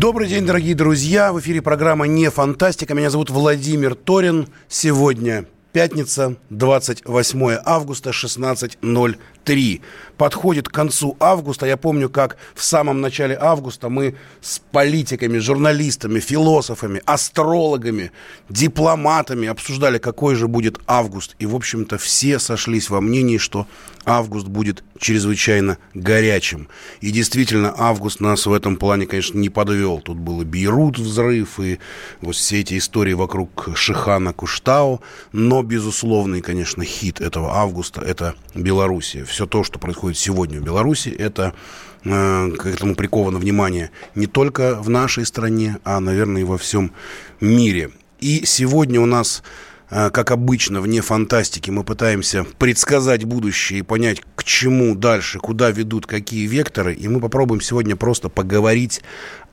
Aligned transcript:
Добрый 0.00 0.28
день, 0.28 0.46
дорогие 0.46 0.74
друзья. 0.74 1.30
В 1.30 1.40
эфире 1.40 1.60
программа 1.60 2.06
«Не 2.06 2.30
фантастика». 2.30 2.94
Меня 2.94 3.10
зовут 3.10 3.28
Владимир 3.28 3.94
Торин. 3.94 4.48
Сегодня 4.66 5.44
пятница, 5.74 6.36
28 6.48 7.58
августа, 7.66 8.10
16.03 9.44 9.80
подходит 10.20 10.68
к 10.68 10.72
концу 10.72 11.16
августа. 11.18 11.64
Я 11.64 11.78
помню, 11.78 12.10
как 12.10 12.36
в 12.54 12.62
самом 12.62 13.00
начале 13.00 13.38
августа 13.40 13.88
мы 13.88 14.16
с 14.42 14.60
политиками, 14.70 15.38
журналистами, 15.38 16.20
философами, 16.20 17.00
астрологами, 17.06 18.12
дипломатами 18.50 19.48
обсуждали, 19.48 19.96
какой 19.96 20.34
же 20.34 20.46
будет 20.46 20.78
август. 20.86 21.36
И, 21.38 21.46
в 21.46 21.54
общем-то, 21.54 21.96
все 21.96 22.38
сошлись 22.38 22.90
во 22.90 23.00
мнении, 23.00 23.38
что 23.38 23.66
август 24.04 24.46
будет 24.46 24.84
чрезвычайно 24.98 25.78
горячим. 25.94 26.68
И 27.00 27.10
действительно, 27.10 27.74
август 27.76 28.20
нас 28.20 28.44
в 28.44 28.52
этом 28.52 28.76
плане, 28.76 29.06
конечно, 29.06 29.38
не 29.38 29.48
подвел. 29.48 30.00
Тут 30.00 30.18
был 30.18 30.42
и 30.42 30.44
Бейрут 30.44 30.98
взрыв, 30.98 31.58
и 31.60 31.78
вот 32.20 32.36
все 32.36 32.60
эти 32.60 32.76
истории 32.76 33.14
вокруг 33.14 33.70
Шихана 33.74 34.34
Куштау. 34.34 35.00
Но 35.32 35.62
безусловный, 35.62 36.42
конечно, 36.42 36.84
хит 36.84 37.22
этого 37.22 37.54
августа– 37.56 38.00
это 38.06 38.34
Белоруссия. 38.54 39.24
Все 39.30 39.46
то, 39.46 39.62
что 39.62 39.78
происходит 39.78 40.18
сегодня 40.18 40.60
в 40.60 40.64
Беларуси, 40.64 41.08
это 41.08 41.54
э, 42.04 42.50
к 42.58 42.66
этому 42.66 42.96
приковано 42.96 43.38
внимание 43.38 43.92
не 44.16 44.26
только 44.26 44.74
в 44.82 44.90
нашей 44.90 45.24
стране, 45.24 45.78
а, 45.84 46.00
наверное, 46.00 46.42
и 46.42 46.44
во 46.44 46.58
всем 46.58 46.92
мире. 47.40 47.92
И 48.18 48.44
сегодня 48.44 49.00
у 49.00 49.06
нас 49.06 49.44
э, 49.88 50.10
как 50.10 50.32
обычно, 50.32 50.80
вне 50.80 51.00
фантастики, 51.00 51.70
мы 51.70 51.84
пытаемся 51.84 52.44
предсказать 52.58 53.24
будущее 53.24 53.78
и 53.78 53.82
понять, 53.82 54.20
к 54.34 54.42
чему 54.42 54.96
дальше, 54.96 55.38
куда 55.38 55.70
ведут 55.70 56.08
какие 56.08 56.48
векторы. 56.48 56.94
И 56.94 57.06
мы 57.06 57.20
попробуем 57.20 57.60
сегодня 57.60 57.94
просто 57.94 58.28
поговорить 58.28 59.00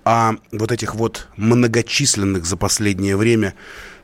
о 0.07 0.37
вот 0.53 0.71
этих 0.71 0.95
вот 0.95 1.27
многочисленных 1.35 2.45
за 2.45 2.55
последнее 2.55 3.17
время 3.17 3.55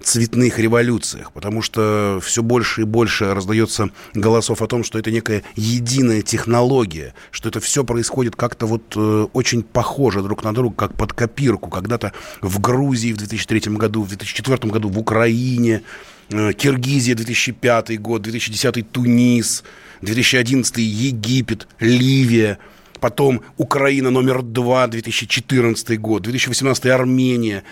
цветных 0.02 0.60
революциях, 0.60 1.32
потому 1.32 1.62
что 1.62 2.20
все 2.22 2.44
больше 2.44 2.82
и 2.82 2.84
больше 2.84 3.34
раздается 3.34 3.90
голосов 4.14 4.62
о 4.62 4.68
том, 4.68 4.84
что 4.84 5.00
это 5.00 5.12
некая 5.12 5.44
единая 5.56 6.22
технология, 6.22 7.14
что 7.32 7.48
это 7.48 7.62
все 7.62 7.86
происходит 7.86 8.36
как-то 8.36 8.66
вот 8.66 8.82
э, 8.98 9.28
очень 9.32 9.64
похоже 9.64 10.22
друг 10.22 10.44
на 10.44 10.54
друга, 10.54 10.76
как 10.76 10.98
под 10.98 11.14
копирку. 11.14 11.70
Когда-то 11.70 12.12
в 12.42 12.60
Грузии 12.60 13.14
в 13.14 13.18
2003 13.18 13.72
году, 13.78 14.04
в 14.04 14.10
2004 14.10 14.58
году 14.70 14.90
в 14.90 15.00
Украине, 15.00 15.84
э, 16.32 16.52
Киргизия 16.52 17.16
2005 17.16 18.02
год, 18.02 18.24
2010 18.24 18.92
Тунис, 18.92 19.64
2011 20.02 20.80
Египет, 20.80 21.66
Ливия– 21.80 22.58
потом 23.04 23.42
Украина 23.58 24.12
номер 24.12 24.42
два, 24.42 24.88
2014 24.88 26.00
год, 26.00 26.22
2018 26.22 26.86
Армения. 26.86 27.64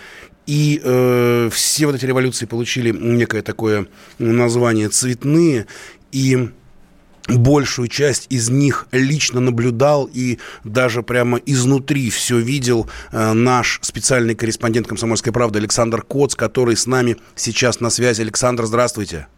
И 0.46 0.78
э, 0.84 1.48
все 1.50 1.86
вот 1.86 1.94
эти 1.94 2.04
революции 2.04 2.44
получили 2.44 2.90
некое 2.90 3.40
такое 3.40 3.86
название 4.18 4.90
«цветные». 4.90 5.66
И 6.12 6.50
большую 7.28 7.88
часть 7.88 8.26
из 8.28 8.50
них 8.50 8.88
лично 8.92 9.40
наблюдал 9.40 10.10
и 10.12 10.38
даже 10.64 11.02
прямо 11.02 11.38
изнутри 11.46 12.10
все 12.10 12.38
видел 12.38 12.90
э, 13.10 13.32
наш 13.32 13.78
специальный 13.80 14.34
корреспондент 14.34 14.86
«Комсомольской 14.86 15.32
правды» 15.32 15.60
Александр 15.60 16.02
Коц, 16.02 16.34
который 16.34 16.76
с 16.76 16.86
нами 16.86 17.16
сейчас 17.36 17.80
на 17.80 17.88
связи. 17.88 18.20
Александр, 18.20 18.66
здравствуйте. 18.66 19.28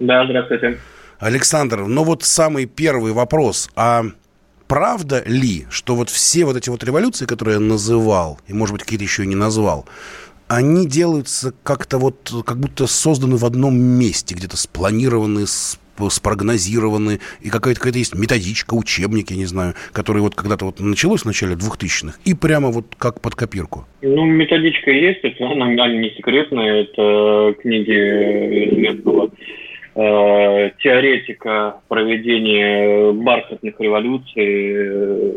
Да, 0.00 0.24
здравствуйте. 0.24 0.80
Александр, 1.20 1.86
ну 1.86 2.02
вот 2.02 2.24
самый 2.24 2.66
первый 2.66 3.12
вопрос. 3.12 3.70
А 3.76 4.06
правда 4.68 5.22
ли, 5.26 5.66
что 5.70 5.94
вот 5.94 6.10
все 6.10 6.44
вот 6.44 6.56
эти 6.56 6.70
вот 6.70 6.84
революции, 6.84 7.26
которые 7.26 7.54
я 7.54 7.60
называл, 7.60 8.38
и, 8.46 8.52
может 8.52 8.72
быть, 8.74 8.82
какие-то 8.82 9.04
еще 9.04 9.24
и 9.24 9.26
не 9.26 9.34
назвал, 9.34 9.86
они 10.48 10.86
делаются 10.86 11.52
как-то 11.62 11.98
вот, 11.98 12.32
как 12.44 12.58
будто 12.58 12.86
созданы 12.86 13.36
в 13.36 13.44
одном 13.44 13.76
месте, 13.76 14.34
где-то 14.34 14.56
спланированы, 14.56 15.44
спрогнозированы, 16.08 17.20
и 17.40 17.48
какая-то 17.48 17.80
какая 17.80 17.98
есть 17.98 18.14
методичка, 18.14 18.74
учебник, 18.74 19.30
я 19.30 19.36
не 19.36 19.46
знаю, 19.46 19.74
который 19.92 20.20
вот 20.20 20.34
когда-то 20.34 20.66
вот 20.66 20.78
началось 20.78 21.22
в 21.22 21.26
начале 21.26 21.54
2000-х, 21.54 22.18
и 22.24 22.34
прямо 22.34 22.70
вот 22.70 22.94
как 22.98 23.20
под 23.20 23.34
копирку. 23.34 23.86
Ну, 24.02 24.24
методичка 24.24 24.90
есть, 24.90 25.20
это 25.22 25.50
она 25.50 25.68
не 25.68 26.10
секретная, 26.10 26.82
это 26.82 27.54
книги 27.60 27.92
известного 28.74 29.16
Э, 29.26 29.32
теоретика 29.96 31.80
проведения 31.88 33.12
бархатных 33.12 33.80
революций 33.80 34.74
э, 34.74 35.32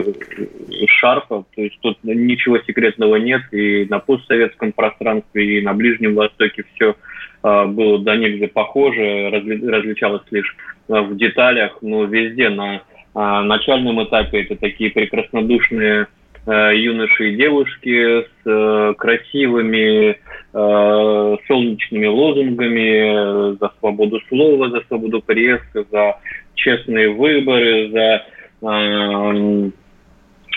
Шарпа. 0.88 1.46
То 1.56 1.62
есть 1.62 1.80
тут 1.81 1.97
ничего 2.03 2.59
секретного 2.59 3.16
нет. 3.16 3.42
И 3.53 3.86
на 3.90 4.00
постсоветском 4.00 4.74
пространстве, 4.74 5.59
и 5.59 5.62
на 5.62 5.74
Ближнем 5.74 6.16
Востоке 6.16 6.66
все 6.74 6.96
э, 7.44 7.66
было 7.68 8.00
до 8.00 8.18
нельзя 8.18 8.50
похоже, 8.50 9.30
различалось 9.30 10.24
лишь 10.31 10.56
в 10.90 11.16
деталях, 11.16 11.78
но 11.81 12.03
везде 12.03 12.50
на 12.50 12.81
начальном 13.14 14.03
этапе 14.03 14.42
это 14.42 14.56
такие 14.56 14.92
прекраснодушные 14.92 16.08
юноши 16.48 17.31
и 17.31 17.36
девушки 17.36 18.25
с 18.44 18.96
красивыми 18.98 20.18
Э, 20.52 21.38
солнечными 21.48 22.08
лозунгами 22.08 23.56
за 23.60 23.72
свободу 23.78 24.20
слова, 24.30 24.72
за 24.72 24.82
свободу 24.88 25.22
прессы, 25.22 25.86
за 25.92 26.18
честные 26.56 27.10
выборы, 27.10 27.92
за, 27.92 28.26
э, 28.68 29.70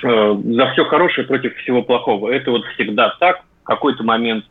э, 0.03 0.35
за 0.45 0.73
все 0.73 0.85
хорошее 0.87 1.27
против 1.27 1.55
всего 1.59 1.83
плохого. 1.83 2.31
Это 2.31 2.53
вот 2.53 2.65
всегда 2.75 3.15
так. 3.21 3.43
В 3.65 3.67
какой-то 3.67 4.03
момент 4.03 4.47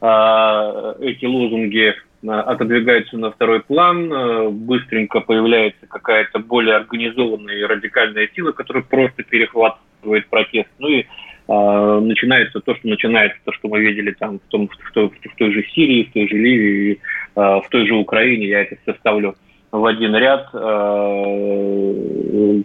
э, 0.00 0.94
эти 1.00 1.26
лозунги 1.26 1.92
э, 2.22 2.30
отодвигаются 2.30 3.18
на 3.18 3.32
второй 3.32 3.60
план, 3.60 4.10
э, 4.10 4.48
быстренько 4.48 5.20
появляется 5.20 5.86
какая-то 5.86 6.38
более 6.38 6.76
организованная 6.76 7.56
и 7.56 7.64
радикальная 7.64 8.30
сила, 8.34 8.52
которая 8.52 8.82
просто 8.82 9.24
перехватывает 9.24 10.26
протест. 10.28 10.70
Ну 10.78 10.88
и 10.88 11.04
а, 11.48 12.00
начинается 12.00 12.60
то, 12.60 12.74
что 12.74 12.88
начинается, 12.88 13.38
то, 13.44 13.52
что 13.52 13.68
мы 13.68 13.80
видели 13.80 14.10
там 14.12 14.40
в, 14.40 14.50
том, 14.50 14.68
в, 14.68 14.92
той, 14.92 15.08
в 15.08 15.36
той 15.36 15.52
же 15.52 15.64
Сирии, 15.74 16.04
в 16.04 16.12
той 16.12 16.28
же 16.28 16.36
Ливии, 16.36 17.00
а, 17.36 17.60
в 17.60 17.68
той 17.68 17.86
же 17.86 17.94
Украине, 17.94 18.48
я 18.48 18.62
это 18.62 18.76
все 18.82 18.94
ставлю 18.94 19.36
в 19.70 19.84
один 19.84 20.16
ряд, 20.16 20.48
а, 20.52 21.24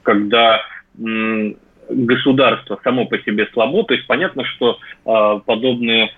когда 0.03 0.61
государство 1.89 2.79
само 2.83 3.05
по 3.05 3.17
себе 3.19 3.47
слабо, 3.53 3.83
то 3.83 3.93
есть 3.93 4.07
понятно, 4.07 4.43
что 4.45 4.79
подобные 5.45 6.11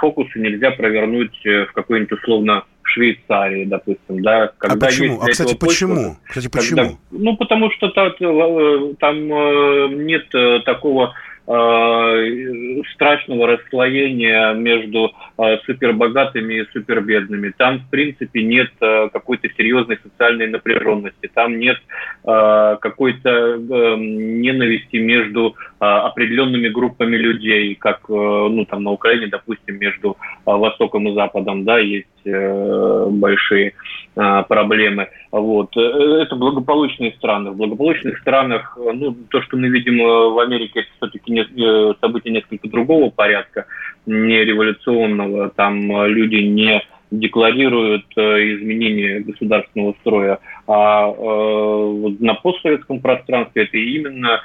фокусы 0.00 0.38
нельзя 0.38 0.70
провернуть 0.70 1.34
э, 1.44 1.66
в 1.66 1.72
какой-нибудь 1.72 2.12
условно 2.12 2.64
Швейцарии, 2.84 3.64
допустим, 3.64 4.22
да. 4.22 4.52
Когда 4.58 4.86
а 4.86 4.88
почему? 4.88 5.20
А, 5.20 5.26
кстати, 5.26 5.56
почему? 5.56 6.16
Кстати, 6.24 6.48
почему? 6.48 6.76
Когда, 6.76 6.96
ну, 7.10 7.36
потому 7.36 7.70
что 7.72 7.88
там, 7.90 8.12
э, 8.20 8.94
там 8.98 9.32
э, 9.32 9.88
нет 9.94 10.28
такого 10.64 11.14
Э, 11.14 11.31
страшного 12.94 13.46
расслоения 13.46 14.52
между 14.54 15.12
э, 15.38 15.58
супербогатыми 15.66 16.54
и 16.54 16.66
супербедными. 16.72 17.52
Там, 17.56 17.80
в 17.80 17.90
принципе, 17.90 18.42
нет 18.42 18.70
э, 18.80 19.08
какой-то 19.12 19.48
серьезной 19.56 19.98
социальной 20.02 20.48
напряженности, 20.48 21.30
там 21.32 21.58
нет 21.58 21.78
какой-то 22.24 23.56
ненависти 23.96 24.96
между 24.96 25.56
определенными 25.82 26.68
группами 26.68 27.16
людей, 27.16 27.74
как 27.74 28.08
ну, 28.08 28.64
там, 28.64 28.84
на 28.84 28.90
Украине, 28.92 29.26
допустим, 29.26 29.78
между 29.78 30.16
Востоком 30.46 31.08
и 31.08 31.14
Западом, 31.14 31.64
да, 31.64 31.78
есть 31.78 32.06
большие 32.24 33.74
проблемы. 34.14 35.08
Вот. 35.32 35.76
Это 35.76 36.36
благополучные 36.36 37.12
страны. 37.12 37.50
В 37.50 37.56
благополучных 37.56 38.18
странах, 38.20 38.78
ну, 38.78 39.16
то, 39.28 39.42
что 39.42 39.56
мы 39.56 39.68
видим 39.68 39.98
в 39.98 40.38
Америке, 40.38 40.80
это 40.80 40.88
все-таки 41.10 41.46
события 42.00 42.30
несколько 42.30 42.68
другого 42.68 43.10
порядка, 43.10 43.66
не 44.06 44.44
революционного. 44.44 45.50
Там 45.50 46.06
люди 46.06 46.36
не 46.36 46.80
декларируют 47.12 48.06
изменение 48.16 49.20
государственного 49.20 49.94
строя, 50.00 50.38
а 50.66 51.06
вот 51.06 52.20
на 52.20 52.34
постсоветском 52.34 53.00
пространстве 53.00 53.64
это 53.64 53.76
именно 53.76 54.40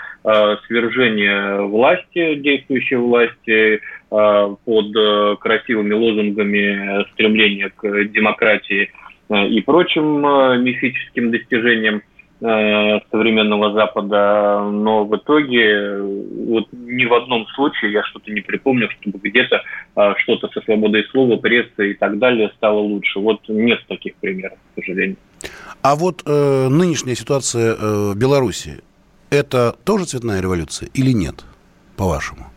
свержение 0.67 1.61
власти, 1.61 2.35
действующей 2.35 2.97
власти, 2.97 3.81
под 4.09 5.39
красивыми 5.39 5.93
лозунгами 5.93 7.09
стремления 7.13 7.71
к 7.75 8.05
демократии 8.05 8.89
и 9.29 9.61
прочим 9.61 10.63
мифическим 10.63 11.31
достижениям. 11.31 11.97
Э, 11.97 12.16
современного 12.39 13.73
Запада, 13.73 14.61
но 14.71 15.05
в 15.05 15.15
итоге 15.15 15.99
вот 16.01 16.67
ни 16.71 17.05
в 17.05 17.13
одном 17.13 17.47
случае 17.55 17.93
я 17.93 18.03
что-то 18.03 18.31
не 18.31 18.41
припомню, 18.41 18.89
чтобы 18.99 19.17
где-то 19.19 19.63
э, 19.95 20.13
что-то 20.19 20.47
со 20.49 20.61
свободой 20.61 21.03
слова, 21.11 21.37
прессы 21.37 21.91
и 21.91 21.93
так 21.95 22.19
далее 22.19 22.51
стало 22.57 22.79
лучше. 22.79 23.19
Вот 23.19 23.41
нет 23.47 23.79
таких 23.87 24.15
примеров, 24.17 24.57
к 24.73 24.79
сожалению. 24.79 25.17
А 25.81 25.95
вот 25.95 26.23
э, 26.25 26.67
нынешняя 26.69 27.15
ситуация 27.15 27.73
э, 27.73 28.11
в 28.13 28.15
Беларуси, 28.15 28.81
это 29.29 29.75
тоже 29.83 30.05
цветная 30.05 30.41
революция 30.41 30.89
или 30.93 31.11
нет, 31.11 31.43
по-вашему? 31.95 32.51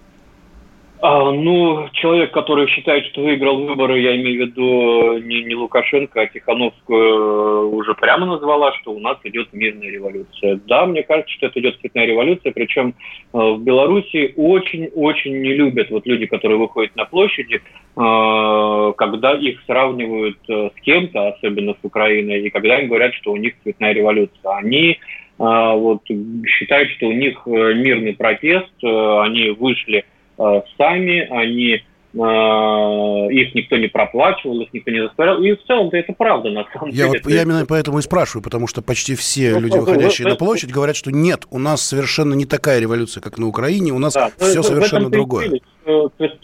А, 1.02 1.32
ну, 1.32 1.88
человек, 1.92 2.30
который 2.30 2.66
считает, 2.66 3.06
что 3.06 3.22
выиграл 3.22 3.64
выборы, 3.64 4.00
я 4.00 4.16
имею 4.16 4.44
в 4.44 4.48
виду 4.48 5.18
не, 5.18 5.42
не 5.44 5.54
Лукашенко, 5.54 6.20
а 6.20 6.26
Тихановскую, 6.26 7.00
э, 7.00 7.64
уже 7.74 7.94
прямо 7.94 8.26
назвала, 8.26 8.72
что 8.74 8.92
у 8.92 8.98
нас 8.98 9.16
идет 9.24 9.48
мирная 9.52 9.88
революция. 9.88 10.60
Да, 10.66 10.84
мне 10.84 11.02
кажется, 11.02 11.32
что 11.32 11.46
это 11.46 11.58
идет 11.60 11.80
цветная 11.80 12.04
революция, 12.04 12.52
причем 12.52 12.88
э, 12.88 12.92
в 13.32 13.62
Беларуси 13.62 14.34
очень-очень 14.36 15.40
не 15.40 15.54
любят 15.54 15.90
вот 15.90 16.06
люди, 16.06 16.26
которые 16.26 16.58
выходят 16.58 16.94
на 16.96 17.06
площади, 17.06 17.62
э, 17.96 18.92
когда 18.98 19.32
их 19.32 19.62
сравнивают 19.64 20.38
с 20.46 20.80
кем-то, 20.82 21.28
особенно 21.28 21.72
с 21.72 21.82
Украиной, 21.82 22.42
и 22.42 22.50
когда 22.50 22.78
им 22.78 22.88
говорят, 22.88 23.14
что 23.14 23.32
у 23.32 23.36
них 23.36 23.54
цветная 23.62 23.94
революция. 23.94 24.50
Они 24.56 24.98
вот, 25.38 26.02
считают, 26.46 26.90
что 26.90 27.06
у 27.06 27.12
них 27.12 27.46
мирный 27.46 28.14
протест, 28.14 28.74
они 28.82 29.50
вышли 29.58 30.04
Э, 30.40 30.62
сами, 30.78 31.28
они 31.30 31.74
э, 31.74 33.32
их 33.32 33.54
никто 33.54 33.76
не 33.76 33.88
проплачивал, 33.88 34.62
их 34.62 34.72
никто 34.72 34.90
не 34.90 35.02
заставлял. 35.02 35.42
И 35.42 35.52
в 35.52 35.62
целом-то 35.64 35.98
это 35.98 36.14
правда, 36.14 36.48
на 36.48 36.66
самом 36.72 36.88
я 36.88 37.08
деле. 37.08 37.20
Вот, 37.22 37.30
я 37.30 37.42
именно 37.42 37.66
поэтому 37.68 37.98
и 37.98 38.02
спрашиваю, 38.02 38.42
потому 38.42 38.66
что 38.66 38.80
почти 38.80 39.14
все 39.14 39.52
ну, 39.52 39.60
люди, 39.60 39.76
выходящие 39.76 40.26
ну, 40.26 40.30
на 40.30 40.36
площадь, 40.36 40.72
говорят, 40.72 40.96
что 40.96 41.10
нет, 41.12 41.44
у 41.50 41.58
нас 41.58 41.82
совершенно 41.82 42.32
не 42.32 42.46
такая 42.46 42.80
революция, 42.80 43.20
как 43.20 43.36
на 43.36 43.46
Украине, 43.46 43.92
у 43.92 43.98
нас 43.98 44.14
да, 44.14 44.30
все 44.38 44.56
ну, 44.56 44.62
совершенно 44.62 45.10
другое. 45.10 45.60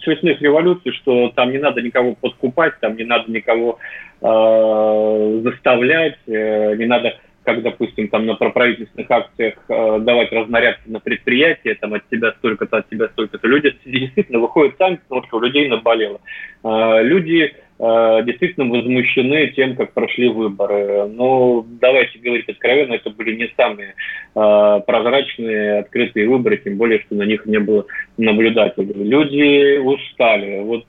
Цветных 0.05 0.43
революций, 0.43 0.93
что 0.93 1.31
там 1.35 1.51
не 1.53 1.59
надо 1.59 1.81
никого 1.81 2.15
подкупать, 2.15 2.79
там 2.81 2.97
не 2.97 3.05
надо 3.05 3.33
никого 3.33 3.79
э, 4.21 5.41
заставлять, 5.43 6.19
э, 6.27 6.77
не 6.77 6.85
надо 6.85 7.17
как, 7.47 7.63
допустим, 7.63 8.09
там 8.09 8.27
на 8.27 8.35
проправительственных 8.35 9.09
акциях 9.09 9.55
э, 9.69 9.99
давать 10.01 10.33
разнарядки 10.33 10.89
на 10.89 10.99
предприятие, 10.99 11.77
там 11.77 11.95
от 11.95 12.03
тебя 12.11 12.33
столько-то, 12.39 12.79
от 12.79 12.91
тебя 12.91 13.07
столько-то. 13.09 13.47
Люди 13.47 13.73
действительно 13.85 14.41
выходят 14.41 14.77
сами, 14.77 14.97
потому 15.09 15.25
что 15.27 15.37
у 15.37 15.41
людей 15.41 15.69
наболело. 15.69 16.21
Э, 16.65 17.03
люди 17.05 17.55
э, 17.79 18.23
действительно 18.25 18.67
возмущены 18.67 19.47
тем, 19.55 19.77
как 19.77 19.93
прошли 19.93 20.29
выборы. 20.29 21.07
Но 21.07 21.65
давайте 21.81 22.19
говорить 22.19 22.49
откровенно, 22.49 22.95
это 22.95 23.11
были 23.11 23.37
не 23.37 23.49
самые 23.57 23.95
э, 24.35 24.81
прозрачные, 24.85 25.79
открытые 25.79 26.29
выборы, 26.29 26.57
тем 26.59 26.77
более, 26.77 27.01
что 27.03 27.15
на 27.15 27.23
них 27.23 27.47
не 27.47 27.61
было 27.61 27.87
наблюдателей. 28.19 28.93
Люди 28.93 29.79
устали. 29.79 30.63
Вот 30.63 30.85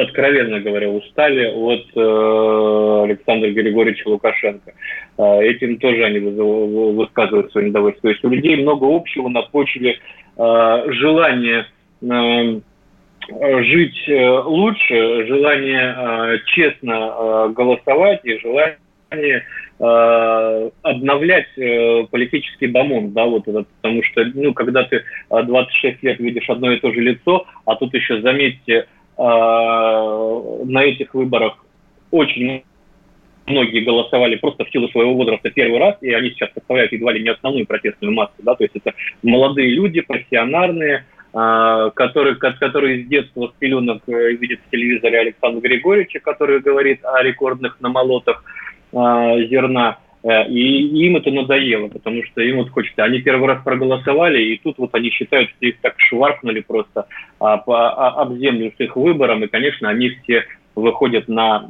откровенно 0.00 0.60
говоря, 0.60 0.90
устали 0.90 1.46
от 1.46 1.86
э, 1.94 3.04
Александра 3.04 3.50
Григорьевича 3.50 4.08
Лукашенко. 4.08 4.72
Э, 5.18 5.42
этим 5.42 5.78
тоже 5.78 6.04
они 6.04 6.18
высказывают 6.18 7.50
свое 7.52 7.68
недовольство. 7.68 8.02
То 8.02 8.08
есть 8.08 8.24
у 8.24 8.28
людей 8.28 8.56
много 8.56 8.84
общего 8.84 9.28
на 9.28 9.42
почве 9.42 9.98
э, 10.36 10.84
желания 10.88 11.66
э, 12.02 12.60
жить 13.30 14.04
лучше, 14.08 15.26
желание 15.26 16.40
честно 16.46 17.52
голосовать 17.54 18.20
и 18.24 18.38
желание 18.38 19.44
обновлять 20.82 21.46
политический 22.10 22.68
бомон, 22.68 23.12
да, 23.12 23.26
вот 23.26 23.46
этот, 23.46 23.68
потому 23.82 24.02
что, 24.02 24.24
ну, 24.32 24.54
когда 24.54 24.84
ты 24.84 25.04
26 25.28 26.02
лет 26.04 26.18
видишь 26.20 26.48
одно 26.48 26.72
и 26.72 26.80
то 26.80 26.90
же 26.90 27.00
лицо, 27.00 27.46
а 27.66 27.76
тут 27.76 27.92
еще, 27.92 28.22
заметьте, 28.22 28.86
на 29.18 30.82
этих 30.84 31.12
выборах 31.14 31.64
очень 32.10 32.62
многие 33.48 33.80
голосовали 33.80 34.36
просто 34.36 34.64
в 34.64 34.70
силу 34.70 34.88
своего 34.88 35.14
возраста 35.14 35.50
первый 35.50 35.78
раз, 35.78 35.96
и 36.00 36.12
они 36.12 36.30
сейчас 36.30 36.50
составляют 36.54 36.92
едва 36.92 37.12
ли 37.12 37.22
не 37.22 37.30
основную 37.30 37.66
протестную 37.66 38.12
массу. 38.12 38.34
Да? 38.38 38.54
То 38.54 38.64
есть 38.64 38.76
это 38.76 38.94
молодые 39.22 39.70
люди, 39.70 40.00
профессиональные, 40.00 41.04
э, 41.34 41.90
которые, 41.94 42.36
которые 42.36 43.04
с 43.04 43.08
детства 43.08 43.48
с 43.48 43.58
пеленок 43.58 44.02
э, 44.06 44.32
видят 44.32 44.60
в 44.66 44.70
телевизоре 44.70 45.20
Александра 45.20 45.60
Григорьевича, 45.60 46.20
который 46.20 46.60
говорит 46.60 47.04
о 47.04 47.22
рекордных 47.22 47.80
намолотах 47.80 48.44
зерна. 48.90 49.98
Э, 50.22 50.48
и 50.48 51.06
им 51.06 51.16
это 51.16 51.30
надоело, 51.30 51.88
потому 51.88 52.24
что 52.24 52.40
им 52.40 52.58
вот 52.58 52.70
хочется. 52.70 53.04
Они 53.04 53.20
первый 53.20 53.46
раз 53.46 53.62
проголосовали, 53.62 54.42
и 54.42 54.58
тут 54.58 54.78
вот 54.78 54.94
они 54.94 55.10
считают, 55.10 55.50
что 55.50 55.66
их 55.66 55.78
так 55.80 55.94
шваркнули 55.98 56.60
просто 56.60 57.06
об, 57.38 57.70
об 57.70 58.36
землю 58.38 58.72
с 58.76 58.80
их 58.80 58.96
выбором, 58.96 59.44
и, 59.44 59.48
конечно, 59.48 59.88
они 59.88 60.10
все 60.22 60.44
выходят 60.74 61.28
на 61.28 61.66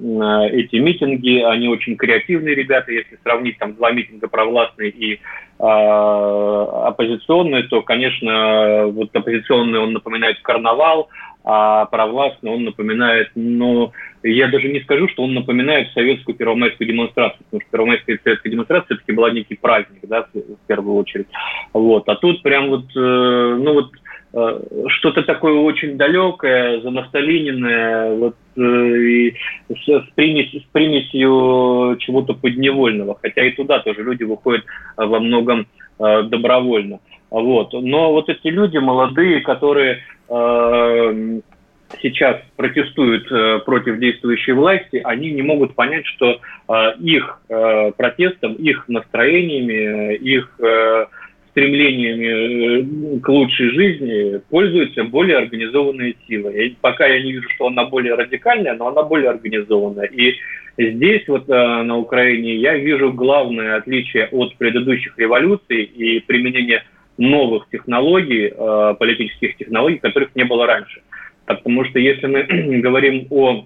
эти 0.50 0.76
митинги, 0.76 1.40
они 1.40 1.68
очень 1.68 1.96
креативные 1.96 2.54
ребята, 2.54 2.92
если 2.92 3.18
сравнить 3.22 3.58
там 3.58 3.74
два 3.74 3.90
митинга 3.90 4.28
провластные 4.28 4.90
и 4.90 5.14
э, 5.14 5.18
оппозиционные, 5.58 7.64
то, 7.64 7.82
конечно, 7.82 8.86
вот 8.88 9.14
оппозиционный 9.14 9.78
он 9.78 9.92
напоминает 9.94 10.40
карнавал, 10.42 11.08
а 11.44 11.86
провластный 11.86 12.50
он 12.50 12.64
напоминает, 12.64 13.30
ну, 13.34 13.92
я 14.22 14.48
даже 14.48 14.68
не 14.68 14.80
скажу, 14.80 15.08
что 15.08 15.22
он 15.22 15.34
напоминает 15.34 15.90
советскую 15.92 16.36
первомайскую 16.36 16.88
демонстрацию, 16.88 17.44
потому 17.44 17.60
что 17.62 17.70
первомайская 17.70 18.18
советская 18.22 18.52
демонстрация 18.52 18.86
все-таки 18.86 19.12
была 19.12 19.30
некий 19.30 19.54
праздник, 19.54 20.00
да, 20.02 20.26
в 20.34 20.66
первую 20.66 20.96
очередь. 20.96 21.28
Вот. 21.72 22.08
А 22.08 22.16
тут 22.16 22.42
прям 22.42 22.68
вот, 22.68 22.84
э, 22.94 22.98
ну 22.98 23.72
вот, 23.72 23.90
э, 24.34 24.60
что-то 24.88 25.22
такое 25.22 25.54
очень 25.54 25.96
далекое, 25.96 26.80
занафталиненное, 26.80 28.14
вот, 28.14 28.36
э, 28.56 28.60
и 28.60 29.34
с, 29.68 30.04
примесь, 30.16 30.50
с 30.50 30.66
примесью 30.72 31.96
чего-то 32.00 32.34
подневольного, 32.34 33.16
хотя 33.22 33.46
и 33.46 33.52
туда 33.52 33.78
тоже 33.78 34.02
люди 34.02 34.24
выходят 34.24 34.64
во 34.96 35.20
многом 35.20 35.66
добровольно. 35.98 37.00
Вот. 37.30 37.72
Но 37.72 38.12
вот 38.12 38.28
эти 38.28 38.48
люди 38.48 38.78
молодые, 38.78 39.40
которые 39.40 40.00
Э, 40.28 41.40
сейчас 42.02 42.36
протестуют 42.56 43.32
э, 43.32 43.60
против 43.64 43.98
действующей 43.98 44.52
власти, 44.52 45.00
они 45.02 45.30
не 45.30 45.40
могут 45.40 45.74
понять, 45.74 46.04
что 46.06 46.38
э, 46.68 46.92
их 47.00 47.40
протестом, 47.96 48.54
их 48.54 48.86
настроениями, 48.88 50.14
их 50.16 50.60
стремлениями 51.50 53.18
к 53.20 53.28
лучшей 53.28 53.70
жизни 53.70 54.40
пользуются 54.50 55.04
более 55.04 55.38
организованные 55.38 56.14
силы. 56.26 56.52
И 56.52 56.76
пока 56.80 57.06
я 57.06 57.22
не 57.22 57.32
вижу, 57.32 57.48
что 57.54 57.68
она 57.68 57.86
более 57.86 58.14
радикальная, 58.14 58.74
но 58.74 58.88
она 58.88 59.02
более 59.02 59.30
организованная. 59.30 60.06
И 60.06 60.34
здесь 60.76 61.26
вот 61.26 61.48
на 61.48 61.96
Украине 61.96 62.56
я 62.56 62.76
вижу 62.76 63.12
главное 63.12 63.76
отличие 63.76 64.26
от 64.26 64.54
предыдущих 64.56 65.18
революций 65.18 65.82
и 65.84 66.20
применения 66.20 66.84
новых 67.18 67.68
технологий, 67.70 68.52
э, 68.54 68.94
политических 68.98 69.56
технологий, 69.56 69.98
которых 69.98 70.34
не 70.34 70.44
было 70.44 70.66
раньше. 70.66 71.02
Потому 71.44 71.84
что 71.84 71.98
если 71.98 72.26
мы 72.26 72.42
говорим 72.80 73.26
о 73.30 73.64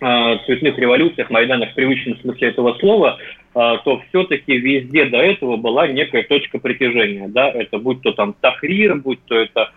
э, 0.00 0.36
цветных 0.44 0.76
революциях, 0.76 1.30
Майданах 1.30 1.70
в 1.70 1.74
привычном 1.74 2.18
смысле 2.18 2.48
этого 2.48 2.74
слова, 2.74 3.18
э, 3.18 3.58
то 3.84 4.02
все-таки 4.08 4.58
везде 4.58 5.06
до 5.06 5.18
этого 5.18 5.56
была 5.56 5.86
некая 5.86 6.24
точка 6.24 6.58
притяжения. 6.58 7.28
Да? 7.28 7.48
Это 7.48 7.78
будь 7.78 8.02
то 8.02 8.12
там 8.12 8.34
Тахрир, 8.40 8.96
будь 8.96 9.24
то 9.24 9.36
это 9.36 9.70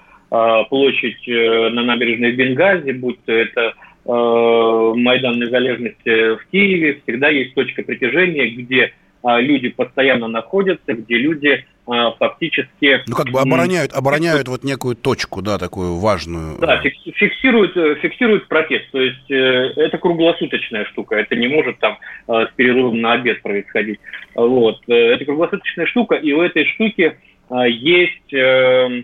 площадь 0.70 1.28
на 1.28 1.84
набережной 1.84 2.32
Бенгази, 2.32 2.90
будь 2.90 3.24
то 3.24 3.32
это 3.32 3.76
Майдан 4.04 5.40
Незалежности 5.40 6.38
в 6.38 6.48
Киеве, 6.52 7.02
всегда 7.04 7.30
есть 7.30 7.54
точка 7.54 7.84
притяжения, 7.84 8.48
где 8.48 8.94
люди 9.24 9.70
постоянно 9.70 10.28
находятся, 10.28 10.94
где 10.94 11.20
люди 11.20 11.64
фактически... 11.86 13.04
Ну, 13.08 13.16
как 13.16 13.30
бы 13.30 13.40
обороняют, 13.40 13.94
обороняют 13.94 14.48
вот 14.48 14.64
некую 14.64 14.96
точку, 14.96 15.42
да, 15.42 15.58
такую 15.58 15.98
важную. 16.00 16.58
Да, 16.60 16.82
фиксируют, 16.82 17.76
э, 17.76 17.96
фиксируют 17.96 18.48
протест. 18.48 18.90
То 18.92 19.02
есть 19.02 19.30
э, 19.30 19.74
это 19.76 19.98
круглосуточная 19.98 20.86
штука. 20.86 21.16
Это 21.16 21.36
не 21.36 21.48
может 21.48 21.80
там 21.80 21.98
э, 22.28 22.46
с 22.48 22.56
перерывом 22.56 23.02
на 23.02 23.14
обед 23.14 23.42
происходить. 23.42 24.00
Вот. 24.36 24.82
Это 24.88 25.26
круглосуточная 25.26 25.86
штука, 25.88 26.16
и 26.16 26.32
у 26.32 26.42
этой 26.42 26.66
штуки 26.66 27.18
есть 27.68 28.34
Э, 28.34 29.04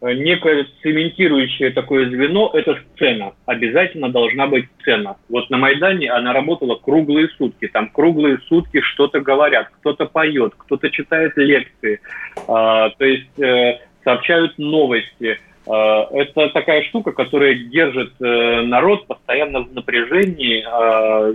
некое 0.00 0.66
цементирующее 0.82 1.70
такое 1.70 2.08
звено– 2.08 2.50
это 2.54 2.78
сцена. 2.94 3.32
Обязательно 3.46 4.10
должна 4.10 4.46
быть 4.46 4.66
сцена. 4.80 5.16
Вот 5.28 5.50
на 5.50 5.58
Майдане 5.58 6.10
она 6.10 6.32
работала 6.32 6.76
круглые 6.76 7.28
сутки. 7.36 7.68
Там 7.68 7.88
круглые 7.88 8.38
сутки 8.48 8.80
что-то 8.80 9.20
говорят, 9.20 9.68
кто-то 9.80 10.06
поет, 10.06 10.54
кто-то 10.56 10.90
читает 10.90 11.36
лекции. 11.36 12.00
А, 12.46 12.90
то 12.90 13.04
есть 13.04 13.38
э, 13.38 13.78
сообщают 14.04 14.56
новости. 14.58 15.38
А, 15.68 16.08
это 16.12 16.48
такая 16.48 16.82
штука, 16.84 17.12
которая 17.12 17.54
держит 17.54 18.12
э, 18.20 18.62
народ 18.62 19.06
постоянно 19.06 19.60
в 19.60 19.72
напряжении, 19.74 20.64
а, 20.66 21.30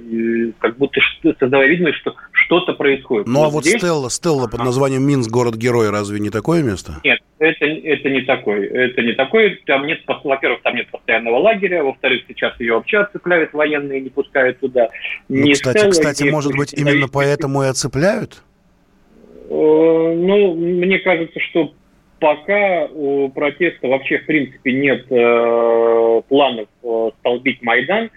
как 0.60 0.78
будто 0.78 1.00
создавая 1.40 1.68
видимость, 1.68 2.00
что 2.00 2.16
что-то 2.32 2.74
происходит. 2.74 3.28
Ну 3.28 3.44
а 3.44 3.50
вот 3.50 3.64
здесь... 3.64 3.80
Стелла, 3.80 4.10
Стелла 4.10 4.48
под 4.48 4.62
названием 4.62 5.04
Минск, 5.04 5.30
город-герой, 5.30 5.92
разве 5.92 6.20
не 6.20 6.32
такое 6.32 6.64
место? 6.64 6.94
Нет, 7.04 7.20
это, 7.38 7.66
это 7.66 8.10
не 8.10 8.22
такой. 8.22 8.66
Это 8.66 9.02
не 9.04 9.14
такой. 9.14 9.62
Там 9.68 9.86
нет, 9.86 10.02
во-первых, 10.08 10.62
там 10.64 10.76
нет 10.76 10.88
постоянного 10.90 11.38
лагеря, 11.38 11.84
во-вторых, 11.84 12.24
сейчас 12.28 12.60
ее 12.60 12.74
вообще 12.74 13.00
оцепляют 13.00 13.54
военные, 13.54 14.02
не 14.02 14.10
пускают 14.10 14.60
туда. 14.60 14.90
Ну, 15.30 15.52
кстати, 15.52 15.78
Стелла, 15.78 15.92
кстати, 15.92 16.24
может 16.24 16.56
быть, 16.56 16.74
именно 16.74 17.08
поэтому 17.08 17.64
и 17.64 17.68
оцепляют? 17.68 18.42
Э, 19.48 19.54
ну, 19.54 20.56
мне 20.56 20.98
кажется, 21.00 21.40
что 21.40 21.74
пока 22.24 22.86
у 22.86 23.28
протеста 23.28 23.90
вообще, 23.90 24.20
в 24.20 24.26
принципе, 24.26 24.72
нет 24.72 25.06
э, 25.12 26.22
планов 26.30 26.70
э, 26.82 27.10
столбить 27.20 27.62
Майдан, 27.62 28.06
э, 28.06 28.10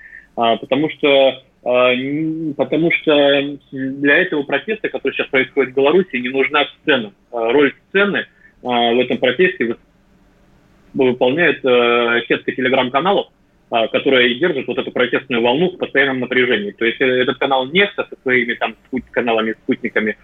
потому 0.61 0.89
что 0.91 1.43
э, 1.65 2.53
потому 2.57 2.93
что 2.93 3.59
для 3.73 4.19
этого 4.19 4.45
протеста, 4.45 4.91
который 4.91 5.13
сейчас 5.13 5.27
происходит 5.27 5.73
в 5.73 5.77
Беларуси, 5.77 6.15
не 6.19 6.29
нужна 6.29 6.67
сцена. 6.83 7.13
Э, 7.33 7.51
роль 7.51 7.75
сцены 7.89 8.19
э, 8.19 8.25
в 8.63 9.01
этом 9.01 9.19
протесте 9.19 9.75
выполняет 10.95 11.65
э, 11.65 12.23
сетка 12.29 12.53
телеграм-каналов, 12.53 13.27
э, 13.71 13.89
которая 13.89 14.35
держит 14.35 14.67
вот 14.67 14.79
эту 14.79 14.91
протестную 14.91 15.43
волну 15.43 15.71
в 15.71 15.79
постоянном 15.79 16.21
напряжении. 16.21 16.73
То 16.73 16.85
есть 16.85 17.01
э, 17.01 17.05
этот 17.05 17.39
канал 17.39 17.67
Нефта 17.67 18.07
со 18.09 18.21
своими 18.23 18.55
там 18.55 18.77
каналами, 19.13 19.53
спутниками 19.65 20.17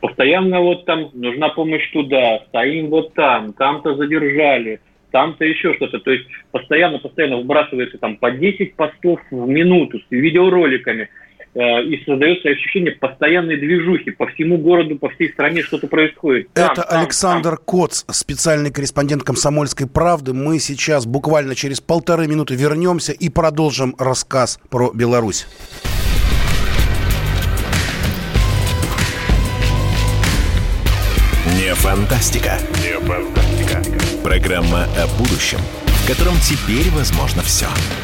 постоянно 0.00 0.60
вот 0.60 0.84
там 0.84 1.10
нужна 1.14 1.48
помощь 1.50 1.90
туда, 1.92 2.40
стоим 2.48 2.88
вот 2.88 3.14
там, 3.14 3.52
там-то 3.52 3.94
задержали, 3.96 4.80
там-то 5.10 5.44
еще 5.44 5.74
что-то. 5.74 5.98
То 6.00 6.10
есть 6.10 6.26
постоянно-постоянно 6.50 7.38
выбрасывается 7.38 7.98
там 7.98 8.16
по 8.16 8.30
10 8.30 8.74
постов 8.74 9.20
в 9.30 9.48
минуту 9.48 9.98
с 9.98 10.04
видеороликами. 10.10 11.08
Э, 11.56 11.82
и 11.84 12.04
создается 12.04 12.50
ощущение 12.50 12.92
постоянной 12.92 13.56
движухи. 13.56 14.10
По 14.10 14.26
всему 14.26 14.58
городу, 14.58 14.96
по 14.96 15.08
всей 15.08 15.30
стране 15.30 15.62
что-то 15.62 15.86
происходит. 15.86 16.52
Там, 16.52 16.72
Это 16.72 16.82
там, 16.82 17.00
Александр 17.00 17.56
там. 17.56 17.64
Коц, 17.64 18.04
специальный 18.10 18.70
корреспондент 18.70 19.22
«Комсомольской 19.22 19.88
правды». 19.88 20.34
Мы 20.34 20.58
сейчас 20.58 21.06
буквально 21.06 21.54
через 21.54 21.80
полторы 21.80 22.26
минуты 22.26 22.54
вернемся 22.56 23.12
и 23.12 23.30
продолжим 23.30 23.94
рассказ 23.98 24.60
про 24.68 24.90
Беларусь. 24.92 25.46
Не 31.58 31.74
фантастика. 31.74 32.58
Не 32.82 32.98
фантастика. 33.00 33.82
Программа 34.22 34.84
о 34.84 35.06
будущем, 35.16 35.58
в 35.86 36.06
котором 36.06 36.34
теперь 36.42 36.90
возможно 36.90 37.40
все. 37.40 37.66
Не 37.68 37.95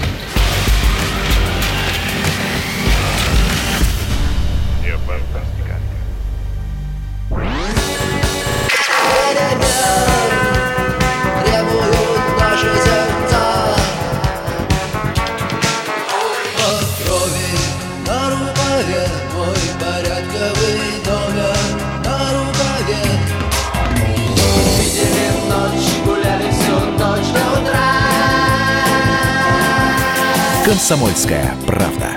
«Комсомольская 30.64 31.56
правда». 31.66 32.16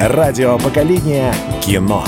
Радио 0.00 0.58
поколения 0.58 1.34
кино. 1.62 2.06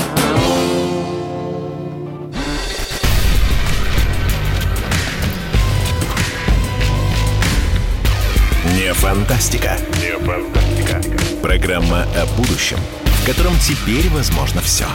Не 8.73 8.93
фантастика. 8.93 9.77
Не 10.01 10.17
фантастика. 10.25 11.01
Программа 11.43 12.01
о 12.15 12.25
будущем, 12.35 12.77
в 13.03 13.25
котором 13.27 13.53
теперь 13.59 14.09
возможно 14.09 14.61
все. 14.61 14.87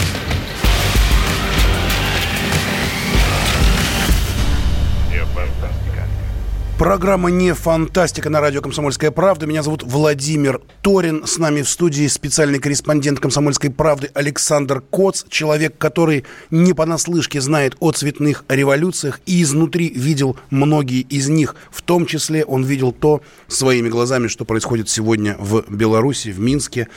Программа 6.80 7.30
«Не 7.30 7.52
фантастика» 7.52 8.30
на 8.30 8.40
радио 8.40 8.62
«Комсомольская 8.62 9.10
правда». 9.10 9.44
Меня 9.44 9.62
зовут 9.62 9.82
Владимир 9.82 10.62
Торин. 10.80 11.26
С 11.26 11.37
нами 11.37 11.60
в 11.60 11.68
студии 11.68 12.06
специальный 12.06 12.58
корреспондент 12.58 13.20
«Комсомольской 13.20 13.68
правды» 13.70 14.10
Александр 14.14 14.80
Коц. 14.80 15.25
Человек, 15.28 15.76
который 15.76 16.25
не 16.50 16.72
понаслышке 16.72 17.42
знает 17.42 17.76
о 17.80 17.92
цветных 17.92 18.46
революциях 18.49 19.20
и 19.26 19.42
изнутри 19.42 19.90
видел 19.90 20.38
многие 20.49 21.02
из 21.02 21.28
них. 21.28 21.54
В 21.70 21.82
том 21.82 22.06
числе 22.06 22.46
он 22.46 22.64
видел 22.64 22.92
то 22.92 23.20
своими 23.46 23.90
глазами, 23.90 24.28
что 24.28 24.46
происходит 24.46 24.88
сегодня 24.88 25.37
в 25.38 25.62
Беларуси, 25.68 26.30
в 26.30 26.40
Минске. 26.40 26.88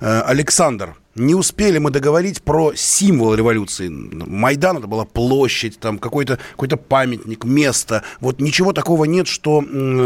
Э, 0.00 0.20
Александр, 0.20 0.94
не 1.14 1.34
успели 1.34 1.78
мы 1.78 1.90
договорить 1.90 2.42
про 2.42 2.72
символ 2.74 3.34
революции. 3.34 3.88
Майдан 3.88 4.78
это 4.78 4.86
была 4.86 5.04
площадь, 5.04 5.78
там 5.78 5.98
какой-то 5.98 6.38
какой 6.56 6.68
памятник, 6.68 7.44
место. 7.44 8.02
Вот 8.20 8.40
ничего 8.40 8.72
такого 8.72 9.04
нет, 9.04 9.26
что 9.26 9.62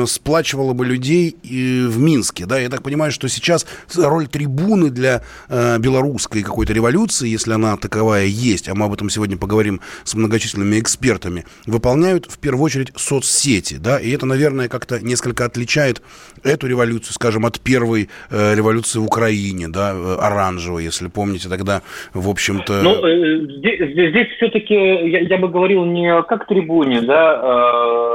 сплачивало 0.07 0.73
бы 0.73 0.85
людей 0.85 1.37
в 1.43 1.99
Минске. 1.99 2.47
Да? 2.47 2.59
Я 2.59 2.69
так 2.69 2.83
понимаю, 2.83 3.13
что 3.13 3.29
сейчас 3.29 3.67
роль 3.95 4.27
трибуны 4.27 4.91
для 4.91 5.23
э, 5.49 5.79
белорусской 5.79 6.43
какой-то 6.43 6.73
революции, 6.73 7.29
если 7.29 7.53
она 7.53 7.77
таковая 7.77 8.27
есть, 8.27 8.69
а 8.69 8.75
мы 8.75 8.87
об 8.87 8.93
этом 8.93 9.11
сегодня 9.11 9.37
поговорим 9.37 9.81
с 10.05 10.15
многочисленными 10.15 10.81
экспертами, 10.81 11.45
выполняют 11.67 12.27
в 12.31 12.39
первую 12.39 12.65
очередь 12.65 12.93
соцсети. 12.97 13.75
Да? 13.75 13.99
И 13.99 14.11
это, 14.11 14.27
наверное, 14.27 14.69
как-то 14.69 15.01
несколько 15.01 15.45
отличает 15.45 16.03
эту 16.43 16.67
революцию, 16.67 17.15
скажем, 17.15 17.47
от 17.47 17.61
первой 17.61 18.09
э, 18.31 18.55
революции 18.55 18.99
в 18.99 19.05
Украине, 19.05 19.69
да, 19.69 19.93
э, 19.93 20.17
оранжевой, 20.21 20.85
если 20.97 21.09
помните, 21.09 21.49
тогда, 21.49 21.83
в 22.15 22.29
общем-то... 22.29 22.83
Ну, 22.83 23.07
э, 23.07 23.39
здесь, 23.59 23.81
здесь 23.91 24.29
все-таки 24.37 24.75
я, 24.75 25.21
я 25.21 25.39
бы 25.39 25.49
говорил 25.49 25.85
не 25.85 26.23
как 26.23 26.47
трибуне, 26.47 27.03
да, 27.03 27.41
э, 27.43 28.07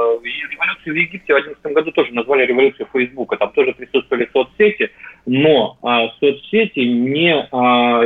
революцию 0.52 0.94
в 0.94 0.96
Египте 0.96 1.32
в 1.32 1.36
2011 1.36 1.72
году 1.74 1.92
тоже 1.92 2.12
назвали 2.12 2.46
революцией 2.46 2.86
Фейсбука, 2.92 3.36
там 3.36 3.52
тоже 3.52 3.72
присутствовали 3.72 4.28
соцсети, 4.32 4.90
но 5.26 5.78
э, 5.82 6.08
соцсети 6.20 6.80
не 6.80 7.34
э, 7.34 7.46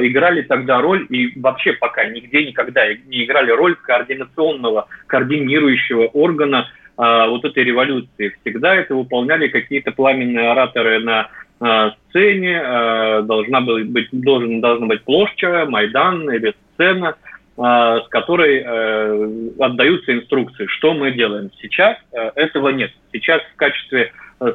играли 0.07 0.43
тогда 0.43 0.81
роль, 0.81 1.07
и 1.11 1.39
вообще 1.39 1.73
пока 1.75 2.05
нигде 2.05 2.47
никогда 2.47 2.87
не 3.07 3.25
играли 3.25 3.51
роль 3.51 3.77
координационного, 3.77 4.89
координирующего 5.07 6.07
органа 6.07 6.69
э, 6.99 7.29
вот 7.29 7.45
этой 7.45 7.65
революции. 7.65 8.35
Всегда 8.41 8.75
это 8.75 8.95
выполняли 8.95 9.49
какие-то 9.49 9.93
пламенные 9.93 10.51
ораторы 10.51 11.01
на 11.01 11.29
Э, 11.29 11.46
сцене 11.59 12.61
э, 12.63 13.23
должна 13.23 13.61
быть, 13.63 14.09
должен, 14.13 14.61
должна 14.61 14.87
быть 14.87 15.03
площадь, 15.05 15.69
Майдан 15.69 16.31
или 16.31 16.55
сцена, 16.75 17.17
э, 17.57 17.63
с 18.05 18.09
которой 18.09 18.61
отдаются 19.59 20.13
инструкции, 20.13 20.67
что 20.67 20.93
мы 20.95 21.13
делаем. 21.13 21.51
Сейчас 21.61 21.97
этого 22.13 22.69
нет. 22.69 22.93
Сейчас 23.13 23.41
в 23.55 23.57
качестве 23.57 24.13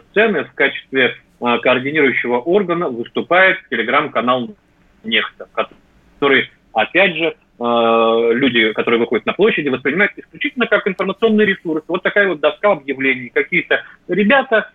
сцены, 0.09 0.43
в 0.43 0.53
качестве 0.53 1.15
координирующего 1.39 2.37
органа 2.37 2.89
выступает 2.89 3.57
телеграм-канал 3.69 4.55
Нехта, 5.03 5.47
который, 5.53 6.51
опять 6.73 7.15
же, 7.15 7.35
люди, 7.59 8.73
которые 8.73 8.99
выходят 8.99 9.25
на 9.25 9.33
площади, 9.33 9.69
воспринимают 9.69 10.11
исключительно 10.15 10.67
как 10.67 10.87
информационный 10.87 11.45
ресурс. 11.45 11.83
Вот 11.87 12.03
такая 12.03 12.27
вот 12.27 12.39
доска 12.39 12.73
объявлений. 12.73 13.29
Какие-то 13.29 13.83
ребята 14.07 14.69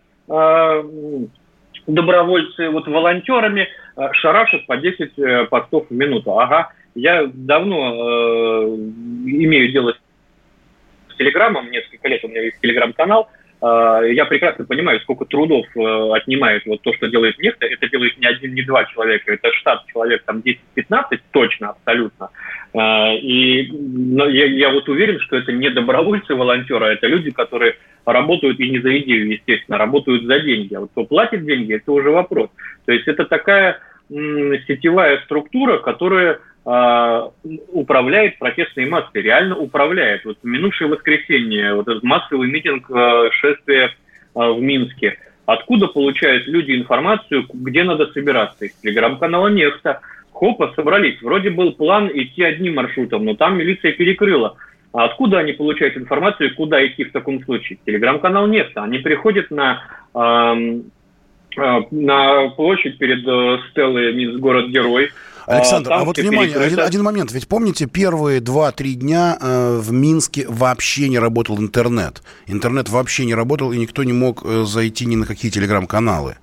добровольцы, 1.86 2.68
вот 2.70 2.86
волонтерами 2.86 3.68
э, 3.96 4.12
шарашат 4.12 4.66
по 4.66 4.76
10 4.76 5.18
э, 5.18 5.44
постов 5.46 5.86
в 5.88 5.92
минуту. 5.92 6.38
Ага, 6.38 6.72
я 6.94 7.26
давно 7.32 7.92
э, 7.92 8.66
имею 8.66 9.70
дело 9.72 9.94
с 11.08 11.16
Телеграмом, 11.16 11.70
несколько 11.70 12.08
лет 12.08 12.24
у 12.24 12.28
меня 12.28 12.42
есть 12.42 12.60
Телеграм-канал, 12.60 13.28
я 13.62 14.26
прекрасно 14.26 14.64
понимаю, 14.66 15.00
сколько 15.00 15.25
трудов 15.25 15.66
э, 15.75 16.10
отнимает 16.14 16.66
вот 16.66 16.82
то, 16.82 16.92
что 16.92 17.08
делает 17.08 17.38
нефть. 17.38 17.56
Это 17.60 17.88
делает 17.88 18.18
не 18.18 18.26
один, 18.26 18.54
не 18.54 18.62
два 18.62 18.84
человека, 18.84 19.32
это 19.32 19.50
штат 19.52 19.86
человек, 19.86 20.22
там 20.25 20.42
10-15 20.44 21.20
точно, 21.30 21.70
абсолютно. 21.70 22.28
Э, 22.75 23.16
и 23.16 23.70
но 23.72 24.28
я, 24.28 24.46
я 24.46 24.70
вот 24.70 24.88
уверен, 24.88 25.20
что 25.20 25.36
это 25.36 25.52
не 25.52 25.70
добровольцы, 25.70 26.34
волонтеры, 26.34 26.86
а 26.86 26.92
это 26.92 27.06
люди, 27.06 27.30
которые 27.30 27.76
работают 28.04 28.60
и 28.60 28.70
не 28.70 28.78
за 28.80 28.98
идею, 28.98 29.30
естественно, 29.30 29.78
работают 29.78 30.25
за 30.25 30.40
деньги. 30.40 30.75
А 30.75 30.80
вот 30.80 30.90
кто 30.92 31.04
платит 31.04 31.44
деньги, 31.44 31.75
это 31.75 31.92
уже 31.92 32.10
вопрос. 32.10 32.50
То 32.84 32.92
есть 32.92 33.08
это 33.08 33.25
такая 33.25 33.80
сетевая 34.08 35.20
структура, 35.25 35.78
которая 35.78 36.40
а, 36.64 37.30
управляет 37.68 38.38
протестной 38.38 38.86
массой, 38.86 39.22
реально 39.22 39.56
управляет. 39.56 40.25
Вот 40.25 40.38
минувшее 40.42 40.88
воскресенье, 40.88 41.75
вот 41.75 41.86
этот 41.88 42.02
массовый 42.02 42.48
митинг 42.50 42.90
а, 42.90 43.30
шествия 43.30 43.94
а, 44.34 44.52
в 44.52 44.60
Минске. 44.60 45.18
Откуда 45.46 45.86
получают 45.86 46.48
люди 46.48 46.72
информацию, 46.72 47.46
где 47.52 47.84
надо 47.84 48.08
собираться? 48.08 48.64
Из 48.64 48.72
телеграм-канала 48.82 49.46
«Нефта». 49.46 50.00
Хопа, 50.32 50.72
собрались. 50.76 51.22
Вроде 51.22 51.50
был 51.50 51.72
план 51.72 52.10
идти 52.12 52.42
одним 52.42 52.75
маршрутом, 52.75 53.25
но 53.25 53.36
там 53.36 53.56
милиция 53.56 53.92
перекрыла. 53.92 54.56
А 54.92 55.04
откуда 55.04 55.38
они 55.38 55.52
получают 55.52 55.96
информацию, 55.96 56.54
куда 56.54 56.84
идти 56.84 57.04
в 57.04 57.12
таком 57.12 57.42
случае? 57.44 57.78
Телеграм-канал 57.86 58.46
«Нефта». 58.48 58.82
Они 58.82 58.98
приходят 58.98 59.50
на 59.50 59.82
на 61.56 62.48
площадь 62.50 62.98
перед 62.98 63.26
э, 63.26 63.58
Стеллой 63.70 64.14
Минск 64.14 64.38
город-герой. 64.38 65.10
Александр, 65.46 65.92
а, 65.92 66.00
а 66.00 66.04
вот 66.04 66.18
внимание, 66.18 66.56
один, 66.56 66.80
один 66.80 67.02
момент. 67.02 67.30
Ведь 67.32 67.46
помните, 67.46 67.86
первые 67.86 68.40
два-три 68.40 68.94
дня 68.94 69.36
э, 69.40 69.78
в 69.78 69.92
Минске 69.92 70.44
вообще 70.48 71.08
не 71.08 71.20
работал 71.20 71.58
интернет. 71.58 72.22
Интернет 72.48 72.88
вообще 72.88 73.25
не 73.25 73.34
работал, 73.34 73.72
и 73.72 73.78
никто 73.78 74.02
не 74.02 74.12
мог 74.12 74.42
э, 74.44 74.64
зайти 74.64 75.06
ни 75.06 75.14
на 75.14 75.25
какие 75.25 75.50
телеграм-каналы. 75.50 76.36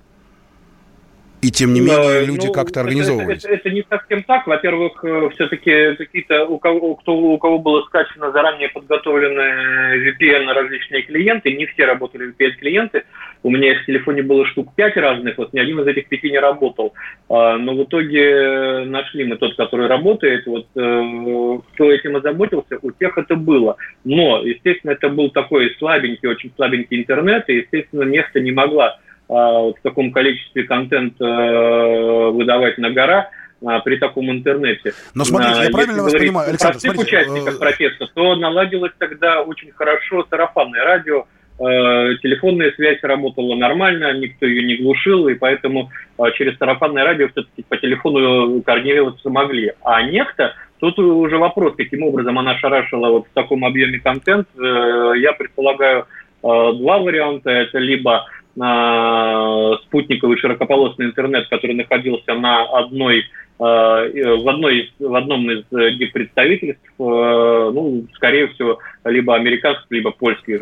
И 1.44 1.50
тем 1.50 1.74
не 1.74 1.80
менее 1.80 2.20
да, 2.20 2.22
люди 2.22 2.46
ну, 2.46 2.52
как-то 2.54 2.80
организовывались. 2.80 3.44
Это, 3.44 3.52
это, 3.52 3.68
это 3.68 3.70
не 3.74 3.84
совсем 3.90 4.22
так. 4.22 4.46
Во-первых, 4.46 5.04
э, 5.04 5.28
все-таки 5.34 5.94
какие-то 5.96 6.46
у 6.46 6.58
кого, 6.58 6.94
кто, 6.94 7.14
у 7.14 7.36
кого 7.36 7.58
было 7.58 7.82
скачано 7.82 8.32
заранее 8.32 8.70
подготовленные 8.70 10.14
VPN 10.14 10.50
различные 10.50 11.02
клиенты, 11.02 11.52
не 11.52 11.66
все 11.66 11.84
работали 11.84 12.32
VPN-клиенты. 12.32 13.04
У 13.44 13.50
меня 13.50 13.74
в 13.74 13.84
телефоне 13.84 14.22
было 14.22 14.46
штук 14.46 14.74
пять 14.74 14.96
разных, 14.96 15.36
вот 15.36 15.52
ни 15.52 15.60
один 15.60 15.78
из 15.78 15.86
этих 15.86 16.08
пяти 16.08 16.30
не 16.30 16.38
работал. 16.38 16.94
А, 17.28 17.58
но 17.58 17.74
в 17.74 17.84
итоге 17.84 18.84
нашли 18.86 19.24
мы 19.24 19.36
тот, 19.36 19.54
который 19.56 19.86
работает. 19.86 20.46
Вот 20.46 20.66
э, 20.74 21.58
кто 21.74 21.92
этим 21.92 22.16
озаботился, 22.16 22.78
у 22.80 22.90
тех 22.90 23.16
это 23.18 23.36
было. 23.36 23.76
Но, 24.02 24.42
естественно, 24.42 24.92
это 24.92 25.10
был 25.10 25.28
такой 25.28 25.76
слабенький, 25.78 26.26
очень 26.26 26.52
слабенький 26.56 26.98
интернет, 26.98 27.44
и, 27.48 27.58
естественно, 27.58 28.04
место 28.04 28.40
не 28.40 28.50
могла 28.50 28.98
а, 29.28 29.72
в 29.72 29.74
таком 29.82 30.10
количестве 30.12 30.64
контент 30.64 31.20
э, 31.20 32.30
выдавать 32.30 32.78
на 32.78 32.90
гора 32.90 33.28
а, 33.64 33.80
при 33.80 33.96
таком 33.96 34.30
интернете. 34.30 34.92
Но 35.14 35.24
смотрите, 35.24 35.64
я 35.64 35.70
правильно 35.70 36.02
вас 36.02 36.12
понимаю, 36.12 36.50
Александр, 36.50 36.72
простых 36.74 36.92
смотрите, 36.92 37.16
участников 37.18 37.54
э, 37.54 37.58
протеста, 37.58 38.06
то 38.14 38.36
наладилось 38.36 38.92
тогда 38.98 39.42
очень 39.42 39.70
хорошо 39.72 40.26
сарафанное 40.28 40.84
радио, 40.84 41.26
телефонная 41.58 42.72
связь 42.72 42.98
работала 43.02 43.54
нормально, 43.54 44.12
никто 44.18 44.46
ее 44.46 44.64
не 44.64 44.76
глушил, 44.76 45.28
и 45.28 45.34
поэтому 45.34 45.90
через 46.34 46.58
сарафанное 46.58 47.04
радио 47.04 47.28
все-таки 47.28 47.64
по 47.68 47.76
телефону 47.76 48.60
координироваться 48.62 49.30
могли. 49.30 49.72
А 49.82 50.02
некто, 50.02 50.54
тут 50.80 50.98
уже 50.98 51.38
вопрос, 51.38 51.74
каким 51.76 52.02
образом 52.02 52.38
она 52.38 52.58
шарашила 52.58 53.08
вот 53.10 53.26
в 53.28 53.34
таком 53.34 53.64
объеме 53.64 54.00
контент, 54.00 54.48
я 54.58 55.32
предполагаю 55.38 56.06
два 56.42 56.98
варианта. 56.98 57.50
Это 57.50 57.78
либо 57.78 58.26
спутниковый 58.54 60.38
широкополосный 60.38 61.06
интернет, 61.06 61.48
который 61.48 61.74
находился 61.74 62.34
на 62.34 62.62
одной 62.64 63.24
Э, 63.24 63.43
в, 63.58 64.48
одной, 64.48 64.92
в 64.98 65.14
одном 65.14 65.48
из 65.50 65.64
э, 65.72 66.06
представительств, 66.12 66.82
э, 66.98 67.02
ну, 67.02 68.04
скорее 68.14 68.48
всего, 68.48 68.80
либо 69.04 69.36
американское, 69.36 69.98
либо 69.98 70.10
польское 70.10 70.58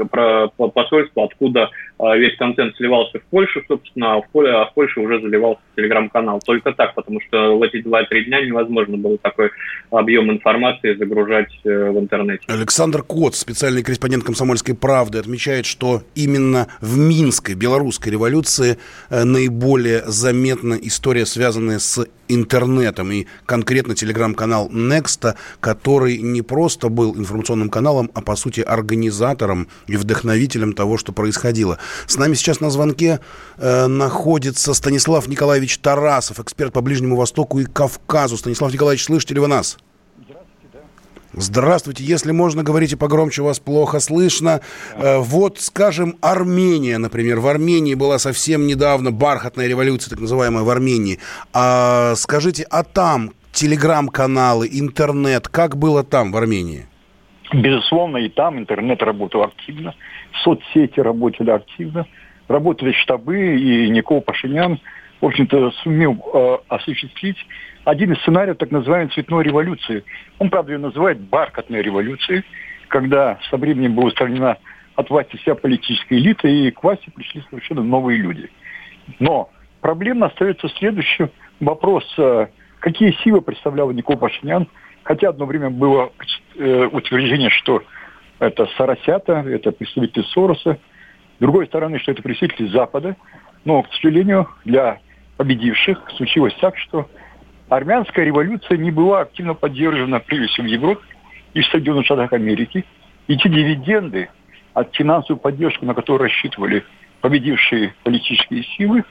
посольство, 0.74 1.24
откуда 1.24 1.70
весь 1.98 2.36
контент 2.36 2.76
сливался 2.76 3.20
в 3.20 3.22
Польшу, 3.24 3.62
собственно, 3.68 4.14
а 4.14 4.20
в, 4.20 4.28
Поле, 4.30 4.50
а 4.50 4.66
в 4.66 4.74
Польше 4.74 5.00
уже 5.00 5.20
заливался 5.20 5.62
телеграм-канал. 5.76 6.40
Только 6.44 6.72
так, 6.72 6.94
потому 6.94 7.20
что 7.20 7.56
в 7.56 7.62
эти 7.62 7.76
2-3 7.76 8.24
дня 8.24 8.44
невозможно 8.44 8.96
было 8.96 9.16
такой 9.18 9.50
объем 9.90 10.32
информации 10.32 10.94
загружать 10.94 11.52
в 11.62 11.98
интернете. 11.98 12.44
Александр 12.48 13.04
Кот, 13.04 13.36
специальный 13.36 13.84
корреспондент 13.84 14.24
«Комсомольской 14.24 14.74
правды», 14.74 15.18
отмечает, 15.18 15.64
что 15.64 16.02
именно 16.16 16.66
в 16.80 16.98
Минской 16.98 17.54
белорусской 17.54 18.10
революции 18.10 18.78
наиболее 19.08 20.02
заметна 20.06 20.74
история, 20.74 21.24
связанная 21.24 21.78
с 21.78 22.04
интернетом. 22.28 23.10
И 23.12 23.26
конкретно 23.46 23.94
телеграм-канал 23.94 24.68
Next, 24.70 25.34
который 25.60 26.18
не 26.18 26.42
просто 26.42 26.88
был 26.88 27.16
информационным 27.16 27.68
каналом, 27.68 28.10
а 28.14 28.20
по 28.20 28.36
сути 28.36 28.60
организатором 28.60 29.68
и 29.86 29.96
вдохновителем 29.96 30.72
того, 30.72 30.98
что 30.98 31.12
происходило. 31.12 31.78
С 32.06 32.16
нами 32.16 32.34
сейчас 32.34 32.60
на 32.60 32.70
звонке 32.70 33.20
э, 33.58 33.86
находится 33.86 34.74
Станислав 34.74 35.28
Николаевич 35.28 35.78
Тарасов, 35.78 36.40
эксперт 36.40 36.72
по 36.72 36.80
Ближнему 36.80 37.16
Востоку 37.16 37.58
и 37.60 37.64
Кавказу. 37.64 38.36
Станислав 38.36 38.72
Николаевич, 38.72 39.04
слышите 39.04 39.34
ли 39.34 39.40
вы 39.40 39.48
нас? 39.48 39.78
Здравствуйте. 41.34 42.04
Если 42.04 42.30
можно, 42.30 42.62
говорите 42.62 42.96
погромче, 42.96 43.42
вас 43.42 43.58
плохо 43.58 44.00
слышно. 44.00 44.60
Э, 44.94 45.18
вот, 45.18 45.58
скажем, 45.58 46.16
Армения, 46.20 46.98
например. 46.98 47.40
В 47.40 47.46
Армении 47.46 47.94
была 47.94 48.18
совсем 48.18 48.66
недавно 48.66 49.12
бархатная 49.12 49.66
революция, 49.66 50.10
так 50.10 50.20
называемая 50.20 50.62
в 50.62 50.68
Армении. 50.68 51.18
А, 51.54 52.14
скажите, 52.16 52.66
а 52.70 52.82
там 52.82 53.30
телеграм-каналы, 53.52 54.68
интернет, 54.70 55.48
как 55.48 55.76
было 55.76 56.04
там, 56.04 56.32
в 56.32 56.36
Армении? 56.36 56.86
Безусловно, 57.52 58.18
и 58.18 58.28
там 58.28 58.58
интернет 58.58 59.02
работал 59.02 59.42
активно, 59.42 59.94
соцсети 60.42 61.00
работали 61.00 61.50
активно, 61.50 62.06
работали 62.48 62.92
штабы, 62.92 63.56
и 63.56 63.90
Никол 63.90 64.22
Пашинян, 64.22 64.80
в 65.20 65.26
общем-то, 65.26 65.70
сумел 65.82 66.16
э, 66.34 66.56
осуществить 66.68 67.36
один 67.84 68.12
из 68.12 68.18
сценариев 68.20 68.58
так 68.58 68.70
называемой 68.70 69.10
цветной 69.12 69.44
революции. 69.44 70.04
Он, 70.38 70.50
правда, 70.50 70.72
ее 70.72 70.78
называет 70.78 71.20
бархатной 71.20 71.82
революцией, 71.82 72.44
когда 72.88 73.38
со 73.50 73.56
временем 73.56 73.94
была 73.94 74.08
устранена 74.08 74.58
от 74.94 75.10
власти 75.10 75.36
вся 75.36 75.54
политическая 75.54 76.16
элита, 76.16 76.48
и 76.48 76.70
к 76.70 76.82
власти 76.82 77.10
пришли 77.10 77.42
совершенно 77.48 77.82
новые 77.82 78.18
люди. 78.18 78.50
Но 79.18 79.50
проблема 79.80 80.26
остается 80.26 80.68
следующим. 80.68 81.30
Вопрос, 81.60 82.04
э, 82.18 82.48
какие 82.80 83.12
силы 83.24 83.40
представлял 83.40 83.90
Никол 83.90 84.16
Пашинян, 84.16 84.68
хотя 85.02 85.30
одно 85.30 85.46
время 85.46 85.70
было 85.70 86.12
э, 86.56 86.88
утверждение, 86.92 87.50
что 87.50 87.82
это 88.38 88.66
Соросята, 88.76 89.44
это 89.46 89.72
представители 89.72 90.24
Сороса, 90.24 90.78
с 91.36 91.40
другой 91.40 91.66
стороны, 91.66 91.98
что 91.98 92.12
это 92.12 92.22
представители 92.22 92.68
Запада, 92.68 93.16
но, 93.64 93.82
к 93.82 93.92
сожалению, 93.94 94.48
для 94.64 94.98
победивших 95.36 96.10
случилось 96.16 96.54
так, 96.60 96.76
что 96.76 97.08
армянская 97.76 98.24
революция 98.24 98.76
не 98.76 98.90
была 98.90 99.22
активно 99.22 99.54
поддержана, 99.54 100.20
прежде 100.20 100.48
всего, 100.48 100.66
в 100.66 100.70
Европе 100.70 101.02
и 101.54 101.62
в 101.62 101.66
Соединенных 101.66 102.04
Штатах 102.04 102.32
Америки. 102.32 102.84
И 103.28 103.36
те 103.36 103.48
дивиденды 103.48 104.28
от 104.74 104.94
финансовой 104.94 105.40
поддержки, 105.40 105.84
на 105.84 105.94
которую 105.94 106.28
рассчитывали 106.28 106.84
победившие 107.20 107.94
политические 108.04 108.64
силы, 108.76 109.04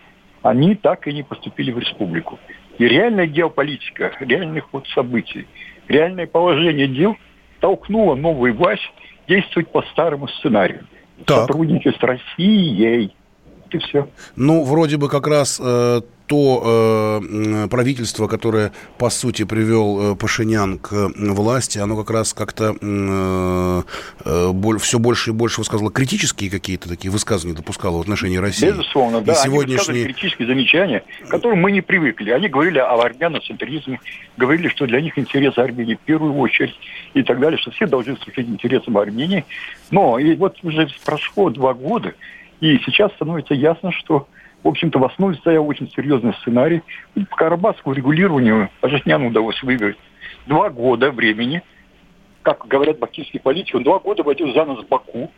они 0.43 0.75
так 0.75 1.07
и 1.07 1.13
не 1.13 1.23
поступили 1.23 1.71
в 1.71 1.79
республику. 1.79 2.39
И 2.77 2.85
реальная 2.85 3.25
геополитика, 3.25 4.11
реальный 4.19 4.61
ход 4.61 4.87
событий, 4.89 5.47
реальное 5.87 6.27
положение 6.27 6.87
дел 6.87 7.17
толкнуло 7.59 8.15
новую 8.15 8.55
власть 8.55 8.91
действовать 9.27 9.71
по 9.71 9.81
старому 9.83 10.27
сценарию. 10.27 10.85
Так. 11.25 11.41
Сотрудничать 11.47 11.97
с 11.97 12.03
Россией. 12.03 13.13
И 13.71 13.77
все. 13.77 14.07
Ну, 14.35 14.63
вроде 14.63 14.97
бы 14.97 15.07
как 15.07 15.27
раз 15.27 15.59
э, 15.63 16.01
то 16.31 17.19
э, 17.21 17.67
правительство, 17.69 18.27
которое, 18.27 18.71
по 18.97 19.09
сути, 19.09 19.43
привел 19.43 20.13
э, 20.13 20.15
Пашинян 20.15 20.77
к 20.77 21.11
власти, 21.15 21.77
оно 21.77 21.97
как 21.97 22.09
раз 22.09 22.33
как-то 22.33 22.73
э, 22.79 23.81
э, 24.23 24.77
все 24.79 24.99
больше 24.99 25.31
и 25.31 25.33
больше 25.33 25.59
высказывало 25.59 25.91
критические 25.91 26.49
какие-то 26.49 26.87
такие 26.87 27.11
высказывания 27.11 27.55
допускало 27.55 27.97
в 27.97 28.01
отношении 28.01 28.37
России. 28.37 28.67
Безусловно, 28.67 29.17
и 29.17 29.21
да. 29.25 29.35
Сегодняшние... 29.35 30.05
Они 30.05 30.13
критические 30.13 30.47
замечания, 30.47 31.03
к 31.25 31.27
которым 31.27 31.59
мы 31.59 31.73
не 31.73 31.81
привыкли. 31.81 32.31
Они 32.31 32.47
говорили 32.47 32.79
о 32.79 32.95
армяноцентризме, 33.01 33.99
говорили, 34.37 34.69
что 34.69 34.85
для 34.85 35.01
них 35.01 35.19
интересы 35.19 35.59
Армении 35.59 35.95
в 35.95 35.99
первую 35.99 36.35
очередь 36.35 36.79
и 37.13 37.23
так 37.23 37.41
далее, 37.41 37.59
что 37.59 37.71
все 37.71 37.87
должны 37.87 38.15
служить 38.15 38.47
интересам 38.47 38.97
Армении. 38.97 39.43
Но 39.91 40.17
и 40.17 40.35
вот 40.35 40.57
уже 40.63 40.87
прошло 41.03 41.49
два 41.49 41.73
года, 41.73 42.13
и 42.61 42.77
сейчас 42.79 43.11
становится 43.13 43.53
ясно, 43.53 43.91
что 43.91 44.27
в 44.63 44.67
общем-то, 44.67 44.99
в 44.99 45.05
основе 45.05 45.35
стоял 45.37 45.67
очень 45.67 45.89
серьезный 45.89 46.33
сценарий. 46.35 46.83
По 47.15 47.35
карабахскому 47.35 47.95
регулированию 47.95 48.69
Пашиняну 48.79 49.29
удалось 49.29 49.61
выиграть 49.63 49.97
два 50.45 50.69
года 50.69 51.11
времени. 51.11 51.63
Как 52.43 52.67
говорят 52.67 52.99
бактийские 52.99 53.41
политики, 53.41 53.75
он 53.75 53.83
два 53.83 53.99
года 53.99 54.23
водил 54.23 54.53
за 54.53 54.65
нос 54.65 54.85
Баку, 54.85 55.31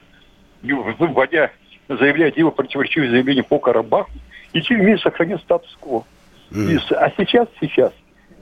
вводя 0.62 1.52
заявлять 1.88 2.38
его 2.38 2.52
противоречивые 2.52 3.12
заявления 3.12 3.44
по 3.44 3.60
Карабаху, 3.60 4.12
и 4.52 4.62
тем 4.62 4.78
не 4.78 4.86
менее 4.86 5.00
сохранил 5.00 5.40
статус-кво. 5.40 6.06
Mm. 6.52 6.94
А 6.96 7.12
сейчас, 7.18 7.48
сейчас, 7.60 7.92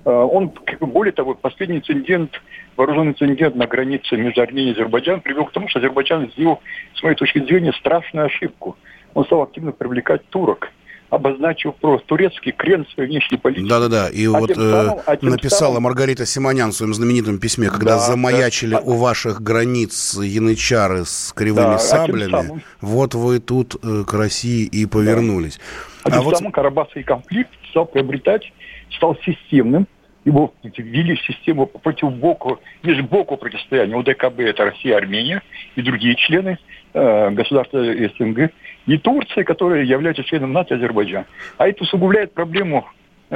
э, 0.06 0.10
он, 0.10 0.52
более 0.80 1.12
того, 1.12 1.34
последний 1.34 1.78
инцидент, 1.78 2.41
вооруженный 2.82 3.12
инцидент 3.12 3.56
на 3.56 3.67
границе 3.67 4.17
между 4.17 4.41
Арменией 4.41 4.72
и 4.72 4.74
Азербайджаном 4.74 5.22
привел 5.22 5.46
к 5.46 5.52
тому, 5.52 5.70
что 5.70 5.80
Азербайджан 5.80 6.32
сделал, 6.32 6.62
с 6.96 7.04
моей 7.04 7.15
точки 7.15 7.39
зрения, 7.39 7.74
страшную 7.74 8.26
ошибку. 8.26 8.78
Он 9.13 9.24
стал 9.26 9.44
активно 9.44 9.72
привлекать 9.72 10.26
турок 10.30 10.72
обозначил 11.10 11.74
просто 11.74 12.08
турецкий 12.08 12.54
крен 12.54 12.88
своей 12.94 13.10
внешней 13.10 13.38
политики. 13.38 13.67
Да-да-да, 13.67 14.08
и 14.08 14.26
а 14.28 14.32
вот 14.32 14.56
самым, 14.56 15.00
а 15.06 15.17
написала 15.22 15.74
самым... 15.74 15.84
Маргарита 15.84 16.26
Симонян 16.26 16.72
в 16.72 16.74
своем 16.74 16.94
знаменитом 16.94 17.38
письме, 17.38 17.70
когда 17.70 17.96
да, 17.96 18.00
замаячили 18.00 18.76
да, 18.76 18.80
у 18.80 18.94
ваших 18.94 19.41
границ 19.41 20.17
янычары 20.17 21.04
с 21.04 21.34
кривыми 21.34 21.74
да, 21.74 21.80
саблями, 21.80 22.34
а 22.34 22.62
вот 22.80 23.13
вы 23.13 23.39
тут 23.39 23.76
э, 23.84 24.06
к 24.08 24.13
России 24.13 24.63
и 24.63 24.86
повернулись. 24.86 25.60
Да. 26.06 26.15
А, 26.15 26.20
а 26.20 26.22
вот... 26.22 26.38
самым 26.38 26.54
Карабахский 26.54 27.04
конфликт 27.04 27.52
стал 27.72 27.88
приобретать, 27.88 28.50
стал 28.96 29.17
системным, 29.26 29.88
его 30.25 30.53
ввели 30.63 31.15
в 31.15 31.21
систему 31.23 31.65
против 31.65 32.12
боку, 32.13 32.60
между 32.84 33.03
боку 33.03 33.38
противостояния 33.38 33.95
УДКБ, 33.95 34.39
это 34.39 34.65
Россия, 34.65 34.97
Армения 34.97 35.41
и 35.75 35.81
другие 35.81 36.15
члены 36.15 36.57
э, 36.93 37.29
государства 37.31 37.84
СНГ, 37.84 38.51
и 38.88 38.97
Турция, 38.97 39.43
которая 39.43 39.84
является 39.84 40.23
членом 40.23 40.53
НАТО 40.53 40.75
и 40.75 40.77
Азербайджан. 40.77 41.25
А 41.57 41.67
это 41.67 41.84
усугубляет 41.84 42.34
проблему 42.34 42.86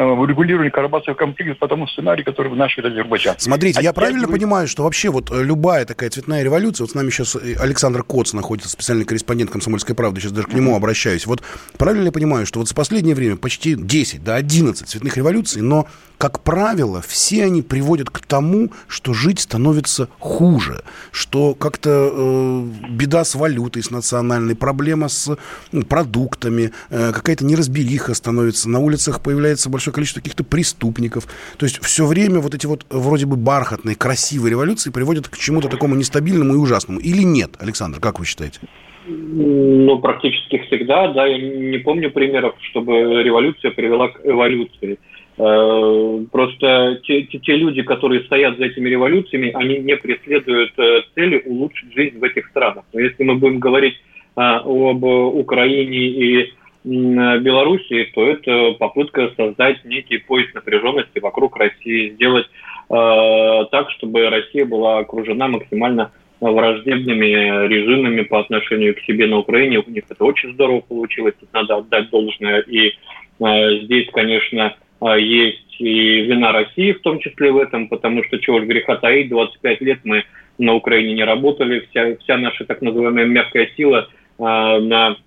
урегулирования 0.03 0.71
Карабахского 0.71 1.13
конфликта 1.13 1.55
по 1.55 1.67
тому 1.67 1.87
сценарию, 1.87 2.25
который 2.25 2.49
вынашивает 2.49 2.91
Азербайджан. 2.91 3.35
Смотрите, 3.37 3.79
а 3.79 3.81
я 3.81 3.93
правильно 3.93 4.27
понимаю, 4.27 4.67
что 4.67 4.83
вообще 4.83 5.09
вот 5.09 5.31
э, 5.31 5.41
любая 5.41 5.85
такая 5.85 6.09
цветная 6.09 6.43
революция, 6.43 6.83
вот 6.83 6.91
с 6.91 6.95
нами 6.95 7.09
сейчас 7.09 7.35
э, 7.35 7.55
Александр 7.59 8.03
Коц 8.03 8.33
находится, 8.33 8.69
специальный 8.69 9.05
корреспондент 9.05 9.51
«Комсомольской 9.51 9.95
правды», 9.95 10.19
сейчас 10.19 10.33
даже 10.33 10.47
к 10.47 10.53
нему 10.53 10.75
обращаюсь. 10.75 11.25
Вот 11.25 11.41
правильно 11.77 12.05
я 12.05 12.11
понимаю, 12.11 12.45
что 12.45 12.59
вот 12.59 12.67
за 12.67 12.75
последнее 12.75 13.15
время 13.15 13.37
почти 13.37 13.75
10, 13.75 14.23
да, 14.23 14.35
11 14.35 14.87
цветных 14.87 15.15
революций, 15.15 15.61
но, 15.61 15.87
как 16.17 16.41
правило, 16.41 17.01
все 17.01 17.45
они 17.45 17.61
приводят 17.61 18.09
к 18.09 18.19
тому, 18.19 18.71
что 18.87 19.13
жить 19.13 19.39
становится 19.39 20.09
хуже, 20.19 20.83
что 21.11 21.55
как-то 21.55 22.11
э, 22.11 22.67
беда 22.89 23.23
с 23.23 23.35
валютой, 23.35 23.81
с 23.81 23.91
национальной, 23.91 24.55
проблема 24.55 25.07
с 25.07 25.37
ну, 25.71 25.83
продуктами, 25.83 26.71
э, 26.89 27.11
какая-то 27.13 27.45
неразбериха 27.45 28.13
становится, 28.13 28.69
на 28.69 28.79
улицах 28.79 29.21
появляется 29.21 29.69
большое 29.69 29.84
большое 29.85 29.93
количество 29.93 30.19
каких-то 30.19 30.43
преступников. 30.43 31.27
То 31.57 31.65
есть 31.65 31.83
все 31.83 32.05
время 32.05 32.39
вот 32.39 32.53
эти 32.53 32.65
вот 32.65 32.85
вроде 32.89 33.25
бы 33.25 33.35
бархатные, 33.35 33.95
красивые 33.95 34.51
революции 34.51 34.91
приводят 34.91 35.27
к 35.27 35.37
чему-то 35.37 35.69
такому 35.69 35.95
нестабильному 35.95 36.53
и 36.53 36.57
ужасному. 36.57 36.99
Или 36.99 37.23
нет, 37.23 37.51
Александр, 37.59 37.99
как 37.99 38.19
вы 38.19 38.25
считаете? 38.25 38.59
Ну, 39.07 39.99
практически 39.99 40.57
всегда, 40.65 41.13
да, 41.13 41.27
я 41.27 41.37
не 41.37 41.77
помню 41.77 42.09
примеров, 42.09 42.55
чтобы 42.71 43.23
революция 43.23 43.71
привела 43.71 44.07
к 44.07 44.21
эволюции. 44.23 44.97
Э, 45.37 46.25
просто 46.31 46.99
те, 47.03 47.23
те, 47.23 47.37
те 47.37 47.55
люди, 47.55 47.83
которые 47.83 48.23
стоят 48.23 48.57
за 48.57 48.65
этими 48.65 48.89
революциями, 48.89 49.51
они 49.53 49.77
не 49.77 49.95
преследуют 49.95 50.73
э, 50.79 51.01
цели 51.13 51.43
улучшить 51.45 51.93
жизнь 51.93 52.17
в 52.17 52.23
этих 52.23 52.47
странах. 52.47 52.85
Но 52.93 52.99
если 52.99 53.23
мы 53.23 53.35
будем 53.35 53.59
говорить 53.59 53.93
э, 53.93 54.41
об 54.41 55.03
Украине 55.03 55.97
и 55.97 56.53
Белоруссии, 56.85 58.11
то 58.13 58.27
это 58.27 58.73
попытка 58.77 59.31
создать 59.35 59.83
некий 59.85 60.17
пояс 60.19 60.53
напряженности 60.53 61.19
вокруг 61.19 61.57
России, 61.57 62.11
сделать 62.11 62.45
э, 62.89 63.65
так, 63.71 63.89
чтобы 63.91 64.29
Россия 64.29 64.65
была 64.65 64.99
окружена 64.99 65.47
максимально 65.47 66.11
враждебными 66.39 67.67
режимами 67.67 68.21
по 68.21 68.39
отношению 68.39 68.95
к 68.95 68.99
себе 69.01 69.25
на 69.25 69.39
Украине. 69.39 69.79
У 69.79 69.89
них 69.89 70.03
это 70.09 70.23
очень 70.23 70.53
здорово 70.53 70.81
получилось, 70.81 71.33
тут 71.39 71.51
надо 71.53 71.77
отдать 71.77 72.09
должное. 72.11 72.59
И 72.61 72.89
э, 72.89 73.79
здесь, 73.83 74.07
конечно, 74.11 74.75
э, 75.01 75.19
есть 75.19 75.65
и 75.79 76.21
вина 76.21 76.51
России 76.51 76.93
в 76.93 77.01
том 77.01 77.19
числе 77.19 77.51
в 77.51 77.57
этом, 77.57 77.87
потому 77.87 78.23
что 78.23 78.37
чего 78.39 78.61
ж 78.61 78.65
греха 78.65 78.95
таить, 78.97 79.29
25 79.29 79.81
лет 79.81 79.99
мы 80.03 80.23
на 80.57 80.73
Украине 80.73 81.13
не 81.15 81.23
работали, 81.23 81.87
вся, 81.89 82.15
вся 82.17 82.37
наша 82.37 82.63
так 82.65 82.81
называемая 82.81 83.25
мягкая 83.25 83.69
сила 83.75 84.07
э, 84.37 84.43
на 84.43 85.17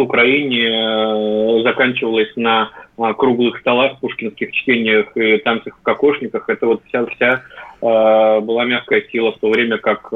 Украине 0.00 0.68
э, 0.68 1.62
заканчивалась 1.64 2.34
на 2.36 2.70
э, 2.96 3.14
круглых 3.14 3.58
столах, 3.60 4.00
пушкинских 4.00 4.52
чтениях 4.52 5.14
и 5.16 5.36
танцах 5.38 5.76
в 5.78 5.82
кокошниках. 5.82 6.48
Это 6.48 6.66
вот 6.66 6.82
вся 6.86 7.04
вся 7.06 7.42
э, 7.82 8.40
была 8.40 8.64
мягкая 8.64 9.02
сила 9.12 9.32
в 9.32 9.38
то 9.38 9.50
время, 9.50 9.78
как 9.78 10.10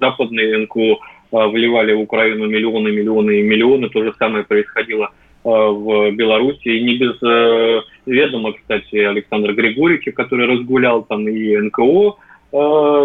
западные 0.00 0.58
НКО 0.58 0.98
вливали 1.30 1.92
в 1.92 2.00
Украину 2.00 2.46
миллионы, 2.46 2.88
миллионы 2.88 3.40
и 3.40 3.42
миллионы. 3.42 3.88
То 3.90 4.02
же 4.02 4.12
самое 4.18 4.44
происходило 4.44 5.10
в 5.44 6.10
Беларуси. 6.12 6.68
И 6.68 6.82
не 6.82 6.96
без 6.96 7.20
ведома, 8.06 8.52
кстати, 8.52 8.96
Александра 8.96 9.52
Григорьевича, 9.52 10.12
который 10.12 10.46
разгулял 10.46 11.02
там 11.02 11.28
и 11.28 11.56
НКО, 11.56 12.16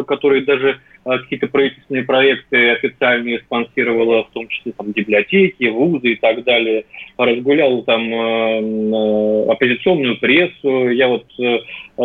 который 0.03 0.41
даже 0.45 0.69
а, 0.71 0.79
какие-то 1.03 1.47
правительственные 1.47 2.03
проекты 2.03 2.71
официальные 2.71 3.39
спонсировала, 3.39 4.23
в 4.23 4.29
том 4.31 4.47
числе 4.47 4.71
там 4.73 4.91
библиотеки, 4.91 5.65
вузы 5.65 6.13
и 6.13 6.15
так 6.15 6.43
далее. 6.43 6.85
Разгулял 7.17 7.81
там 7.83 8.03
э, 8.03 8.61
э, 8.61 9.51
оппозиционную 9.51 10.19
прессу. 10.19 10.89
Я 10.89 11.07
вот 11.07 11.25
э, 11.39 11.59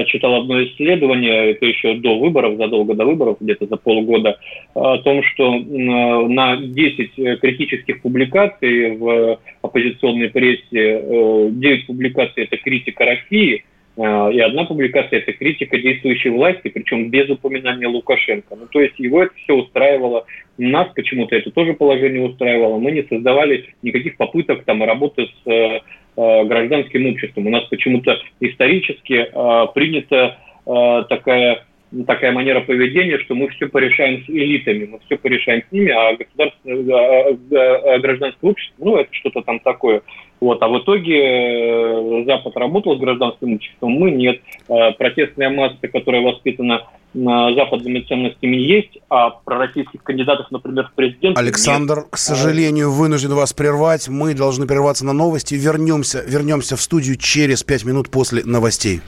читал 0.07 0.41
одно 0.41 0.63
исследование, 0.65 1.53
это 1.53 1.67
еще 1.67 1.95
до 1.95 2.19
выборов, 2.19 2.57
задолго 2.57 2.95
до 2.95 3.05
выборов, 3.05 3.37
где-то 3.41 3.67
за 3.67 3.77
полгода, 3.77 4.39
о 4.75 4.99
том, 4.99 5.23
что 5.23 5.55
на 5.59 6.57
10 6.57 7.41
критических 7.41 8.03
публикаций 8.03 8.97
в 8.97 9.39
оппозиционной 9.63 10.31
прессе 10.31 11.51
9 11.51 11.87
публикаций– 11.87 12.45
это 12.45 12.57
критика 12.57 13.05
России– 13.05 13.65
Э, 13.76 13.76
и 13.97 14.41
одна 14.41 14.65
публикация– 14.65 15.19
это 15.21 15.33
критика 15.33 15.79
действующей 15.79 16.31
власти, 16.31 16.69
причем 16.69 17.09
без 17.09 17.31
упоминания 17.31 17.87
Лукашенко. 17.87 18.55
Ну, 18.55 18.67
то 18.67 18.81
есть 18.81 18.99
его 18.99 19.23
это 19.23 19.33
все 19.37 19.55
устраивало. 19.55 20.27
Нас 20.59 20.89
почему-то 20.95 21.35
это 21.35 21.51
тоже 21.51 21.73
положение 21.73 22.23
устраивало. 22.23 22.79
Мы 22.79 22.93
не 22.93 23.05
создавали 23.05 23.71
никаких 23.83 24.19
попыток 24.19 24.65
там, 24.65 24.83
работы 24.83 25.27
с 25.27 25.51
э, 25.51 25.81
э 26.17 26.45
гражданским 26.45 27.07
обществом. 27.07 27.47
У 27.47 27.51
нас 27.51 27.65
почему-то 27.65 28.19
исторически 28.41 29.29
э, 29.33 29.67
принята 29.75 30.39
э, 30.67 31.05
такая 31.09 31.65
такая 32.05 32.33
манера 32.33 32.61
поведения, 32.61 33.19
что 33.19 33.35
мы 33.35 33.49
все 33.49 33.69
порешаем 33.69 34.25
с 34.25 34.29
элитами, 34.29 34.87
мы 34.87 34.99
все 35.07 35.17
порешаем 35.17 35.63
с 35.69 35.73
ними, 35.73 35.91
а 35.91 36.17
государственное, 36.17 36.95
а, 36.95 37.29
а, 37.31 37.95
а 37.95 37.99
гражданское 37.99 38.51
общество, 38.51 38.85
ну, 38.85 38.97
это 38.97 39.09
что-то 39.13 39.43
там 39.43 39.61
такое. 39.61 40.03
Вот, 40.41 40.63
а 40.63 40.69
в 40.69 40.79
итоге 40.81 41.19
э, 41.19 42.25
Запад 42.27 42.57
работал 42.57 42.97
с 42.97 43.01
гражданским 43.01 43.55
обществом, 43.55 43.93
мы 43.93 44.11
нет. 44.11 44.43
Э, 44.69 44.93
протестная 44.93 45.49
масса, 45.49 45.89
которая 45.89 46.23
воспитана 46.23 46.83
западными 47.15 48.01
ценностями 48.01 48.57
есть, 48.57 48.99
а 49.09 49.31
про 49.31 49.57
российских 49.57 50.03
кандидатов, 50.03 50.49
например, 50.51 50.89
в 50.89 50.93
президенты 50.95 51.41
Александр, 51.41 52.01
нет. 52.01 52.07
к 52.11 52.19
сожалению, 52.19 52.93
вынужден 52.93 53.33
вас 53.33 53.55
прервать. 53.55 54.09
Мы 54.09 54.35
должны 54.35 54.67
прерваться 54.67 55.07
на 55.07 55.15
новости. 55.15 55.55
Вернемся, 55.55 56.23
вернемся 56.27 56.77
в 56.77 56.83
студию 56.83 57.17
через 57.17 57.63
пять 57.63 57.87
минут 57.87 58.11
после 58.11 58.45
новостей. 58.45 59.01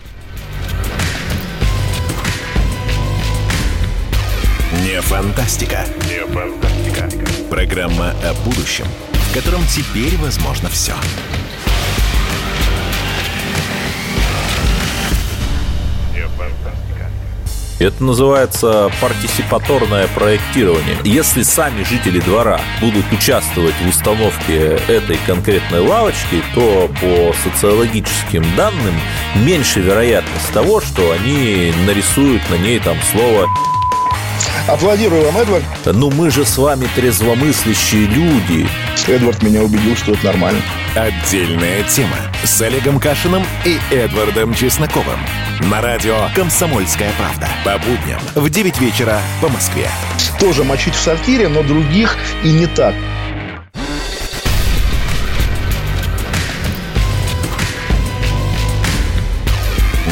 Не 4.99 5.03
фантастика. 5.03 5.85
Не 6.09 6.27
фантастика. 6.27 7.09
Программа 7.49 8.17
о 8.25 8.35
будущем, 8.45 8.85
в 9.13 9.33
котором 9.33 9.61
теперь 9.67 10.17
возможно 10.17 10.69
все. 10.71 10.93
Это 17.79 18.03
называется 18.03 18.91
партисипаторное 19.01 20.09
проектирование. 20.09 20.97
Если 21.05 21.45
сами 21.45 21.85
жители 21.85 22.19
двора 22.19 22.61
будут 22.81 23.05
участвовать 23.13 23.75
в 23.81 23.89
установке 23.89 24.81
этой 24.89 25.17
конкретной 25.29 25.79
лавочки, 25.79 26.43
то 26.57 26.91
по 27.01 27.33
социологическим 27.45 28.45
данным 28.57 28.97
меньше 29.37 29.79
вероятность 29.79 30.53
того, 30.53 30.81
что 30.81 31.13
они 31.13 31.73
нарисуют 31.87 32.43
на 32.51 32.57
ней 32.57 32.81
там 32.81 32.97
слово 33.13 33.47
Аплодирую 34.69 35.25
вам, 35.25 35.39
Эдвард. 35.39 35.65
Ну 35.87 36.11
мы 36.11 36.31
же 36.31 36.45
с 36.45 36.59
вами 36.59 36.87
трезвомыслящие 36.95 38.07
люди. 38.07 38.69
Эдвард 39.07 39.43
меня 39.43 39.63
убедил, 39.63 39.97
что 39.97 40.13
это 40.13 40.27
нормально. 40.27 40.61
Отдельная 40.95 41.83
тема 41.85 42.17
с 42.45 42.61
Олегом 42.61 43.01
Кашиным 43.01 43.43
и 43.65 43.79
Эдвардом 43.91 44.53
Чесноковым. 44.53 45.19
На 45.71 45.81
радио 45.81 46.29
«Комсомольская 46.35 47.11
правда». 47.17 47.49
По 47.65 47.79
будням 47.79 48.21
в 48.35 48.51
9 48.51 48.79
вечера 48.79 49.19
по 49.41 49.49
Москве. 49.49 49.89
Тоже 50.39 50.65
мочить 50.65 50.95
в 50.95 51.01
сортире, 51.01 51.49
но 51.49 51.63
других 51.63 52.19
и 52.45 52.53
не 52.53 52.67
так. 52.67 52.95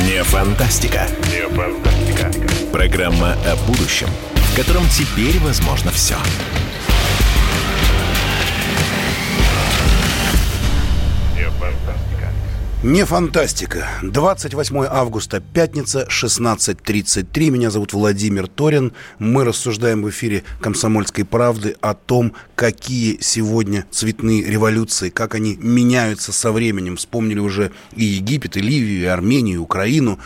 Не 0.06 0.24
фантастика. 0.24 1.06
Не 1.30 1.46
фантастика. 1.54 2.32
Программа 2.72 3.32
о 3.44 3.56
будущем– 3.66 4.08
в 4.56 4.58
котором 4.58 4.84
теперь 4.88 5.38
возможно 5.40 5.90
все. 5.90 6.16
Не 12.82 13.04
фантастика. 13.04 13.86
28 14.02 14.86
августа, 14.88 15.40
пятница, 15.40 16.06
16.33. 16.08 17.50
Меня 17.50 17.70
зовут 17.70 17.92
Владимир 17.92 18.46
Торин. 18.46 18.94
Мы 19.18 19.44
рассуждаем 19.44 20.02
в 20.02 20.08
эфире 20.08 20.42
«Комсомольской 20.60 21.26
правды» 21.26 21.76
о 21.82 21.92
том, 21.92 22.32
какие 22.54 23.18
сегодня 23.20 23.84
цветные 23.90 24.42
революции, 24.42 25.10
как 25.10 25.34
они 25.34 25.56
меняются 25.56 26.32
со 26.32 26.50
временем. 26.50 26.96
Вспомнили 26.96 27.40
уже 27.40 27.72
и 27.94 28.04
Египет, 28.04 28.56
и 28.56 28.62
Ливию, 28.62 29.02
и 29.02 29.06
Армению, 29.06 29.56
и 29.56 29.62
Украину, 29.62 30.18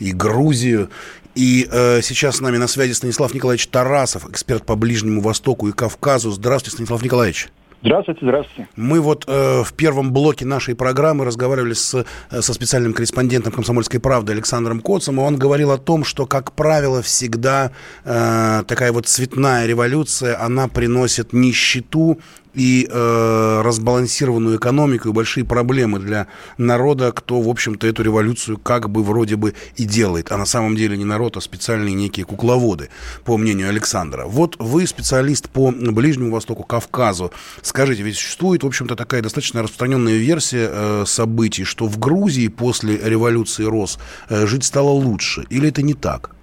и 0.00 0.12
Грузию, 0.12 0.90
и 1.34 1.68
э, 1.70 2.00
сейчас 2.02 2.36
с 2.36 2.40
нами 2.40 2.56
на 2.56 2.66
связи 2.66 2.92
Станислав 2.92 3.34
Николаевич 3.34 3.68
Тарасов, 3.68 4.28
эксперт 4.28 4.64
по 4.64 4.76
Ближнему 4.76 5.20
Востоку 5.20 5.68
и 5.68 5.72
Кавказу. 5.72 6.30
Здравствуйте, 6.30 6.76
Станислав 6.76 7.02
Николаевич. 7.02 7.48
Здравствуйте, 7.82 8.20
здравствуйте. 8.22 8.68
Мы 8.76 9.00
вот 9.00 9.24
э, 9.26 9.62
в 9.64 9.72
первом 9.72 10.12
блоке 10.12 10.44
нашей 10.44 10.74
программы 10.74 11.24
разговаривали 11.24 11.72
с, 11.72 12.04
э, 12.30 12.40
со 12.42 12.52
специальным 12.52 12.92
корреспондентом 12.92 13.54
«Комсомольской 13.54 14.00
правды» 14.00 14.32
Александром 14.32 14.80
Коцем, 14.80 15.18
и 15.18 15.24
он 15.24 15.38
говорил 15.38 15.70
о 15.70 15.78
том, 15.78 16.04
что, 16.04 16.26
как 16.26 16.52
правило, 16.52 17.00
всегда 17.00 17.72
э, 18.04 18.64
такая 18.66 18.92
вот 18.92 19.06
цветная 19.06 19.64
революция, 19.66 20.38
она 20.42 20.68
приносит 20.68 21.32
нищету 21.32 22.20
и 22.54 22.88
э, 22.90 23.62
разбалансированную 23.62 24.58
экономику 24.58 25.08
и 25.08 25.12
большие 25.12 25.44
проблемы 25.44 25.98
для 25.98 26.26
народа, 26.58 27.12
кто, 27.12 27.40
в 27.40 27.48
общем-то, 27.48 27.86
эту 27.86 28.02
революцию 28.02 28.58
как 28.58 28.90
бы 28.90 29.02
вроде 29.02 29.36
бы 29.36 29.54
и 29.76 29.84
делает. 29.84 30.32
А 30.32 30.36
на 30.36 30.46
самом 30.46 30.76
деле 30.76 30.96
не 30.96 31.04
народ, 31.04 31.36
а 31.36 31.40
специальные 31.40 31.94
некие 31.94 32.26
кукловоды, 32.26 32.90
по 33.24 33.36
мнению 33.36 33.68
Александра. 33.68 34.24
Вот 34.26 34.56
вы 34.58 34.86
специалист 34.86 35.48
по 35.50 35.70
Ближнему 35.70 36.32
Востоку, 36.32 36.64
Кавказу. 36.64 37.32
Скажите, 37.62 38.02
ведь 38.02 38.16
существует, 38.16 38.62
в 38.62 38.66
общем-то, 38.66 38.96
такая 38.96 39.22
достаточно 39.22 39.62
распространенная 39.62 40.16
версия 40.16 40.68
э, 40.70 41.04
событий, 41.06 41.64
что 41.64 41.86
в 41.86 41.98
Грузии 41.98 42.48
после 42.48 42.96
революции 42.96 43.64
РОС 43.64 43.98
э, 44.28 44.46
жить 44.46 44.64
стало 44.64 44.90
лучше. 44.90 45.44
Или 45.50 45.68
это 45.68 45.82
не 45.82 45.94
так? 45.94 46.34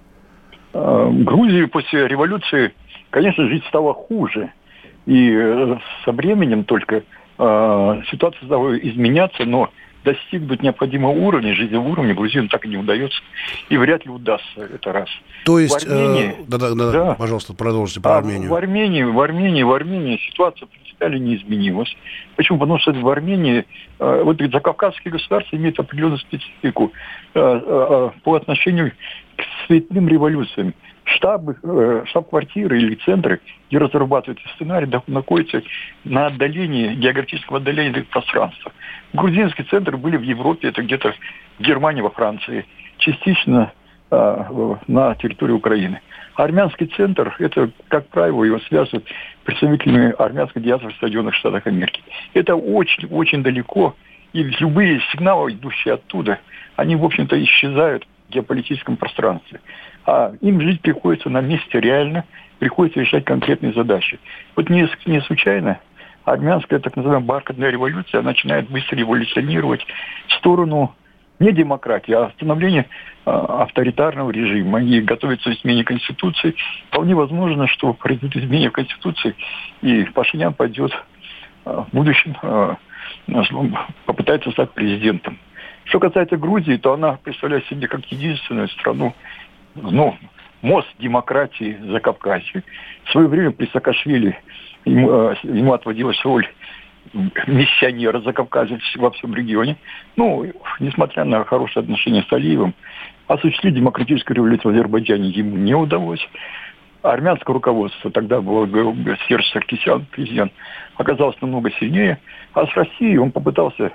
Э, 0.72 1.10
Грузии 1.10 1.64
после 1.66 2.08
революции, 2.08 2.72
конечно, 3.10 3.48
жить 3.48 3.64
стало 3.68 3.94
хуже. 3.94 4.52
И 5.08 5.32
э, 5.32 5.78
со 6.04 6.12
временем 6.12 6.64
только 6.64 6.96
э, 7.38 8.02
ситуация 8.10 8.44
стала 8.44 8.76
изменяться, 8.76 9.46
но 9.46 9.70
достигнуть 10.04 10.62
необходимого 10.62 11.12
уровня, 11.12 11.54
жизненного 11.54 11.88
уровня 11.88 12.14
грузинам 12.14 12.48
так 12.48 12.66
и 12.66 12.68
не 12.68 12.76
удается. 12.76 13.18
И 13.70 13.78
вряд 13.78 14.04
ли 14.04 14.10
удастся 14.10 14.60
это 14.60 14.92
раз. 14.92 15.08
То 15.46 15.58
есть, 15.58 15.82
в 15.82 15.90
Армении, 15.90 16.36
э, 16.40 16.44
да, 16.46 16.58
да, 16.58 16.74
да, 16.74 16.92
да, 16.92 17.14
пожалуйста, 17.14 17.54
продолжите 17.54 18.02
про 18.02 18.16
а 18.16 18.18
Армению. 18.18 18.50
В 18.50 18.54
Армении, 18.54 19.02
в 19.02 19.18
Армении, 19.18 19.62
в 19.62 19.72
Армении 19.72 20.20
ситуация 20.30 20.66
принципиально 20.66 21.16
не 21.16 21.36
изменилась. 21.36 21.96
Почему? 22.36 22.58
Потому 22.58 22.78
что 22.78 22.92
в 22.92 23.08
Армении 23.08 23.64
э, 23.98 24.22
вот 24.22 24.38
закавказские 24.52 25.12
государства 25.12 25.56
имеют 25.56 25.80
определенную 25.80 26.18
специфику 26.18 26.92
э, 27.32 27.40
э, 27.40 28.10
по 28.24 28.34
отношению 28.34 28.92
к 29.36 29.42
цветным 29.66 30.06
революциям 30.06 30.74
штабы, 31.14 31.56
э, 31.62 32.04
штаб-квартиры 32.06 32.80
или 32.80 32.94
центры, 32.96 33.40
где 33.68 33.78
разрабатывают 33.78 34.40
сценарий, 34.54 34.88
находятся 35.06 35.62
на 36.04 36.26
отдалении, 36.26 36.94
географическом 36.94 37.56
отдалении 37.56 38.00
пространства. 38.02 38.72
Грузинские 39.12 39.66
центры 39.66 39.96
были 39.96 40.16
в 40.16 40.22
Европе, 40.22 40.68
это 40.68 40.82
где-то 40.82 41.14
в 41.58 41.62
Германии, 41.62 42.02
во 42.02 42.10
Франции, 42.10 42.66
частично 42.98 43.72
э, 44.10 44.74
на 44.86 45.14
территории 45.16 45.52
Украины. 45.52 46.00
Армянский 46.34 46.86
центр, 46.86 47.34
это, 47.38 47.70
как 47.88 48.06
правило, 48.08 48.44
его 48.44 48.60
связывают 48.60 49.04
представителями 49.44 50.14
армянской 50.18 50.62
диаспоры 50.62 50.92
в 50.92 50.98
Соединенных 50.98 51.34
Штатах 51.34 51.66
Америки. 51.66 52.02
Это 52.34 52.54
очень-очень 52.54 53.42
далеко, 53.42 53.96
и 54.32 54.42
любые 54.42 55.00
сигналы, 55.10 55.52
идущие 55.52 55.94
оттуда, 55.94 56.38
они, 56.76 56.96
в 56.96 57.04
общем-то, 57.04 57.42
исчезают 57.42 58.06
в 58.28 58.32
геополитическом 58.32 58.96
пространстве 58.96 59.60
а 60.08 60.32
им 60.40 60.58
жить 60.62 60.80
приходится 60.80 61.28
на 61.28 61.42
месте 61.42 61.80
реально, 61.80 62.24
приходится 62.58 63.00
решать 63.00 63.26
конкретные 63.26 63.74
задачи. 63.74 64.18
Вот 64.56 64.70
не, 64.70 64.88
не 65.04 65.20
случайно 65.20 65.80
армянская 66.24 66.78
так 66.78 66.96
называемая 66.96 67.26
бархатная 67.26 67.70
революция 67.70 68.22
начинает 68.22 68.70
быстро 68.70 69.00
эволюционировать 69.00 69.86
в 70.28 70.32
сторону 70.34 70.94
не 71.40 71.52
демократии, 71.52 72.12
а 72.12 72.30
становления 72.36 72.86
э, 73.26 73.30
авторитарного 73.30 74.30
режима. 74.30 74.82
И 74.82 75.00
готовится 75.02 75.52
изменение 75.52 75.84
Конституции. 75.84 76.54
Вполне 76.88 77.14
возможно, 77.14 77.66
что 77.68 77.92
произойдет 77.92 78.42
изменение 78.42 78.70
Конституции, 78.70 79.36
и 79.82 80.04
Пашинян 80.04 80.54
пойдет 80.54 80.90
э, 81.64 81.70
в 81.70 81.94
будущем, 81.94 82.34
э, 82.42 82.74
попытается 84.06 84.50
стать 84.52 84.72
президентом. 84.72 85.38
Что 85.84 86.00
касается 86.00 86.36
Грузии, 86.36 86.76
то 86.76 86.92
она 86.94 87.18
представляет 87.22 87.66
себе 87.66 87.88
как 87.88 88.04
единственную 88.06 88.68
страну 88.68 89.14
ну, 89.82 90.16
мост 90.62 90.88
демократии 90.98 91.78
за 91.82 92.00
Кавказе. 92.00 92.62
В 93.04 93.10
свое 93.12 93.28
время 93.28 93.50
при 93.50 93.66
Саакашвили 93.66 94.38
ему, 94.84 95.10
э, 95.10 95.34
ему 95.44 95.72
отводилась 95.72 96.22
роль 96.24 96.48
миссионера 97.46 98.20
за 98.20 98.32
Кавказе 98.32 98.78
во 98.96 99.10
всем 99.12 99.34
регионе. 99.34 99.76
Ну, 100.16 100.46
несмотря 100.80 101.24
на 101.24 101.44
хорошие 101.44 101.82
отношения 101.82 102.24
с 102.28 102.32
Алиевым, 102.32 102.74
осуществить 103.26 103.74
демократическую 103.74 104.36
революцию 104.36 104.72
в 104.72 104.74
Азербайджане 104.74 105.28
ему 105.30 105.56
не 105.56 105.74
удалось. 105.74 106.26
Армянское 107.02 107.54
руководство, 107.54 108.10
тогда 108.10 108.40
был 108.40 108.66
Серж 109.28 109.46
Саркисян, 109.50 110.06
президент, 110.10 110.52
оказалось 110.96 111.40
намного 111.40 111.70
сильнее. 111.72 112.18
А 112.54 112.66
с 112.66 112.74
Россией 112.74 113.18
он 113.18 113.30
попытался 113.30 113.92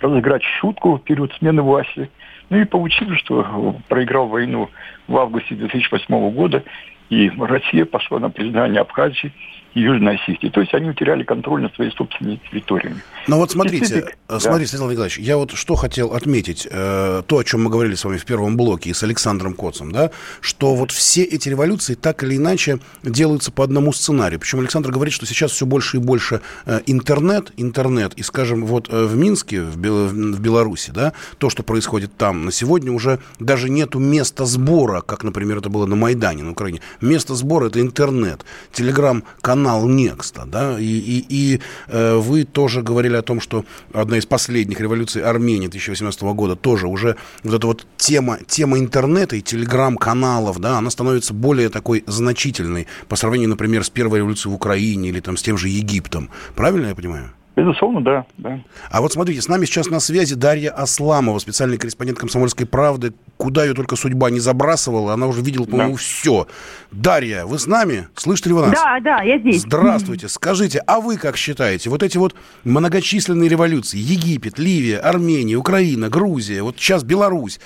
разыграть 0.00 0.42
шутку 0.42 0.96
в 0.96 1.02
период 1.02 1.32
смены 1.34 1.62
власти– 1.62 2.10
ну 2.50 2.60
и 2.60 2.64
получилось, 2.64 3.18
что 3.18 3.76
проиграл 3.88 4.28
войну 4.28 4.70
в 5.06 5.16
августе 5.16 5.54
2008 5.54 6.30
года, 6.30 6.64
и 7.10 7.30
Россия 7.30 7.84
пошла 7.84 8.18
на 8.18 8.30
признание 8.30 8.80
Абхазии 8.80 9.32
Южной 9.78 10.16
Осетии. 10.16 10.48
То 10.48 10.60
есть 10.60 10.74
они 10.74 10.90
утеряли 10.90 11.22
контроль 11.22 11.62
над 11.62 11.74
своей 11.74 11.90
собственной 11.92 12.40
территорией. 12.50 12.94
Ну 13.26 13.36
вот 13.36 13.50
смотрите, 13.50 14.06
да. 14.28 14.40
смотрите, 14.40 14.68
Станислав 14.68 14.90
Николаевич, 14.90 15.18
я 15.18 15.36
вот 15.36 15.52
что 15.52 15.74
хотел 15.74 16.14
отметить, 16.14 16.66
э, 16.70 17.22
то, 17.26 17.38
о 17.38 17.44
чем 17.44 17.64
мы 17.64 17.70
говорили 17.70 17.94
с 17.94 18.04
вами 18.04 18.16
в 18.16 18.24
первом 18.24 18.56
блоке 18.56 18.90
и 18.90 18.94
с 18.94 19.02
Александром 19.02 19.54
Коцем, 19.54 19.92
да, 19.92 20.10
что 20.40 20.74
вот 20.74 20.90
все 20.90 21.22
эти 21.24 21.48
революции 21.48 21.94
так 21.94 22.22
или 22.22 22.36
иначе 22.36 22.78
делаются 23.02 23.52
по 23.52 23.64
одному 23.64 23.92
сценарию. 23.92 24.40
Причем 24.40 24.60
Александр 24.60 24.90
говорит, 24.90 25.12
что 25.12 25.26
сейчас 25.26 25.52
все 25.52 25.66
больше 25.66 25.98
и 25.98 26.00
больше 26.00 26.40
э, 26.64 26.80
интернет, 26.86 27.52
интернет, 27.56 28.14
и, 28.14 28.22
скажем, 28.22 28.64
вот 28.64 28.88
э, 28.88 29.04
в 29.04 29.16
Минске, 29.16 29.60
в, 29.60 29.76
Бел, 29.76 30.08
в 30.08 30.40
Беларуси, 30.40 30.90
да, 30.90 31.12
то, 31.36 31.50
что 31.50 31.62
происходит 31.62 32.16
там 32.16 32.46
на 32.46 32.52
сегодня 32.52 32.92
уже 32.92 33.18
даже 33.38 33.68
нету 33.68 33.98
места 33.98 34.46
сбора, 34.46 35.02
как, 35.02 35.22
например, 35.22 35.58
это 35.58 35.68
было 35.68 35.84
на 35.86 35.96
Майдане 35.96 36.42
на 36.42 36.52
Украине. 36.52 36.80
Место 37.02 37.34
сбора 37.34 37.66
это 37.66 37.80
интернет, 37.80 38.44
телеграм-канал 38.72 39.67
Некста, 39.76 40.44
да, 40.46 40.78
и, 40.78 40.84
и, 40.84 41.26
и 41.28 41.60
э, 41.88 42.16
вы 42.16 42.44
тоже 42.44 42.82
говорили 42.82 43.16
о 43.16 43.22
том, 43.22 43.40
что 43.40 43.64
одна 43.92 44.18
из 44.18 44.26
последних 44.26 44.80
революций 44.80 45.22
Армении 45.22 45.68
2018 45.68 46.22
года 46.22 46.56
тоже 46.56 46.86
уже 46.86 47.16
вот 47.42 47.54
эта 47.54 47.66
вот 47.66 47.86
тема, 47.96 48.38
тема 48.46 48.78
интернета 48.78 49.36
и 49.36 49.42
телеграм-каналов, 49.42 50.58
да, 50.58 50.78
она 50.78 50.90
становится 50.90 51.34
более 51.34 51.68
такой 51.68 52.04
значительной 52.06 52.86
по 53.08 53.16
сравнению, 53.16 53.50
например, 53.50 53.84
с 53.84 53.90
первой 53.90 54.18
революцией 54.18 54.52
в 54.52 54.54
Украине 54.54 55.10
или 55.10 55.20
там 55.20 55.36
с 55.36 55.42
тем 55.42 55.58
же 55.58 55.68
Египтом. 55.68 56.30
Правильно 56.54 56.88
я 56.88 56.94
понимаю? 56.94 57.32
Безусловно, 57.58 58.00
да, 58.00 58.24
да. 58.36 58.60
А 58.88 59.00
вот 59.00 59.12
смотрите, 59.12 59.42
с 59.42 59.48
нами 59.48 59.64
сейчас 59.64 59.90
на 59.90 59.98
связи 59.98 60.36
Дарья 60.36 60.70
Асламова, 60.70 61.40
специальный 61.40 61.76
корреспондент 61.76 62.16
«Комсомольской 62.16 62.66
правды». 62.66 63.12
Куда 63.36 63.64
ее 63.64 63.74
только 63.74 63.96
судьба 63.96 64.30
не 64.30 64.38
забрасывала, 64.38 65.12
она 65.12 65.26
уже 65.26 65.42
видела, 65.42 65.64
по-моему, 65.64 65.94
да. 65.94 65.98
все. 65.98 66.46
Дарья, 66.92 67.46
вы 67.46 67.58
с 67.58 67.66
нами? 67.66 68.06
Слышите 68.14 68.50
ли 68.50 68.54
вы 68.54 68.62
нас? 68.62 68.70
Да, 68.70 69.00
да, 69.00 69.22
я 69.22 69.40
здесь. 69.40 69.62
Здравствуйте. 69.62 70.28
Скажите, 70.28 70.78
а 70.86 71.00
вы 71.00 71.16
как 71.16 71.36
считаете, 71.36 71.90
вот 71.90 72.04
эти 72.04 72.16
вот 72.16 72.36
многочисленные 72.62 73.48
революции, 73.48 73.98
Египет, 73.98 74.60
Ливия, 74.60 74.98
Армения, 75.00 75.56
Украина, 75.56 76.08
Грузия, 76.08 76.62
вот 76.62 76.76
сейчас 76.78 77.02
Беларусь, 77.02 77.58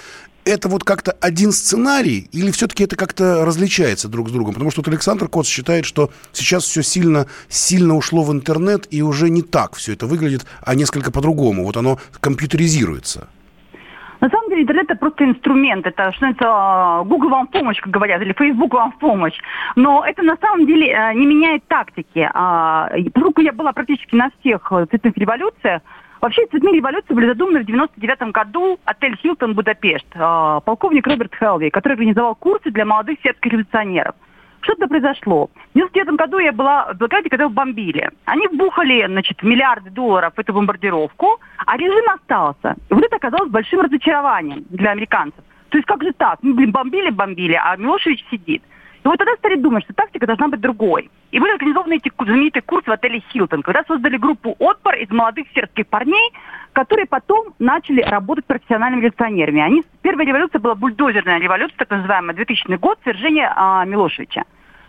это 0.45 0.69
вот 0.69 0.85
как-то 0.85 1.13
один 1.21 1.53
сценарий 1.53 2.29
или 2.33 2.51
все-таки 2.51 2.85
это 2.85 2.97
как-то 2.97 3.45
различается 3.45 4.09
друг 4.09 4.29
с 4.29 4.33
другом? 4.33 4.55
Потому 4.55 4.71
что 4.71 4.81
вот 4.81 4.89
Александр 4.89 5.29
Коц 5.29 5.47
считает, 5.47 5.85
что 5.85 6.11
сейчас 6.33 6.65
все 6.65 6.83
сильно, 6.83 7.27
сильно 7.49 7.95
ушло 7.95 8.23
в 8.23 8.33
интернет 8.33 8.87
и 8.91 9.03
уже 9.03 9.31
не 9.31 9.43
так 9.43 9.75
все 9.75 9.93
это 9.93 10.07
выглядит, 10.07 10.47
а 10.65 10.75
несколько 10.75 11.11
по-другому. 11.11 11.65
Вот 11.65 11.77
оно 11.77 11.99
компьютеризируется. 12.21 13.29
На 14.21 14.29
самом 14.29 14.51
деле 14.51 14.63
интернет 14.63 14.89
это 14.89 14.95
просто 15.01 15.25
инструмент, 15.25 15.85
это 15.85 16.13
что 16.13 16.27
это 16.27 16.45
а, 16.47 17.03
Google 17.03 17.29
вам 17.31 17.49
в 17.49 17.51
помощь, 17.51 17.81
как 17.81 17.91
говорят, 17.91 18.23
или 18.23 18.33
Facebook 18.33 18.73
вам 18.73 18.93
в 18.93 18.99
помощь. 18.99 19.37
Но 19.75 20.05
это 20.07 20.23
на 20.23 20.37
самом 20.37 20.65
деле 20.65 20.93
э, 20.93 21.15
не 21.15 21.27
меняет 21.27 21.67
тактики. 21.67 22.31
А, 22.33 22.89
поскольку 23.13 23.41
я 23.41 23.53
была 23.53 23.73
практически 23.73 24.15
на 24.15 24.31
всех 24.39 24.73
цветных 24.91 25.17
революциях, 25.17 25.83
Вообще, 26.23 26.47
цветные 26.47 26.77
революции 26.77 27.13
были 27.15 27.27
задуманы 27.27 27.61
в 27.61 27.67
99 27.67 28.31
году 28.31 28.79
отель 28.85 29.17
«Хилтон 29.17 29.55
Будапешт». 29.55 30.07
А, 30.15 30.61
полковник 30.61 31.05
Роберт 31.05 31.35
Хелви, 31.35 31.71
который 31.71 31.95
организовал 31.95 32.37
курсы 32.37 32.71
для 32.71 32.85
молодых 32.85 33.19
сербских 33.25 33.51
революционеров. 33.51 34.15
Что-то 34.61 34.87
произошло. 34.87 35.51
В 35.71 35.75
99 35.75 36.15
году 36.15 36.39
я 36.39 36.53
была 36.53 36.93
в 36.93 36.97
Белграде, 36.97 37.29
когда 37.29 37.47
его 37.47 37.53
бомбили. 37.53 38.09
Они 38.27 38.47
вбухали, 38.47 39.05
значит, 39.09 39.43
миллиарды 39.43 39.91
долларов 39.91 40.35
в 40.37 40.39
эту 40.39 40.53
бомбардировку, 40.53 41.41
а 41.67 41.77
режим 41.77 42.09
остался. 42.09 42.77
И 42.89 42.95
вот 42.95 43.03
это 43.03 43.17
оказалось 43.17 43.51
большим 43.51 43.81
разочарованием 43.81 44.65
для 44.71 44.93
американцев. 44.93 45.43
То 45.71 45.79
есть 45.79 45.89
как 45.89 46.05
же 46.05 46.13
так? 46.13 46.39
Ну, 46.43 46.55
блин, 46.55 46.71
бомбили, 46.71 47.11
бомбили, 47.11 47.59
а 47.61 47.75
Милошевич 47.77 48.25
сидит. 48.31 48.63
И 49.05 49.09
вот 49.09 49.19
тогда 49.19 49.35
стали 49.37 49.57
думать, 49.57 49.83
что 49.85 49.95
тактика 49.95 50.27
должна 50.27 50.49
быть 50.49 50.61
другой. 50.61 51.11
И 51.33 51.41
были 51.41 51.53
организованы 51.53 51.97
эти 51.97 52.11
знаменитые 52.17 52.63
курсы 52.63 52.89
в 52.89 52.93
отеле 52.93 53.23
«Хилтон», 53.33 53.63
когда 53.63 53.83
создали 53.85 54.17
группу 54.17 54.55
«Отпор» 54.61 54.95
из 54.95 55.11
молодых 55.11 55.47
сербских 55.55 55.89
парней, 55.89 56.33
которые 56.73 57.07
потом 57.07 57.53
начали 57.59 58.01
работать 58.03 58.45
профессиональными 58.45 59.01
революционерами. 59.01 59.61
Они, 59.61 59.83
первая 60.03 60.27
революция 60.27 60.61
была 60.61 60.77
бульдозерная 60.77 61.41
революция, 61.41 61.77
так 61.79 61.91
называемая, 61.91 62.37
2000 62.37 62.77
год, 62.77 62.99
свержение 63.03 63.53
а, 63.57 63.85
Милошевича. 63.85 64.45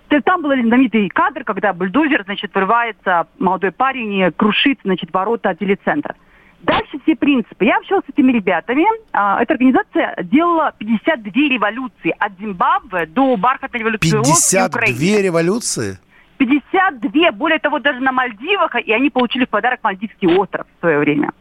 То 0.10 0.18
есть 0.18 0.26
там 0.26 0.44
был 0.44 0.52
знаменитый 0.52 1.10
кадр, 1.10 1.44
когда 1.44 1.74
бульдозер, 1.74 2.24
значит, 2.26 2.54
вырывается 2.54 3.28
молодой 3.40 3.72
парень 3.72 4.14
и 4.14 4.32
крушит, 4.32 4.80
значит, 4.84 5.12
ворота 5.12 5.56
телецентра. 5.56 6.16
Дальше 6.64 6.98
все 7.04 7.16
принципы. 7.16 7.66
Я 7.66 7.78
общалась 7.78 8.06
с 8.06 8.10
этими 8.10 8.32
ребятами. 8.32 8.86
А, 9.12 9.42
эта 9.42 9.54
организация 9.54 10.16
делала 10.24 10.74
52 10.78 11.32
революции 11.50 12.16
от 12.18 12.32
Зимбабве 12.40 13.06
до 13.06 13.36
бархатной 13.38 13.82
революции 13.82 14.10
52 14.10 14.82
революции? 15.22 16.00
52, 16.38 17.32
более 17.34 17.60
того, 17.60 17.80
даже 17.80 18.00
на 18.00 18.12
Мальдивах, 18.12 18.76
и 18.76 18.92
они 18.92 19.10
получили 19.10 19.46
в 19.46 19.50
подарок 19.50 19.80
Мальдивский 19.84 20.28
остров 20.28 20.66
в 20.78 20.80
свое 20.80 21.00
время 21.00 21.32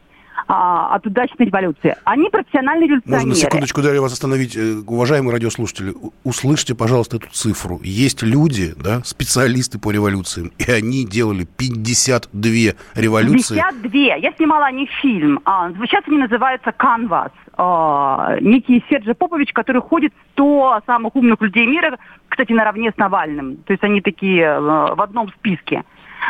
а, 0.49 0.95
от 0.95 1.07
удачной 1.07 1.47
революции. 1.47 1.97
Они 2.05 2.29
профессиональные 2.31 2.89
революционеры. 2.89 3.27
Можно 3.27 3.35
секундочку, 3.35 3.83
Дарья, 3.83 4.01
вас 4.01 4.13
остановить. 4.13 4.57
Э, 4.57 4.83
уважаемые 4.87 5.33
радиослушатели, 5.33 5.95
услышьте, 6.25 6.75
пожалуйста, 6.75 7.17
эту 7.17 7.29
цифру. 7.31 7.81
Есть 7.83 8.23
люди, 8.23 8.75
да, 8.77 9.03
специалисты 9.05 9.79
по 9.79 9.91
революциям, 9.91 10.53
и 10.59 10.71
они 10.71 11.07
делали 11.07 11.45
52 11.45 12.75
революции. 12.95 13.55
52. 13.55 14.17
Я 14.17 14.33
снимала 14.33 14.71
не 14.73 14.87
фильм. 15.01 15.41
А, 15.45 15.71
сейчас 15.73 16.05
они 16.07 16.19
называются 16.19 16.71
«Canvas». 16.71 17.31
А, 17.55 18.37
некий 18.41 18.85
Серджи 18.89 19.15
Попович, 19.15 19.53
который 19.53 19.83
ходит 19.83 20.13
100 20.35 20.83
самых 20.87 21.15
умных 21.17 21.41
людей 21.41 21.67
мира, 21.67 21.99
кстати, 22.29 22.53
наравне 22.53 22.91
с 22.91 22.97
Навальным. 22.97 23.57
То 23.59 23.73
есть 23.73 23.85
они 23.85 24.01
такие 24.01 24.43
э, 24.43 24.61
в 24.61 25.01
одном 25.03 25.29
списке 25.29 25.85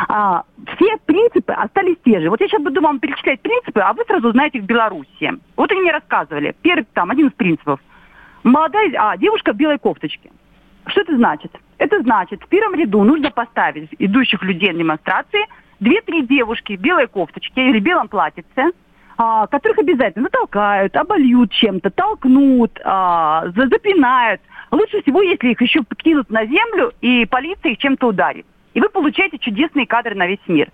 а, 0.07 0.43
все 0.75 0.97
принципы 1.05 1.53
остались 1.53 1.97
те 2.03 2.19
же. 2.19 2.29
Вот 2.29 2.41
я 2.41 2.47
сейчас 2.47 2.61
буду 2.61 2.81
вам 2.81 2.99
перечислять 2.99 3.41
принципы, 3.41 3.79
а 3.79 3.93
вы 3.93 4.03
сразу 4.05 4.29
узнаете 4.29 4.61
в 4.61 4.65
Беларуси. 4.65 5.31
Вот 5.55 5.71
они 5.71 5.81
мне 5.81 5.91
рассказывали. 5.91 6.55
Первый, 6.61 6.85
там, 6.93 7.11
один 7.11 7.27
из 7.27 7.33
принципов. 7.33 7.79
Молодая, 8.43 8.91
а, 8.97 9.17
девушка 9.17 9.53
в 9.53 9.55
белой 9.55 9.77
кофточке. 9.77 10.31
Что 10.87 11.01
это 11.01 11.15
значит? 11.15 11.51
Это 11.77 12.01
значит, 12.01 12.41
в 12.43 12.47
первом 12.47 12.75
ряду 12.75 13.03
нужно 13.03 13.31
поставить 13.31 13.89
идущих 13.99 14.43
людей 14.43 14.71
на 14.71 14.79
демонстрации 14.79 15.45
две-три 15.79 16.25
девушки 16.25 16.77
в 16.77 16.81
белой 16.81 17.07
кофточке 17.07 17.69
или 17.69 17.79
белом 17.79 18.07
платьице, 18.07 18.71
а, 19.17 19.47
которых 19.47 19.79
обязательно 19.79 20.29
толкают, 20.29 20.95
обольют 20.95 21.51
чем-то, 21.51 21.89
толкнут, 21.91 22.79
а, 22.83 23.45
запинают. 23.55 24.41
Лучше 24.71 25.01
всего, 25.03 25.21
если 25.21 25.49
их 25.49 25.61
еще 25.61 25.81
кинут 25.97 26.29
на 26.29 26.45
землю, 26.45 26.93
и 26.99 27.25
полиция 27.25 27.73
их 27.73 27.77
чем-то 27.77 28.07
ударит 28.07 28.45
и 28.73 28.81
вы 28.81 28.89
получаете 28.89 29.37
чудесные 29.37 29.85
кадры 29.87 30.15
на 30.15 30.27
весь 30.27 30.39
мир. 30.47 30.69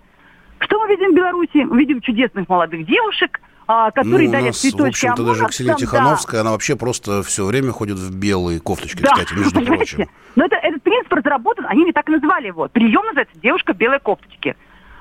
Что 0.58 0.78
мы 0.78 0.88
видим 0.88 1.12
в 1.12 1.14
Беларуси? 1.14 1.64
Мы 1.64 1.78
видим 1.78 2.00
чудесных 2.00 2.48
молодых 2.48 2.86
девушек, 2.86 3.40
а, 3.66 3.90
которые 3.92 4.26
ну, 4.28 4.32
дарят 4.32 4.46
нас, 4.48 4.58
цветочки. 4.58 5.06
В 5.06 5.10
общем-то, 5.12 5.24
даже 5.24 5.46
Ксения 5.46 5.74
Тихановская, 5.74 6.38
да. 6.38 6.40
она 6.42 6.50
вообще 6.50 6.76
просто 6.76 7.22
все 7.22 7.44
время 7.44 7.72
ходит 7.72 7.98
в 7.98 8.14
белые 8.18 8.60
кофточки, 8.60 9.00
да, 9.00 9.12
кстати, 9.12 9.32
между 9.34 9.62
прочим. 9.64 10.08
Но 10.36 10.44
это, 10.44 10.56
этот 10.56 10.82
принцип 10.82 11.12
разработан, 11.12 11.66
они 11.68 11.84
не 11.84 11.92
так 11.92 12.08
назвали 12.08 12.48
его. 12.48 12.68
Прием 12.68 13.04
называется 13.06 13.38
«девушка 13.40 13.72
в 13.72 13.76
белой 13.76 14.00
кофточке». 14.00 14.56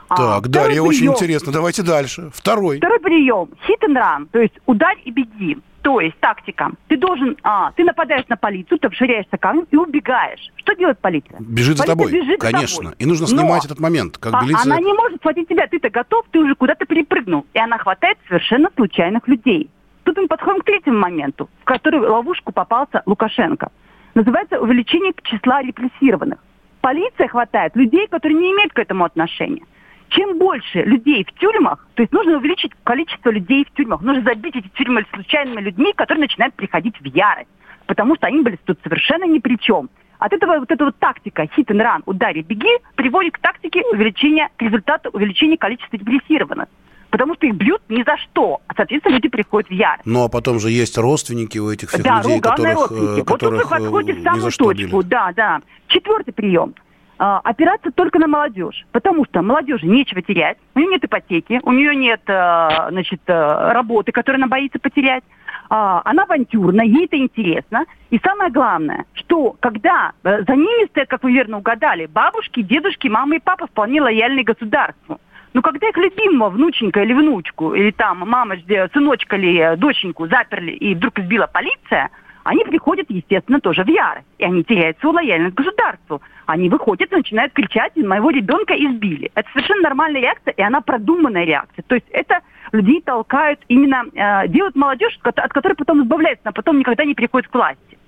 А, 0.10 0.16
так, 0.16 0.46
а, 0.48 0.50
Дарья, 0.50 0.68
прием. 0.68 0.86
очень 0.86 1.08
интересно. 1.08 1.54
Давайте 1.54 1.84
дальше. 1.84 2.32
Второй. 2.34 2.78
Второй 2.78 3.00
прием. 3.00 3.50
Hit 3.68 3.88
and 3.88 3.96
run, 3.96 4.28
то 4.32 4.40
есть 4.40 4.54
ударь 4.66 4.98
и 5.06 5.12
беги. 5.12 5.58
То 5.82 6.02
есть 6.02 6.20
тактика. 6.20 6.72
Ты 6.88 6.98
должен, 6.98 7.38
а, 7.42 7.72
ты 7.72 7.86
нападаешь 7.86 8.28
на 8.28 8.36
полицию, 8.36 8.80
ты 8.80 8.88
обширяешься 8.88 9.38
камнем 9.38 9.66
и 9.72 9.78
убегаешь. 9.78 10.52
Что 10.58 10.74
делает 10.76 11.00
полиция? 11.00 11.38
Бежит 11.40 11.78
полиция 11.78 11.78
за 11.78 11.86
тобой, 11.86 12.12
бежит 12.12 12.42
конечно. 12.42 12.68
За 12.68 12.82
тобой. 12.82 12.96
И 13.00 13.06
нужно 13.06 13.28
снимать 13.28 13.64
Но 13.64 13.66
этот 13.66 13.80
момент, 13.80 14.18
как 14.18 14.34
а, 14.34 14.42
милиция... 14.42 14.64
Она 14.64 14.82
не 14.82 14.94
может 14.94 15.20
схватить 15.20 15.48
тебя, 15.48 15.68
ты-то 15.68 15.90
готов, 15.90 16.26
ты 16.32 16.40
уже 16.40 16.56
куда-то 16.56 16.86
перепрыгнул. 16.86 17.46
И 17.54 17.60
она 17.60 17.78
хватает 17.78 18.18
совершенно 18.28 18.70
случайных 18.76 19.28
людей. 19.28 19.70
Тут 20.04 20.18
мы 20.18 20.28
подходим 20.28 20.62
к 20.62 20.66
третьему 20.66 21.00
моменту, 21.00 21.50
в 21.62 21.66
который 21.66 22.00
в 22.00 22.04
ловушку 22.04 22.52
попался 22.52 23.04
Лукашенко. 23.06 23.72
Называется 24.16 24.60
увеличение 24.60 25.14
числа 25.24 25.62
репрессированных. 25.62 26.40
Полиция 26.82 27.28
хватает 27.28 27.76
людей, 27.76 28.08
которые 28.08 28.38
не 28.38 28.52
имеют 28.52 28.74
к 28.74 28.80
этому 28.80 29.06
отношения 29.06 29.64
чем 30.10 30.38
больше 30.38 30.82
людей 30.84 31.24
в 31.24 31.40
тюрьмах, 31.40 31.88
то 31.96 32.02
есть 32.02 32.12
нужно 32.12 32.38
увеличить 32.38 32.72
количество 32.84 33.30
людей 33.30 33.66
в 33.66 33.76
тюрьмах, 33.76 34.02
нужно 34.02 34.24
забить 34.24 34.56
эти 34.56 34.68
тюрьмы 34.70 35.06
случайными 35.14 35.62
людьми, 35.62 35.94
которые 35.94 36.22
начинают 36.22 36.56
приходить 36.56 37.00
в 37.00 37.06
ярость, 37.06 37.50
потому 37.86 38.16
что 38.16 38.28
они 38.28 38.42
были 38.42 38.58
тут 38.66 38.80
совершенно 38.84 39.26
ни 39.26 39.40
при 39.40 39.58
чем. 39.58 39.90
От 40.18 40.34
этого 40.34 40.60
вот 40.60 40.70
эта 40.70 40.84
вот 40.84 40.98
тактика 40.98 41.44
hit 41.44 41.68
and 41.68 41.82
run, 41.82 42.02
удари, 42.06 42.42
беги, 42.42 42.70
приводит 42.96 43.34
к 43.34 43.40
тактике 43.40 43.82
увеличения, 43.92 44.50
к 44.58 44.62
результату 44.62 45.10
увеличения 45.14 45.58
количества 45.58 45.96
репрессированных. 45.96 46.68
Потому 47.10 47.36
что 47.36 47.48
их 47.48 47.56
бьют 47.56 47.82
ни 47.90 48.04
за 48.04 48.18
что. 48.18 48.60
А, 48.68 48.74
соответственно, 48.76 49.16
люди 49.16 49.30
приходят 49.30 49.70
в 49.70 49.74
ярость. 49.74 50.06
Ну, 50.06 50.26
а 50.26 50.30
потом 50.30 50.60
же 50.60 50.70
есть 50.70 50.98
родственники 50.98 51.58
у 51.58 51.72
этих 51.72 51.90
всех 51.90 52.04
да, 52.04 52.22
людей, 52.22 52.40
которых, 52.40 52.76
родственники. 52.76 53.26
которых 53.26 53.32
вот 53.32 53.40
тут 53.40 53.52
вы 53.54 53.86
подходите 53.86 54.20
в 54.20 54.24
самую 54.24 54.52
точку. 54.52 55.04
Да, 55.04 55.32
да. 55.36 55.62
Четвертый 55.88 56.34
прием– 56.34 56.76
а, 57.22 57.42
опираться 57.44 57.92
только 57.92 58.18
на 58.18 58.28
молодежь, 58.28 58.86
потому 58.94 59.26
что 59.26 59.42
молодежи 59.42 59.86
нечего 59.86 60.22
терять, 60.22 60.58
у 60.74 60.80
нее 60.80 60.92
нет 60.92 61.04
ипотеки, 61.04 61.60
у 61.64 61.74
нее 61.74 61.94
нет 61.94 62.22
а, 62.30 62.88
значит, 62.92 63.20
а, 63.28 63.74
работы, 63.74 64.14
которую 64.14 64.40
она 64.40 64.48
боится 64.48 64.80
потерять, 64.80 65.24
она 65.72 66.24
авантюрна, 66.24 66.82
ей 66.82 67.06
это 67.06 67.16
интересно. 67.18 67.86
И 68.10 68.20
самое 68.24 68.50
главное, 68.50 69.06
что 69.14 69.56
когда 69.60 70.14
э, 70.24 70.42
за 70.44 70.56
ними 70.56 70.88
стоят, 70.88 71.10
как 71.10 71.22
вы 71.22 71.32
верно 71.32 71.60
угадали, 71.60 72.08
бабушки, 72.08 72.64
дедушки, 72.64 73.08
мамы 73.08 73.36
и 73.36 73.40
папа 73.40 73.68
вполне 73.68 74.02
лояльны 74.02 74.42
государству. 74.42 75.22
Но 75.54 75.62
когда 75.62 75.90
их 75.90 75.96
любимого 75.96 76.50
внученька 76.50 77.04
или 77.04 77.14
внучку, 77.14 77.76
или 77.76 77.92
там 77.92 78.28
мама, 78.28 78.56
сыночка 78.94 79.36
или 79.36 79.76
доченьку 79.76 80.26
заперли 80.26 80.72
и 80.72 80.96
вдруг 80.96 81.20
избила 81.20 81.46
полиция– 81.46 82.10
они 82.50 82.64
приходят, 82.64 83.06
естественно, 83.10 83.62
тоже 83.62 83.84
в 83.84 83.88
ярость. 83.90 84.26
И 84.40 84.44
они 84.44 84.64
теряют 84.64 84.98
свою 85.00 85.14
лояльность 85.14 85.54
к 85.54 85.60
государству. 85.60 86.20
Они 86.48 86.68
выходят 86.68 87.12
и 87.12 87.16
начинают 87.16 87.54
кричать, 87.54 87.96
моего 87.96 88.32
ребенка 88.32 88.74
избили. 88.74 89.30
Это 89.36 89.48
совершенно 89.54 89.84
нормальная 89.84 90.20
реакция, 90.20 90.54
и 90.54 90.62
она 90.64 90.82
продуманная 90.82 91.46
реакция. 91.46 91.84
То 91.84 91.94
есть 91.94 92.08
это 92.10 92.40
людей 92.72 93.04
толкают 93.04 93.60
именно, 93.68 94.04
э, 94.16 94.48
делают 94.48 94.76
молодежь, 94.76 95.20
от 95.22 95.54
которой 95.54 95.76
потом 95.76 96.02
избавляются, 96.02 96.50
а 96.50 96.52
потом 96.52 96.80
никогда 96.80 97.06
не 97.06 97.14
приходит 97.14 97.50
к 97.50 97.54
власти. 97.54 98.00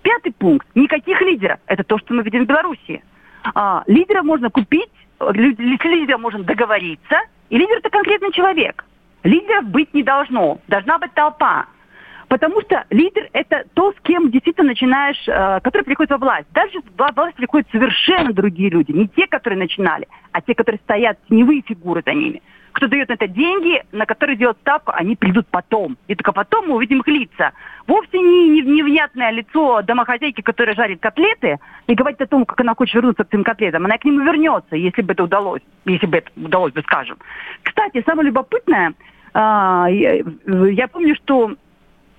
Пятый 0.00 0.32
пункт. 0.32 0.66
Никаких 0.74 1.20
лидеров. 1.20 1.60
Это 1.66 1.84
то, 1.84 1.98
что 1.98 2.14
мы 2.14 2.22
видим 2.22 2.44
в 2.44 2.48
Беларуси. 2.48 3.02
А, 3.54 3.84
лидера 3.86 4.22
можно 4.22 4.48
купить, 4.48 4.88
с 5.20 5.34
лидером 5.34 6.22
можно 6.22 6.42
договориться, 6.44 7.16
и 7.50 7.58
лидер 7.58 7.76
это 7.76 7.90
конкретный 7.90 8.32
человек. 8.32 8.86
Лидеров 9.22 9.66
быть 9.66 9.92
не 9.92 10.02
должно. 10.02 10.60
Должна 10.66 10.98
быть 10.98 11.12
толпа. 11.12 11.66
Потому 12.32 12.62
что 12.62 12.86
лидер– 12.88 13.28
это 13.34 13.64
то, 13.74 13.92
с 13.92 13.96
кем 14.04 14.30
действительно 14.30 14.68
начинаешь, 14.68 15.22
э, 15.28 15.60
который 15.60 15.82
приходит 15.82 16.12
во 16.12 16.16
власть. 16.16 16.46
Дальше 16.54 16.78
в 16.80 17.14
власть 17.14 17.36
приходят 17.36 17.68
совершенно 17.70 18.32
другие 18.32 18.70
люди. 18.70 18.90
Не 18.90 19.06
те, 19.06 19.26
которые 19.26 19.58
начинали, 19.58 20.08
а 20.32 20.40
те, 20.40 20.54
которые 20.54 20.80
стоят, 20.82 21.18
теневые 21.28 21.60
фигуры 21.60 22.02
за 22.02 22.14
ними. 22.14 22.40
Кто 22.72 22.86
дает 22.86 23.10
на 23.10 23.12
это 23.12 23.28
деньги, 23.28 23.82
на 23.92 24.06
которые 24.06 24.38
делают 24.38 24.56
ставку, 24.60 24.92
они 24.94 25.14
придут 25.14 25.46
потом. 25.48 25.98
И 26.08 26.14
только 26.14 26.32
потом 26.32 26.68
мы 26.68 26.76
увидим 26.76 27.00
их 27.00 27.08
лица. 27.08 27.52
Вовсе 27.86 28.18
не 28.18 28.62
невнятное 28.62 29.30
лицо 29.30 29.82
домохозяйки, 29.82 30.40
которая 30.40 30.74
жарит 30.74 31.02
котлеты, 31.02 31.58
и 31.86 31.94
говорит 31.94 32.22
о 32.22 32.26
том, 32.26 32.46
как 32.46 32.58
она 32.60 32.74
хочет 32.74 32.94
вернуться 32.94 33.24
к 33.24 33.28
этим 33.28 33.44
котлетам. 33.44 33.84
Она 33.84 33.98
к 33.98 34.06
ним 34.06 34.24
вернется, 34.24 34.74
если 34.74 35.02
бы 35.02 35.12
это 35.12 35.24
удалось. 35.24 35.60
Если 35.84 36.06
бы 36.06 36.16
это 36.16 36.30
удалось 36.34 36.72
бы, 36.72 36.80
скажем. 36.80 37.18
Кстати, 37.62 38.02
самое 38.06 38.28
любопытное, 38.28 38.94
а, 39.34 39.86
я 39.90 40.88
помню, 40.88 41.14
что 41.16 41.56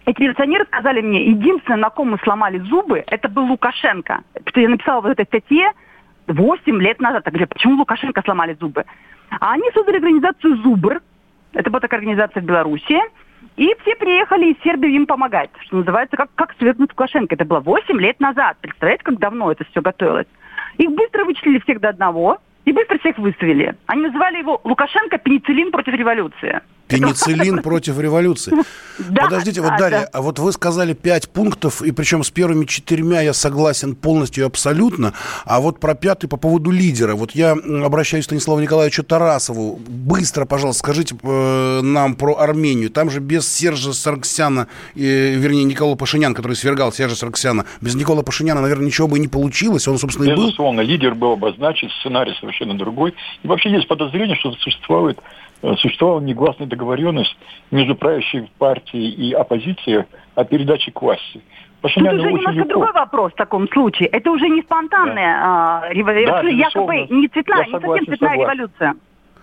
эти 0.05 0.19
революционеры 0.19 0.65
сказали 0.65 1.01
мне, 1.01 1.25
единственное, 1.25 1.77
на 1.77 1.89
ком 1.89 2.11
мы 2.11 2.17
сломали 2.23 2.59
зубы, 2.59 3.03
это 3.07 3.29
был 3.29 3.45
Лукашенко. 3.45 4.21
Что 4.47 4.59
я 4.59 4.69
написала 4.69 5.01
в 5.01 5.05
этой 5.05 5.25
статье 5.25 5.71
8 6.27 6.81
лет 6.81 6.99
назад. 6.99 7.23
Я 7.25 7.31
говорю, 7.31 7.47
почему 7.47 7.75
Лукашенко 7.77 8.21
сломали 8.21 8.57
зубы? 8.59 8.85
А 9.39 9.53
они 9.53 9.69
создали 9.73 9.97
организацию 9.97 10.57
«Зубр». 10.57 11.01
Это 11.53 11.69
была 11.69 11.79
такая 11.79 11.99
организация 11.99 12.41
в 12.41 12.45
Беларуси. 12.45 12.99
И 13.55 13.75
все 13.81 13.95
приехали 13.95 14.51
из 14.51 14.63
Сербии 14.63 14.95
им 14.95 15.05
помогать, 15.05 15.49
что 15.61 15.77
называется, 15.77 16.17
как, 16.17 16.29
как 16.35 16.56
свергнуть 16.58 16.91
Лукашенко. 16.91 17.35
Это 17.35 17.45
было 17.45 17.60
8 17.60 17.99
лет 17.99 18.19
назад. 18.19 18.58
Представляете, 18.62 19.04
как 19.04 19.19
давно 19.19 19.51
это 19.51 19.63
все 19.65 19.81
готовилось? 19.81 20.27
Их 20.77 20.91
быстро 20.91 21.25
вычислили 21.25 21.60
всех 21.60 21.79
до 21.79 21.89
одного 21.89 22.39
и 22.65 22.71
быстро 22.71 22.97
всех 22.99 23.17
выставили. 23.17 23.75
Они 23.85 24.01
называли 24.01 24.39
его 24.39 24.60
Лукашенко 24.63 25.17
пенициллин 25.17 25.71
против 25.71 25.93
революции. 25.93 26.62
Пенициллин 26.88 27.62
против 27.63 28.00
революции. 28.00 28.54
Да, 29.00 29.23
Подождите, 29.23 29.62
вот, 29.62 29.71
да, 29.71 29.77
Дарья, 29.77 30.00
да. 30.02 30.10
а 30.13 30.21
вот 30.21 30.40
вы 30.40 30.52
сказали 30.52 30.94
пять 30.94 31.29
пунктов, 31.29 31.81
и 31.81 31.92
причем 31.92 32.23
с 32.23 32.29
первыми 32.29 32.65
четырьмя 32.65 33.21
я 33.21 33.34
согласен 33.34 33.96
полностью 33.96 34.44
и 34.44 34.48
абсолютно, 34.48 35.13
а 35.46 35.60
вот 35.60 35.79
про 35.79 35.96
пятый 35.96 36.27
по 36.27 36.38
поводу 36.38 36.69
лидера. 36.71 37.15
Вот 37.15 37.31
я 37.31 37.54
обращаюсь 37.54 38.25
к 38.25 38.27
Станиславу 38.27 38.60
Николаевичу 38.62 39.04
Тарасову. 39.04 39.79
Быстро, 39.88 40.46
пожалуйста, 40.46 40.79
скажите 40.79 41.15
э, 41.21 41.81
нам 41.81 42.15
про 42.15 42.36
Армению. 42.36 42.90
Там 42.90 43.10
же 43.10 43.19
без 43.19 43.52
Сержа 43.52 43.94
Сарксяна, 43.94 44.67
э, 44.96 45.00
вернее, 45.00 45.63
Никола 45.63 45.96
Пашинян, 45.96 46.34
который 46.34 46.56
свергал 46.56 46.92
Сержа 46.92 47.15
Сарксяна, 47.15 47.65
без 47.81 47.96
Никола 47.96 48.21
Пашиняна, 48.21 48.62
наверное, 48.62 48.88
ничего 48.88 49.08
бы 49.08 49.17
и 49.17 49.21
не 49.21 49.27
получилось. 49.27 49.88
Он, 49.88 49.98
собственно, 49.98 50.25
и 50.25 50.36
был. 50.36 50.44
Безусловно, 50.44 50.81
лидер 50.81 51.15
был 51.15 51.34
обозначен, 51.34 51.90
сценарий 52.00 52.34
совершенно 52.40 52.77
другой. 52.77 53.13
И 53.44 53.48
вообще 53.48 53.71
есть 53.71 53.88
подозрение, 53.88 54.36
что 54.36 54.52
существует, 54.54 55.19
существовала 55.77 56.19
негласная 56.19 56.67
договоренность 56.67 57.35
между 57.71 57.95
правящей 57.95 58.49
партией 58.57 59.09
и 59.11 59.33
оппозицией 59.33 60.05
о 60.35 60.43
передаче 60.43 60.91
к 60.91 61.01
власти. 61.01 61.41
Тут 61.81 61.97
уже 61.97 62.05
немножко 62.05 62.51
легко- 62.51 62.69
другой 62.69 62.91
вопрос 62.93 63.33
в 63.33 63.35
таком 63.35 63.67
случае. 63.69 64.07
Это 64.09 64.31
уже 64.31 64.47
не 64.47 64.61
спонтанная 64.61 65.37
а, 65.41 65.83
революция, 65.89 66.41
Да, 66.41 66.47
якобы 66.49 67.07
не 67.09 67.27
цветная, 67.27 67.59
Я 67.59 67.65
не 67.65 67.71
совсем 67.71 68.05
цветная 68.05 68.29
согласен. 68.29 68.41
революция. 68.41 68.95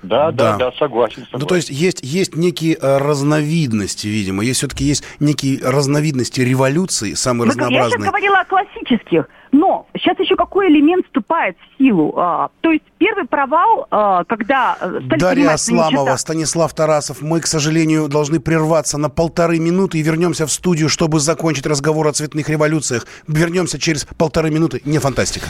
Да, 0.03 0.31
да, 0.33 0.53
Да. 0.53 0.57
да, 0.71 0.73
согласен, 0.79 1.25
согласен. 1.27 1.39
Ну, 1.41 1.47
то 1.47 1.55
есть 1.57 1.71
есть, 1.71 2.01
есть 2.03 2.35
некие 2.37 2.77
э, 2.81 2.99
разновидности, 2.99 4.07
видимо. 4.07 4.43
Есть 4.45 4.59
все-таки 4.59 4.85
есть 4.85 5.05
некие 5.21 5.61
разновидности 5.63 6.41
революции, 6.41 7.15
самые 7.15 7.49
Мы- 7.49 7.53
Я 7.53 7.53
сейчас 7.55 7.69
разнообразные. 7.69 8.09
говорила 8.09 8.41
о 8.41 8.45
классических, 8.45 9.29
но 9.53 9.87
сейчас 9.95 10.19
еще 10.19 10.37
какой 10.37 10.69
элемент 10.69 11.05
вступает 11.07 11.57
в 11.59 11.79
силу? 11.79 12.15
А, 12.17 12.51
то 12.61 12.71
есть 12.71 12.85
первый 12.99 13.27
провал, 13.27 13.87
а, 13.91 14.25
когда 14.25 14.77
э, 14.81 15.01
стали 15.07 15.19
Дарья 15.21 15.51
Асламова, 15.51 16.17
Станислав 16.17 16.73
Тарасов. 16.75 17.21
Мы, 17.21 17.41
к 17.41 17.47
сожалению, 17.47 18.09
должны 18.09 18.41
прерваться 18.41 18.97
на 18.99 19.11
полторы 19.11 19.59
минуты 19.59 19.99
и 19.99 20.03
вернемся 20.03 20.47
в 20.47 20.53
студию, 20.53 20.89
чтобы 20.89 21.21
закончить 21.21 21.67
разговор 21.67 22.09
о 22.09 22.13
цветных 22.13 22.49
революциях. 22.49 23.07
Вернемся 23.29 23.79
через 23.79 24.07
полторы 24.17 24.51
минуты. 24.51 24.81
Не 24.85 24.99
фантастика. 24.99 25.47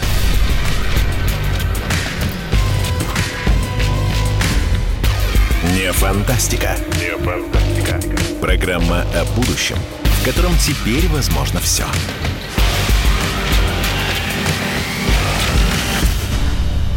Фантастика. 6.01 6.76
Не 6.98 7.14
фантастика. 7.22 8.01
Программа 8.40 9.03
о 9.14 9.24
будущем, 9.36 9.76
в 10.03 10.24
котором 10.24 10.57
теперь 10.57 11.07
возможно 11.09 11.61
все. 11.61 11.84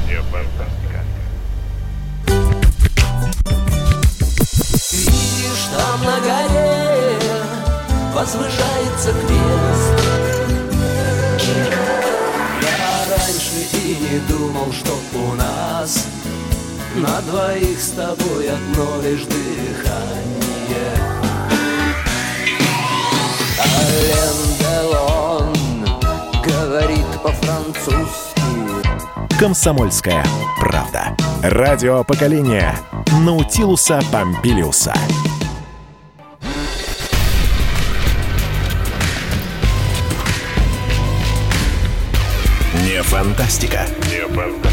Не 0.07 0.21
фантастика. 0.31 1.03
Видишь, 4.93 5.65
там 5.75 5.99
на 6.05 6.19
горе 6.21 7.19
возвышается 8.13 9.11
крест. 9.11 9.95
Я 12.61 13.17
раньше 13.17 13.67
и 13.73 13.97
не 13.99 14.19
думал, 14.29 14.71
что 14.71 14.97
у 15.13 15.33
нас 15.33 16.07
на 16.95 17.21
двоих 17.21 17.79
с 17.79 17.89
тобой 17.91 18.49
одно 18.49 19.01
лишь 19.01 19.23
дыхание. 19.23 20.93
Ален 23.59 24.37
Делон 24.59 25.53
говорит 26.43 27.05
по-французски. 27.23 28.41
Комсомольская 29.39 30.23
правда. 30.59 31.15
Радио 31.41 32.03
поколения 32.03 32.77
Наутилуса 33.21 33.99
Помпилиуса. 34.11 34.93
Не 42.83 43.01
фантастика. 43.01 43.87
Не 44.09 44.27
фантастика. 44.27 44.72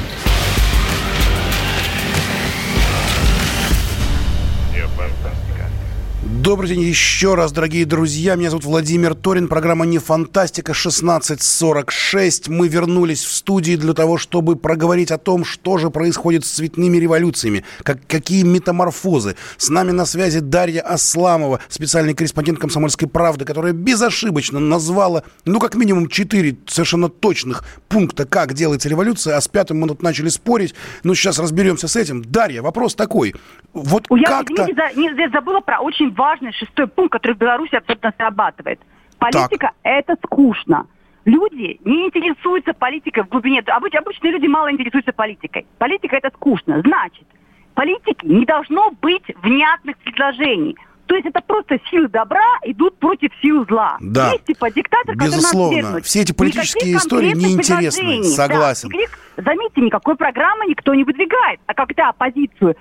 Добрый 6.43 6.69
день 6.69 6.81
еще 6.81 7.35
раз, 7.35 7.51
дорогие 7.51 7.85
друзья. 7.85 8.33
Меня 8.35 8.49
зовут 8.49 8.65
Владимир 8.65 9.13
Торин. 9.13 9.47
Программа 9.47 9.85
«Не 9.85 9.99
фантастика» 9.99 10.71
1646. 10.71 12.49
Мы 12.49 12.67
вернулись 12.67 13.23
в 13.23 13.31
студии 13.31 13.75
для 13.75 13.93
того, 13.93 14.17
чтобы 14.17 14.55
проговорить 14.55 15.11
о 15.11 15.19
том, 15.19 15.45
что 15.45 15.77
же 15.77 15.91
происходит 15.91 16.43
с 16.43 16.49
цветными 16.49 16.97
революциями, 16.97 17.63
как, 17.83 17.99
какие 18.07 18.41
метаморфозы. 18.41 19.35
С 19.57 19.69
нами 19.69 19.91
на 19.91 20.05
связи 20.05 20.39
Дарья 20.39 20.81
Асламова, 20.81 21.59
специальный 21.69 22.15
корреспондент 22.15 22.57
«Комсомольской 22.57 23.07
правды», 23.07 23.45
которая 23.45 23.73
безошибочно 23.73 24.59
назвала, 24.59 25.21
ну, 25.45 25.59
как 25.59 25.75
минимум, 25.75 26.07
четыре 26.07 26.57
совершенно 26.65 27.09
точных 27.09 27.63
пункта, 27.87 28.25
как 28.25 28.53
делается 28.55 28.89
революция, 28.89 29.37
а 29.37 29.41
с 29.41 29.47
пятым 29.47 29.79
мы 29.79 29.87
тут 29.87 30.01
начали 30.01 30.29
спорить. 30.29 30.73
Ну, 31.03 31.13
сейчас 31.13 31.37
разберемся 31.37 31.87
с 31.87 31.95
этим. 31.95 32.23
Дарья, 32.23 32.63
вопрос 32.63 32.95
такой. 32.95 33.35
Вот 33.73 34.05
Ой, 34.09 34.21
Я, 34.21 34.27
как-то... 34.27 34.53
извините, 34.63 34.73
за- 34.75 34.99
не, 34.99 35.09
за- 35.13 35.31
забыла 35.31 35.59
про 35.59 35.79
очень 35.81 36.11
важный 36.15 36.30
шестой 36.53 36.87
пункт, 36.87 37.13
который 37.13 37.33
в 37.33 37.37
Беларуси 37.37 37.75
абсолютно 37.75 38.13
срабатывает. 38.17 38.79
Политика– 39.19 39.71
это 39.83 40.15
скучно. 40.25 40.87
Люди 41.25 41.79
не 41.85 42.05
интересуются 42.07 42.73
политикой 42.73 43.23
в 43.23 43.29
глубине. 43.29 43.59
Обыч- 43.61 43.95
обычные 43.97 44.31
люди 44.31 44.47
мало 44.47 44.71
интересуются 44.71 45.11
политикой. 45.13 45.65
Политика– 45.77 46.15
это 46.17 46.31
скучно. 46.35 46.81
Значит, 46.81 47.27
политики 47.75 48.25
не 48.25 48.45
должно 48.45 48.91
быть 49.01 49.23
внятных 49.43 49.97
предложений. 49.97 50.77
То 51.05 51.15
есть 51.15 51.27
это 51.27 51.41
просто 51.41 51.77
силы 51.89 52.07
добра 52.07 52.41
идут 52.63 52.97
против 52.97 53.31
сил 53.41 53.65
зла. 53.67 53.97
Да. 53.99 54.31
Есть 54.31 54.45
типа 54.45 54.71
диктатор, 54.71 55.15
Безусловно. 55.15 56.01
Все 56.01 56.21
эти 56.21 56.31
политические 56.31 56.93
Никаких 56.93 57.05
истории 57.05 57.33
неинтересны. 57.33 58.23
Согласен. 58.23 58.89
Да. 58.89 58.97
Никаких- 58.97 59.19
заметьте, 59.37 59.81
никакой 59.81 60.15
программы 60.15 60.65
никто 60.67 60.93
не 60.95 61.03
выдвигает. 61.03 61.59
А 61.67 61.73
когда 61.73 62.09
оппозицию 62.09 62.75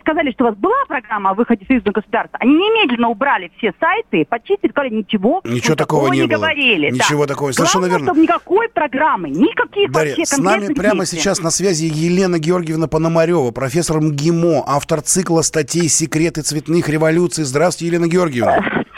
сказали, 0.00 0.30
что 0.32 0.44
у 0.44 0.46
вас 0.48 0.56
была 0.56 0.84
программа 0.86 1.30
о 1.30 1.34
выходе 1.34 1.64
союзного 1.66 1.94
государства, 1.94 2.38
они 2.40 2.52
немедленно 2.54 3.08
убрали 3.08 3.50
все 3.56 3.72
сайты, 3.80 4.26
почистили, 4.28 4.70
сказали, 4.70 4.90
ничего, 4.94 5.40
Ничего 5.44 5.72
мы 5.72 5.76
такого 5.76 6.08
не 6.08 6.22
было. 6.26 6.36
говорили. 6.38 6.90
Да. 6.90 6.96
Ничего 6.96 7.26
такого. 7.26 7.52
Совершенно 7.52 7.88
Главное, 7.88 7.98
верно. 7.98 8.06
чтобы 8.12 8.20
никакой 8.22 8.68
программы, 8.68 9.30
никаких 9.30 9.90
Дарья, 9.90 10.10
вообще 10.10 10.26
с 10.26 10.38
нами 10.38 10.74
прямо 10.74 11.00
действий. 11.00 11.18
сейчас 11.20 11.40
на 11.40 11.50
связи 11.50 11.84
Елена 11.86 12.38
Георгиевна 12.38 12.86
Пономарева, 12.88 13.50
профессор 13.50 14.00
МГИМО, 14.00 14.64
автор 14.66 15.00
цикла 15.00 15.40
статей 15.42 15.88
«Секреты 15.88 16.42
цветных 16.42 16.88
революций». 16.88 17.44
Здравствуйте, 17.44 17.94
Елена 17.94 18.08
Георгиевна. 18.08 18.58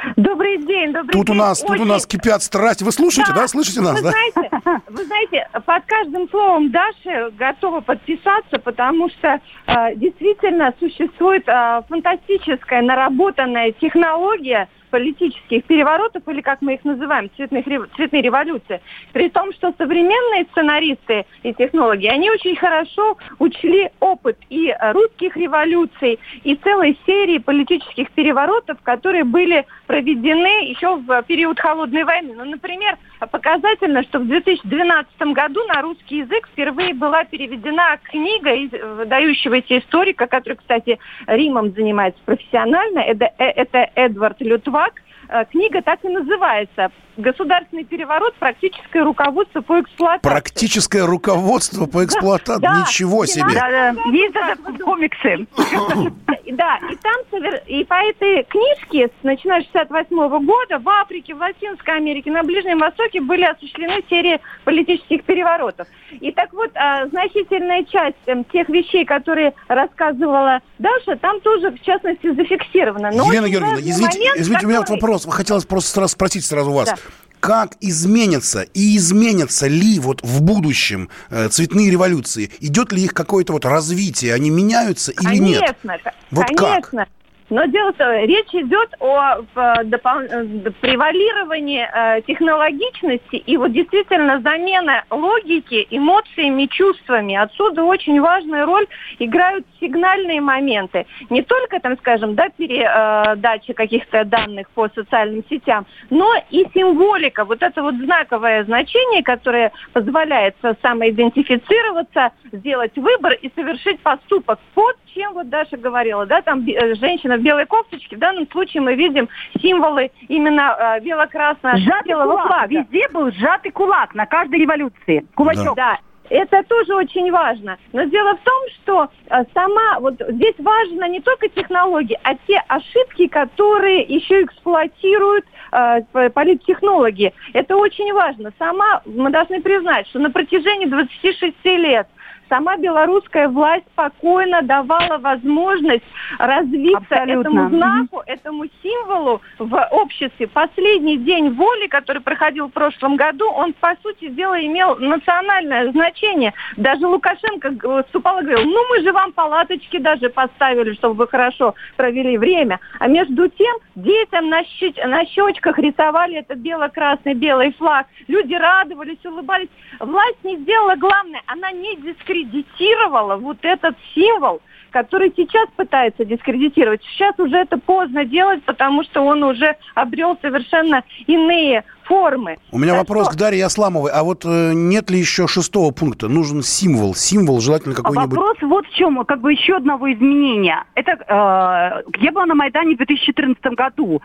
День, 0.75 0.93
добрый 0.93 1.13
Тут 1.13 1.31
у 1.31 1.33
день. 1.33 1.37
нас, 1.41 1.61
тут 1.61 1.71
у 1.71 1.73
Очень- 1.75 1.85
нас 1.87 2.07
кипят 2.07 2.43
страсти. 2.43 2.83
Вы 2.83 2.91
слушаете, 2.91 3.33
да? 3.33 3.47
Слышите 3.47 3.81
нас, 3.81 4.01
вы 4.01 4.03
да? 4.03 4.11
Знаете, 4.11 4.83
вы 4.89 5.05
знаете, 5.05 5.49
под 5.65 5.85
каждым 5.87 6.29
словом 6.31 6.71
Даши 6.73 7.31
готова 7.39 7.81
подписаться, 7.81 8.59
потому 8.59 9.09
что 9.11 9.41
э, 9.67 9.95
действительно 9.95 10.75
существует 10.81 11.45
э, 11.49 11.83
фантастическая 11.89 12.83
наработанная 12.83 13.71
технология 13.73 14.69
политических 14.95 15.65
переворотов, 15.65 16.23
или 16.29 16.41
как 16.41 16.63
мы 16.63 16.75
их 16.75 16.85
называем, 16.85 17.29
цветных, 17.35 17.65
цветные 17.97 18.23
революции. 18.23 18.81
При 19.13 19.29
том, 19.29 19.53
что 19.53 19.75
современные 19.77 20.45
сценаристы 20.53 21.27
и 21.43 21.53
технологи, 21.53 22.07
они 22.07 22.31
очень 22.31 22.55
хорошо 22.55 23.17
учли 23.41 23.91
опыт 23.99 24.39
и 24.51 24.69
э, 24.69 24.93
русских 24.93 25.37
революций, 25.37 26.21
и 26.45 26.55
целой 26.55 26.97
серии 27.07 27.39
политических 27.39 28.09
переворотов, 28.13 28.79
которые 28.85 29.25
были 29.25 29.67
проведены 29.89 30.69
еще 30.69 30.95
в 30.95 31.23
период 31.23 31.59
Холодной 31.59 32.05
войны. 32.05 32.35
Ну, 32.37 32.45
например, 32.45 32.97
показательно, 33.33 34.05
что 34.05 34.21
в 34.21 34.27
2012 34.27 35.21
году 35.33 35.65
на 35.65 35.83
русский 35.83 36.19
язык 36.19 36.49
впервые 36.53 36.95
была 36.95 37.25
переведена 37.25 37.99
книга 38.05 38.51
выдающегося 38.97 39.79
историка, 39.79 40.29
который, 40.29 40.55
кстати, 40.55 41.01
Римом 41.27 41.73
занимается 41.73 42.21
профессионально. 42.25 43.01
Это, 43.01 43.25
э, 43.39 43.45
это 43.45 43.91
Эдвард 43.97 44.41
Лютвак. 44.41 44.84
Э, 45.29 45.45
Книга 45.51 45.83
так 45.83 46.05
и 46.05 46.09
называется 46.09 46.91
«Государственный 47.17 47.85
переворот. 47.85 48.35
Практическое 48.37 49.03
руководство 49.03 49.61
по 49.61 49.81
эксплуатации». 49.81 50.29
Практическое 50.29 51.07
руководство 51.07 51.87
по 51.87 52.05
эксплуатации. 52.05 52.63
Да, 52.63 52.81
Ничего 52.81 53.25
себе. 53.27 53.55
Да, 53.55 53.71
да. 53.71 53.95
Есть 54.13 54.35
даже 54.35 54.79
комиксы. 54.79 55.47
Да, 56.57 56.79
и 56.91 56.97
там 56.97 57.15
совер- 57.33 57.63
и 57.67 57.85
по 57.85 57.95
этой 57.95 58.45
книжке, 58.45 59.11
начиная 59.23 59.63
с 59.63 59.65
68 59.67 60.39
года, 60.45 60.79
в 60.79 60.89
Африке, 60.89 61.35
в 61.35 61.39
Латинской 61.39 61.97
Америке, 61.97 62.31
на 62.31 62.43
Ближнем 62.43 62.79
Востоке 62.79 63.21
были 63.21 63.45
осуществлены 63.45 64.03
серии 64.09 64.41
политических 64.65 65.25
переворотов. 65.25 65.87
И 66.21 66.33
так 66.33 66.53
вот, 66.53 66.71
а, 66.75 67.07
значительная 67.09 67.85
часть 67.85 68.17
эм, 68.27 68.45
тех 68.45 68.69
вещей, 68.69 69.05
которые 69.05 69.55
рассказывала 69.69 70.61
Даша, 70.79 71.17
там 71.17 71.41
тоже, 71.41 71.71
в 71.71 71.81
частности, 71.83 72.33
зафиксирована. 72.33 73.11
Но 73.11 73.25
Елена 73.31 73.49
Георгиевна, 73.49 73.81
извините, 73.81 74.19
момент, 74.19 74.37
извините, 74.41 74.67
у 74.67 74.69
меня 74.69 74.79
вот 74.81 74.91
вопрос. 74.91 75.27
Хотелось 75.29 75.65
просто 75.65 75.91
сразу 75.91 76.13
спросить 76.13 76.45
сразу 76.45 76.71
вас. 76.73 76.89
Да. 76.91 76.97
Как 77.45 77.77
изменятся 77.83 78.63
и 78.63 78.97
изменятся 78.97 79.67
ли 79.67 79.99
вот 80.01 80.23
в 80.23 80.41
будущем 80.41 81.11
э, 81.29 81.49
цветные 81.51 81.91
революции? 81.91 82.51
Идет 82.61 82.91
ли 82.91 83.03
их 83.03 83.13
какое-то 83.13 83.53
вот 83.53 83.67
развитие? 83.67 84.33
Они 84.33 84.49
меняются 84.49 85.13
или 85.13 85.37
нет? 85.37 85.77
Конечно, 85.83 86.13
Вот 86.31 86.47
конечно. 86.57 87.07
Но 87.51 87.67
дело 87.67 87.93
в 87.93 87.97
том, 87.97 88.11
речь 88.11 88.55
идет 88.55 88.95
о 89.01 89.41
допол- 89.83 90.27
э, 90.31 90.71
превалировании 90.81 91.87
э, 91.87 92.23
технологичности 92.23 93.37
и 93.37 93.57
вот 93.57 93.73
действительно 93.73 94.41
замена 94.41 95.05
логики 95.11 95.87
эмоциями, 95.91 96.67
чувствами. 96.67 97.35
Отсюда 97.37 97.85
очень 97.85 98.21
важную 98.21 98.65
роль 98.65 98.87
играют 99.19 99.67
сигнальные 99.79 100.41
моменты. 100.41 101.07
Не 101.29 101.43
только, 101.43 101.81
там, 101.81 101.99
скажем, 101.99 102.35
да, 102.35 102.49
передача 102.57 103.75
каких-то 103.75 104.25
данных 104.25 104.71
по 104.71 104.89
социальным 104.89 105.45
сетям, 105.51 105.87
но 106.11 106.35
и 106.51 106.67
символика. 106.73 107.45
Вот 107.45 107.63
это 107.63 107.83
вот 107.83 107.95
знаковое 107.97 108.65
значение, 108.65 109.23
которое 109.23 109.73
позволяет 109.93 110.57
самоидентифицироваться, 110.83 112.33
сделать 112.53 112.97
выбор 112.97 113.33
и 113.35 113.51
совершить 113.55 114.01
поступок 114.01 114.59
под 114.75 114.97
чем 115.15 115.33
вот 115.35 115.49
Даша 115.49 115.77
говорила, 115.77 116.27
да, 116.27 116.43
там 116.43 116.67
э, 116.67 116.95
женщина 116.97 117.34
в 117.37 117.43
белой 117.43 117.67
кофточке, 117.67 118.17
в 118.17 118.19
данном 118.19 118.49
случае 118.51 118.83
мы 118.83 118.95
видим 118.95 119.29
символы 119.61 120.11
именно 120.29 120.77
э, 120.79 121.01
бело-красно-белого 121.01 122.31
кулак. 122.31 122.47
флага. 122.47 122.67
Везде 122.69 123.09
был 123.09 123.31
сжатый 123.33 123.73
кулак 123.73 124.15
на 124.15 124.27
каждой 124.27 124.61
революции. 124.61 125.27
Кулачок. 125.35 125.77
Да. 125.77 125.99
Это 126.31 126.63
тоже 126.63 126.95
очень 126.95 127.31
важно. 127.31 127.77
Но 127.93 128.05
дело 128.05 128.37
в 128.37 128.41
том, 128.41 128.63
что 128.77 129.09
э, 129.29 129.45
сама, 129.53 130.01
вот 130.01 130.15
здесь 130.29 130.55
важно 130.59 131.09
не 131.09 131.21
только 131.21 131.49
технологии, 131.49 132.19
а 132.23 132.35
те 132.47 132.63
ошибки, 132.69 133.27
которые 133.27 134.03
еще 134.03 134.43
эксплуатируют 134.43 135.45
э, 135.73 136.31
политтехнологи. 136.31 137.33
Это 137.53 137.77
очень 137.77 138.13
важно. 138.13 138.53
Сама, 138.59 139.03
мы 139.05 139.31
должны 139.31 139.61
признать, 139.61 140.07
что 140.09 140.19
на 140.19 140.31
протяжении 140.31 140.87
26 140.87 141.65
лет 141.65 142.09
сама 142.49 142.77
белорусская 142.77 143.49
власть 143.49 143.85
спокойно 143.93 144.63
давала 144.63 145.19
возможность 145.19 146.05
развиться 146.39 146.99
Абсолютно. 146.99 147.41
этому 147.41 147.69
знаку, 147.71 148.23
этому 148.27 148.65
символу 148.83 149.41
в 149.59 149.89
обществе. 149.91 150.47
Последний 150.47 151.17
день 151.19 151.51
воли, 151.51 151.87
который 151.87 152.23
проходил 152.23 152.69
в 152.69 152.73
прошлом 152.73 153.17
году, 153.17 153.49
он, 153.51 153.73
по 153.75 153.95
сути 154.03 154.29
дела, 154.29 154.61
имел 154.65 154.97
национальное 154.97 155.91
значение. 155.93 156.53
Даже 156.77 157.07
Лукашенко 157.07 157.71
выступал 157.83 158.41
и 158.41 158.45
говорил, 158.45 158.65
ну 158.65 158.89
мы 158.89 159.03
же 159.03 159.13
вам 159.13 159.33
палаточки 159.33 159.99
даже 159.99 160.29
поставили, 160.29 160.95
чтобы 160.95 161.15
вы 161.15 161.29
хорошо 161.29 161.75
провели 161.97 162.39
время. 162.39 162.81
А 162.99 163.09
между 163.09 163.49
тем 163.49 163.77
детям 163.95 164.49
на, 164.49 164.63
щеч- 164.63 165.07
на 165.07 165.25
щечках 165.27 165.79
рисовали 165.79 166.37
этот 166.37 166.59
бело-красный 166.59 167.35
белый 167.35 167.73
флаг. 167.75 168.07
Люди 168.29 168.55
радовались, 168.55 169.25
улыбались. 169.25 169.69
Власть 170.01 170.43
не 170.45 170.57
сделала 170.59 170.97
главное, 170.97 171.43
она 171.47 171.71
не 171.73 171.97
дискредитировала 172.43 173.37
вот 173.37 173.59
этот 173.63 173.97
символ, 174.15 174.61
который 174.91 175.33
сейчас 175.37 175.69
пытается 175.77 176.25
дискредитировать. 176.25 177.03
Сейчас 177.03 177.39
уже 177.39 177.57
это 177.57 177.79
поздно 177.79 178.25
делать, 178.25 178.63
потому 178.65 179.03
что 179.05 179.23
он 179.23 179.43
уже 179.43 179.77
обрел 179.95 180.39
совершенно 180.41 181.03
иные 181.27 181.85
формы. 182.05 182.59
У 182.71 182.79
меня 182.79 182.93
Так 182.93 183.01
вопрос 183.01 183.27
что- 183.27 183.35
к 183.35 183.39
Дарье 183.39 183.65
Асламовой. 183.65 184.13
А 184.13 184.23
вот 184.23 184.45
э, 184.45 184.73
нет 184.75 185.11
ли 185.11 185.19
еще 185.19 185.49
шестого 185.49 185.91
пункта? 185.91 186.29
Нужен 186.29 186.63
символ. 186.63 187.15
Символ 187.15 187.61
желательно 187.61 187.95
какой-нибудь. 187.95 188.37
Вопрос 188.37 188.57
вот 188.63 188.87
в 188.87 188.95
чем, 188.95 189.25
как 189.25 189.41
бы 189.41 189.53
еще 189.53 189.77
одного 189.77 190.13
изменения. 190.13 190.85
Это 190.95 191.13
э, 191.13 192.03
я 192.21 192.33
была 192.33 192.47
на 192.47 192.55
Майдане 192.55 192.95
в 192.95 192.99
2014 192.99 193.63
году 193.75 194.21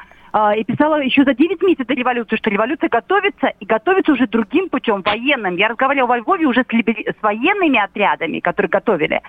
и 0.57 0.63
писала 0.63 1.01
еще 1.01 1.23
за 1.23 1.33
9 1.33 1.61
месяцев 1.63 1.87
до 1.87 1.93
революции, 1.93 2.35
что 2.35 2.49
революция 2.49 2.89
готовится 2.89 3.53
и 3.59 3.65
готовится 3.65 4.11
уже 4.13 4.27
другим 4.27 4.69
путем, 4.69 5.01
военным. 5.01 5.55
Я 5.55 5.69
разговаривала 5.69 6.09
во 6.09 6.17
Львове 6.17 6.45
уже 6.45 6.63
с, 6.63 6.73
либери- 6.73 7.09
с 7.09 7.21
военными 7.23 7.79
отрядами, 7.79 8.39
которые 8.39 8.69
готовили. 8.69 9.21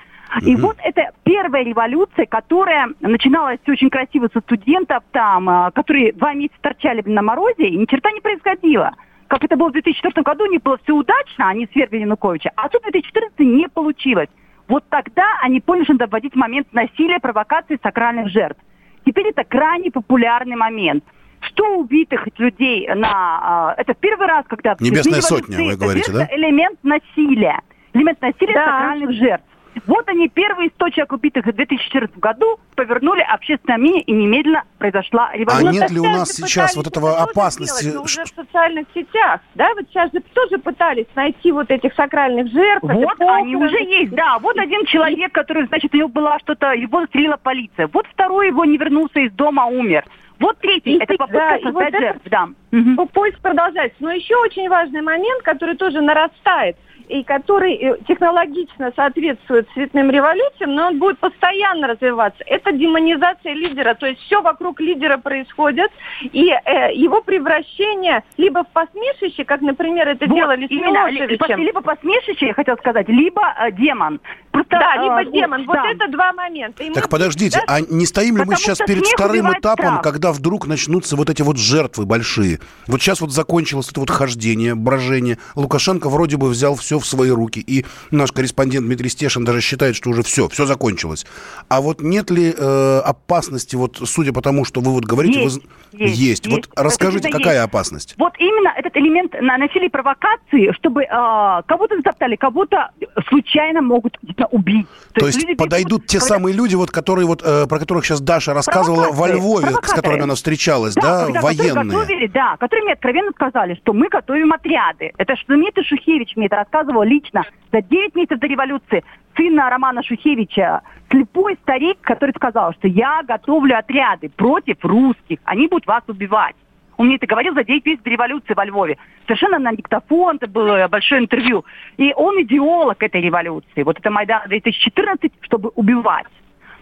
И 0.43 0.55
вот 0.57 0.77
это 0.85 1.11
первая 1.25 1.65
революция, 1.65 2.27
которая 2.27 2.91
начиналась 3.01 3.59
очень 3.67 3.91
красиво 3.91 4.29
со 4.33 4.41
студентов 4.41 5.03
там, 5.11 5.49
э, 5.49 5.71
которые 5.73 6.13
два 6.13 6.35
месяца 6.35 6.59
торчали 6.61 7.03
на 7.05 7.23
морозе, 7.23 7.67
и 7.67 7.77
ни 7.77 7.85
черта 7.87 8.13
не 8.13 8.21
происходило 8.21 8.95
как 9.31 9.45
это 9.45 9.57
было 9.57 9.69
в 9.69 9.73
2004 9.73 10.25
году, 10.25 10.47
не 10.47 10.59
было 10.59 10.77
все 10.83 10.93
удачно, 10.93 11.49
они 11.49 11.69
свергли 11.73 11.99
Януковича, 11.99 12.51
а 12.57 12.69
тут 12.69 12.83
в 12.83 12.91
2014 12.91 13.39
не 13.39 13.69
получилось. 13.69 14.29
Вот 14.67 14.83
тогда 14.89 15.25
они 15.41 15.61
поняли, 15.61 15.85
что 15.85 15.93
надо 15.93 16.09
вводить 16.09 16.35
момент 16.35 16.67
насилия, 16.73 17.21
провокации 17.21 17.79
сакральных 17.81 18.29
жертв. 18.29 18.61
Теперь 19.05 19.29
это 19.29 19.45
крайне 19.45 19.91
популярный 19.91 20.57
момент. 20.57 21.05
100 21.51 21.77
убитых 21.79 22.27
людей 22.39 22.89
на... 22.95 23.75
э, 23.77 23.81
это 23.81 23.95
первый 23.95 24.27
раз, 24.27 24.45
когда... 24.49 24.77
Небесная 24.79 25.21
сотня, 25.23 25.57
вы 25.59 25.77
говорите, 25.77 26.11
это 26.11 26.21
да? 26.21 26.29
элемент 26.37 26.79
насилия. 26.83 27.61
Элемент 27.95 28.21
насилия 28.21 28.55
Да. 28.55 28.65
сакральных 28.67 29.13
жертв. 29.13 29.47
Вот 29.87 30.09
они, 30.09 30.29
первые 30.29 30.71
100 30.71 30.89
человек 30.91 31.13
убитых 31.13 31.47
в 31.47 31.53
2014 31.53 32.19
году, 32.19 32.59
повернули 32.75 33.21
общественное 33.21 33.79
мнение, 33.79 34.03
и 34.03 34.13
немедленно 34.13 34.65
произошла 34.79 35.31
А 35.33 35.37
революция. 35.37 35.65
Ну, 35.65 35.73
нет 35.73 35.91
ли 35.91 36.01
у 36.01 36.05
нас 36.05 36.31
сейчас 36.31 36.77
вот 36.77 36.87
этого 36.87 37.11
это 37.11 37.23
опасности, 37.25 37.83
сделать, 37.85 37.97
но 37.97 38.03
уже 38.05 38.25
в 38.25 38.29
социальных 38.29 38.87
сетях, 38.95 39.41
да, 39.55 39.69
вот 39.75 39.87
сейчас 39.89 40.13
же 40.13 40.21
тоже 40.35 40.59
пытались 40.59 41.07
найти 41.15 41.53
вот 41.53 41.71
этих 41.71 41.95
сакральных 41.95 42.51
жертв. 42.53 42.83
Вот 42.83 43.15
это 43.21 43.35
они 43.37 43.57
уже 43.57 43.83
есть, 43.83 44.13
да. 44.13 44.39
Вот 44.41 44.59
один 44.59 44.85
человек, 44.87 45.33
который, 45.33 45.67
значит, 45.67 45.95
у 45.95 45.97
него 45.97 46.09
была 46.09 46.39
что-то, 46.41 46.73
его 46.73 47.01
застрелила 47.03 47.37
полиция. 47.37 47.89
Вот 47.93 48.07
второй 48.13 48.49
его 48.49 48.65
не 48.65 48.77
вернулся 48.77 49.21
из 49.21 49.33
дома, 49.33 49.67
умер. 49.67 50.05
Вот 50.39 50.59
третий, 50.59 50.97
И 50.97 51.03
это 51.03 51.15
попытка 51.17 51.39
да, 51.39 51.55
создать 51.57 51.73
вот 51.75 51.83
это- 51.83 51.99
жертв, 51.99 52.23
да. 52.31 52.47
Мгм. 52.71 52.95
Ну, 52.95 53.07
Поиск 53.07 53.39
продолжается. 53.41 53.97
Но 54.01 54.11
еще 54.11 54.35
очень 54.37 54.69
важный 54.71 55.03
момент, 55.03 55.43
который 55.43 55.77
тоже 55.77 56.01
нарастает 56.01 56.77
и 57.11 57.23
который 57.25 57.75
э, 57.75 57.97
технологично 58.07 58.93
соответствует 58.95 59.69
цветным 59.75 60.11
революциям, 60.11 60.75
но 60.75 60.89
он 60.89 60.99
будет 60.99 61.19
постоянно 61.19 61.89
развиваться. 61.89 62.43
Это 62.47 62.73
демонизация 62.73 63.53
лидера, 63.55 63.95
то 63.95 64.07
есть 64.07 64.21
все 64.21 64.41
вокруг 64.43 64.81
лидера 64.81 65.19
происходит, 65.19 65.91
и 66.23 66.49
э, 66.51 66.95
его 66.95 67.21
превращение 67.23 68.23
либо 68.37 68.65
в 68.65 68.69
посмешище, 68.73 69.45
как, 69.45 69.61
например, 69.61 70.09
это 70.09 70.27
Вот, 70.27 70.35
делали 70.37 70.67
с 70.67 70.71
именно, 70.71 71.09
ли- 71.11 71.21
Милошевичем. 71.21 71.59
либо 71.61 71.81
посмешище, 71.81 72.47
я 72.47 72.55
хотела 72.55 72.77
сказать, 72.77 73.09
либо 73.09 73.43
э, 73.59 73.73
демон. 73.73 74.21
Просто, 74.53 74.71
Да, 74.79 74.95
э, 74.97 75.03
либо 75.03 75.31
демон. 75.33 75.65
Вот 75.67 75.75
да. 75.75 75.91
это 75.91 76.09
два 76.09 76.33
момента. 76.33 76.83
И 76.83 76.89
мы- 76.89 76.95
Так 76.95 77.09
подождите, 77.09 77.59
да, 77.67 77.75
а 77.75 77.81
не 77.81 78.07
стоим 78.07 78.37
ли 78.37 78.41
мы 78.45 78.53
Потому 78.53 78.57
сейчас 78.59 78.77
что 78.77 78.87
перед 78.87 79.05
вторым 79.07 79.53
этапом, 79.53 79.87
страх. 79.87 80.03
когда 80.03 80.33
вдруг 80.33 80.67
начнутся 80.67 81.17
вот 81.17 81.29
эти 81.31 81.43
вот 81.43 81.57
жертвы 81.57 82.07
большие? 82.07 82.61
Вот 82.87 83.01
сейчас 83.01 83.21
вот 83.21 83.33
закончилось 83.33 83.89
это 83.91 84.01
вот 84.01 84.11
хождение, 84.11 84.75
брожение. 84.75 85.39
Лукашенко 85.57 86.09
вроде 86.09 86.37
бы 86.37 86.49
взял 86.49 86.75
все 86.77 87.00
в 87.01 87.07
свои 87.07 87.31
руки. 87.31 87.61
И 87.61 87.85
наш 88.11 88.33
корреспондент 88.33 88.87
Дмитрий 88.87 89.09
Стешин 89.09 89.45
даже 89.45 89.61
считает, 89.61 89.97
что 89.97 90.11
уже 90.11 90.23
все, 90.23 90.49
все 90.49 90.67
закончилось. 90.67 91.27
А 91.69 91.81
вот 91.81 92.01
нет 92.01 92.31
ли 92.31 92.55
э, 92.57 92.99
опасности, 93.05 93.77
вот 93.77 94.01
судя 94.05 94.33
по 94.33 94.43
тому, 94.43 94.65
что 94.65 94.81
вы 94.81 94.93
вот 94.93 95.05
говорите, 95.05 95.43
Есть, 95.43 95.61
вы... 95.93 95.99
есть, 95.99 96.19
есть. 96.19 96.47
Вот 96.47 96.59
есть. 96.59 96.71
расскажите, 96.77 97.29
Это 97.29 97.39
какая 97.39 97.57
есть. 97.57 97.67
опасность? 97.67 98.15
Вот 98.19 98.33
именно 98.39 98.73
этот 98.77 98.97
элемент 98.97 99.33
на 99.41 99.59
насилия 99.59 99.87
и 99.87 99.91
провокации, 99.91 100.73
чтобы 100.73 101.03
э, 101.03 101.09
кого-то 101.09 101.97
затоптали, 101.97 102.37
кого-то 102.37 102.91
случайно 103.29 103.83
могут 103.83 104.19
убить. 104.51 104.87
То 105.15 105.27
есть 105.27 105.41
люди 105.41 105.55
подойдут 105.55 106.07
те 106.07 106.21
самые 106.21 106.55
люди, 106.55 106.75
вот 106.75 106.91
которые 106.91 107.27
вот 107.27 107.43
э, 107.45 107.67
про 107.67 107.79
которых 107.79 108.05
сейчас 108.05 108.21
Даша 108.21 108.55
рассказывала 108.55 109.13
во 109.13 109.29
Львове, 109.29 109.71
с 109.71 109.93
которыми 109.93 110.23
она 110.23 110.35
встречалась, 110.35 110.95
да, 110.95 111.27
которые 111.27 111.43
военные. 111.43 111.85
готовили, 111.85 112.27
да, 112.27 112.57
которые 112.59 112.85
мне 112.85 112.93
откровенно 112.95 113.31
сказали, 113.33 113.75
что 113.83 113.93
мы 113.93 114.09
готовим 114.09 114.53
отряды. 114.53 115.13
Это 115.17 115.37
что 115.37 115.55
Дмитрий 115.55 115.85
Шухевич 115.85 116.37
мне 116.37 116.47
это 116.47 116.57
рассказывал 116.57 116.90
лично 117.03 117.45
за 117.73 117.83
9 117.83 118.15
месяцев 118.15 118.39
до 118.39 118.47
революции. 118.47 119.05
Сын 119.37 119.59
Романа 119.59 120.03
Шухевича, 120.03 120.83
слепой 121.11 121.57
старик, 121.63 121.99
который 122.01 122.33
сказал, 122.33 122.73
что 122.75 122.89
я 122.89 123.23
готовлю 123.23 123.79
отряды 123.79 124.29
против 124.29 124.85
русских, 124.85 125.39
они 125.45 125.69
будут 125.69 125.87
вас 125.87 126.03
убивать. 126.09 126.57
Он 126.97 127.07
мне 127.07 127.17
это 127.17 127.27
говорил 127.27 127.55
за 127.55 127.65
9 127.65 127.87
месяцев 127.87 128.05
до 128.05 128.11
революции 128.11 128.55
во 128.55 128.65
Львове. 128.65 128.99
Совершенно 129.27 129.59
на 129.59 129.75
диктофон, 129.75 130.37
это 130.37 130.49
было 130.49 130.87
большое 130.89 131.23
интервью. 131.23 131.65
И 131.97 132.13
он 132.15 132.43
идеолог 132.43 133.03
этой 133.03 133.23
революции. 133.23 133.83
Вот 133.85 133.99
это 133.99 134.11
Майдан 134.11 134.43
2014, 134.49 135.33
чтобы 135.41 135.71
убивать. 135.77 136.27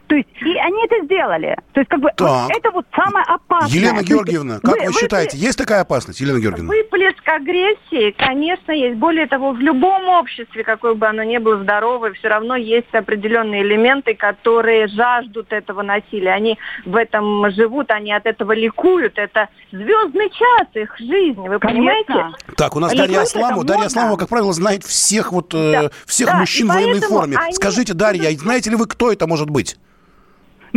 То 0.08 0.14
есть, 0.16 0.28
и 0.40 0.56
они 0.58 0.84
это 0.86 1.04
сделали. 1.04 1.56
То 1.72 1.80
есть, 1.80 1.90
как 1.90 2.00
бы, 2.00 2.04
вот 2.08 2.16
Так. 2.16 2.50
это 2.56 2.70
вот 2.70 2.86
самое 2.96 3.24
опасное. 3.28 3.68
Елена 3.78 4.02
Георгиевна, 4.02 4.58
как 4.60 4.76
вы, 4.80 4.86
вы- 4.86 4.92
считаете, 4.94 5.36
есть 5.36 5.58
такая 5.58 5.82
опасность, 5.82 6.20
Елена 6.20 6.38
Георгиевна? 6.40 6.72
Выплеск 6.72 7.28
агрессии, 7.28 8.10
конечно, 8.16 8.72
есть. 8.72 8.96
Более 8.96 9.26
того, 9.26 9.52
в 9.52 9.58
любом 9.60 10.08
обществе, 10.08 10.64
какое 10.64 10.94
бы 10.94 11.06
оно 11.06 11.22
ни 11.24 11.38
было 11.38 11.62
здоровое, 11.62 12.12
все 12.14 12.28
равно 12.28 12.56
есть 12.56 12.92
определенные 12.94 13.62
элементы, 13.62 14.14
которые 14.14 14.88
жаждут 14.88 15.52
этого 15.52 15.82
насилия. 15.82 16.32
Они 16.32 16.58
в 16.86 16.96
этом 16.96 17.50
живут, 17.52 17.90
они 17.90 18.12
от 18.12 18.24
этого 18.26 18.52
ликуют. 18.52 19.18
Это 19.18 19.48
звездный 19.72 20.30
час 20.30 20.68
их 20.74 20.96
жизни, 20.98 21.48
вы 21.48 21.58
понимаете? 21.58 22.06
Конечно. 22.12 22.36
Так, 22.56 22.76
у 22.76 22.80
нас 22.80 22.92
А 22.92 22.96
Дарья 22.96 23.08
ликует 23.20 23.26
Асламова. 23.28 23.64
Дарья. 23.64 23.84
Асламова, 23.86 24.16
как 24.16 24.28
правило, 24.30 24.52
знает 24.52 24.84
всех 24.84 25.32
вот 25.32 25.52
э, 25.54 25.72
Да. 25.72 25.90
всех 26.06 26.28
Да, 26.28 26.36
мужчин 26.38 26.68
в 26.68 26.72
военной 26.74 27.00
форме. 27.00 27.36
они 27.36 27.52
Скажите, 27.52 27.92
Дарья, 27.94 28.30
знаете 28.38 28.70
ли 28.70 28.76
вы, 28.76 28.86
кто 28.86 29.12
это 29.12 29.26
может 29.26 29.50
быть? 29.50 29.76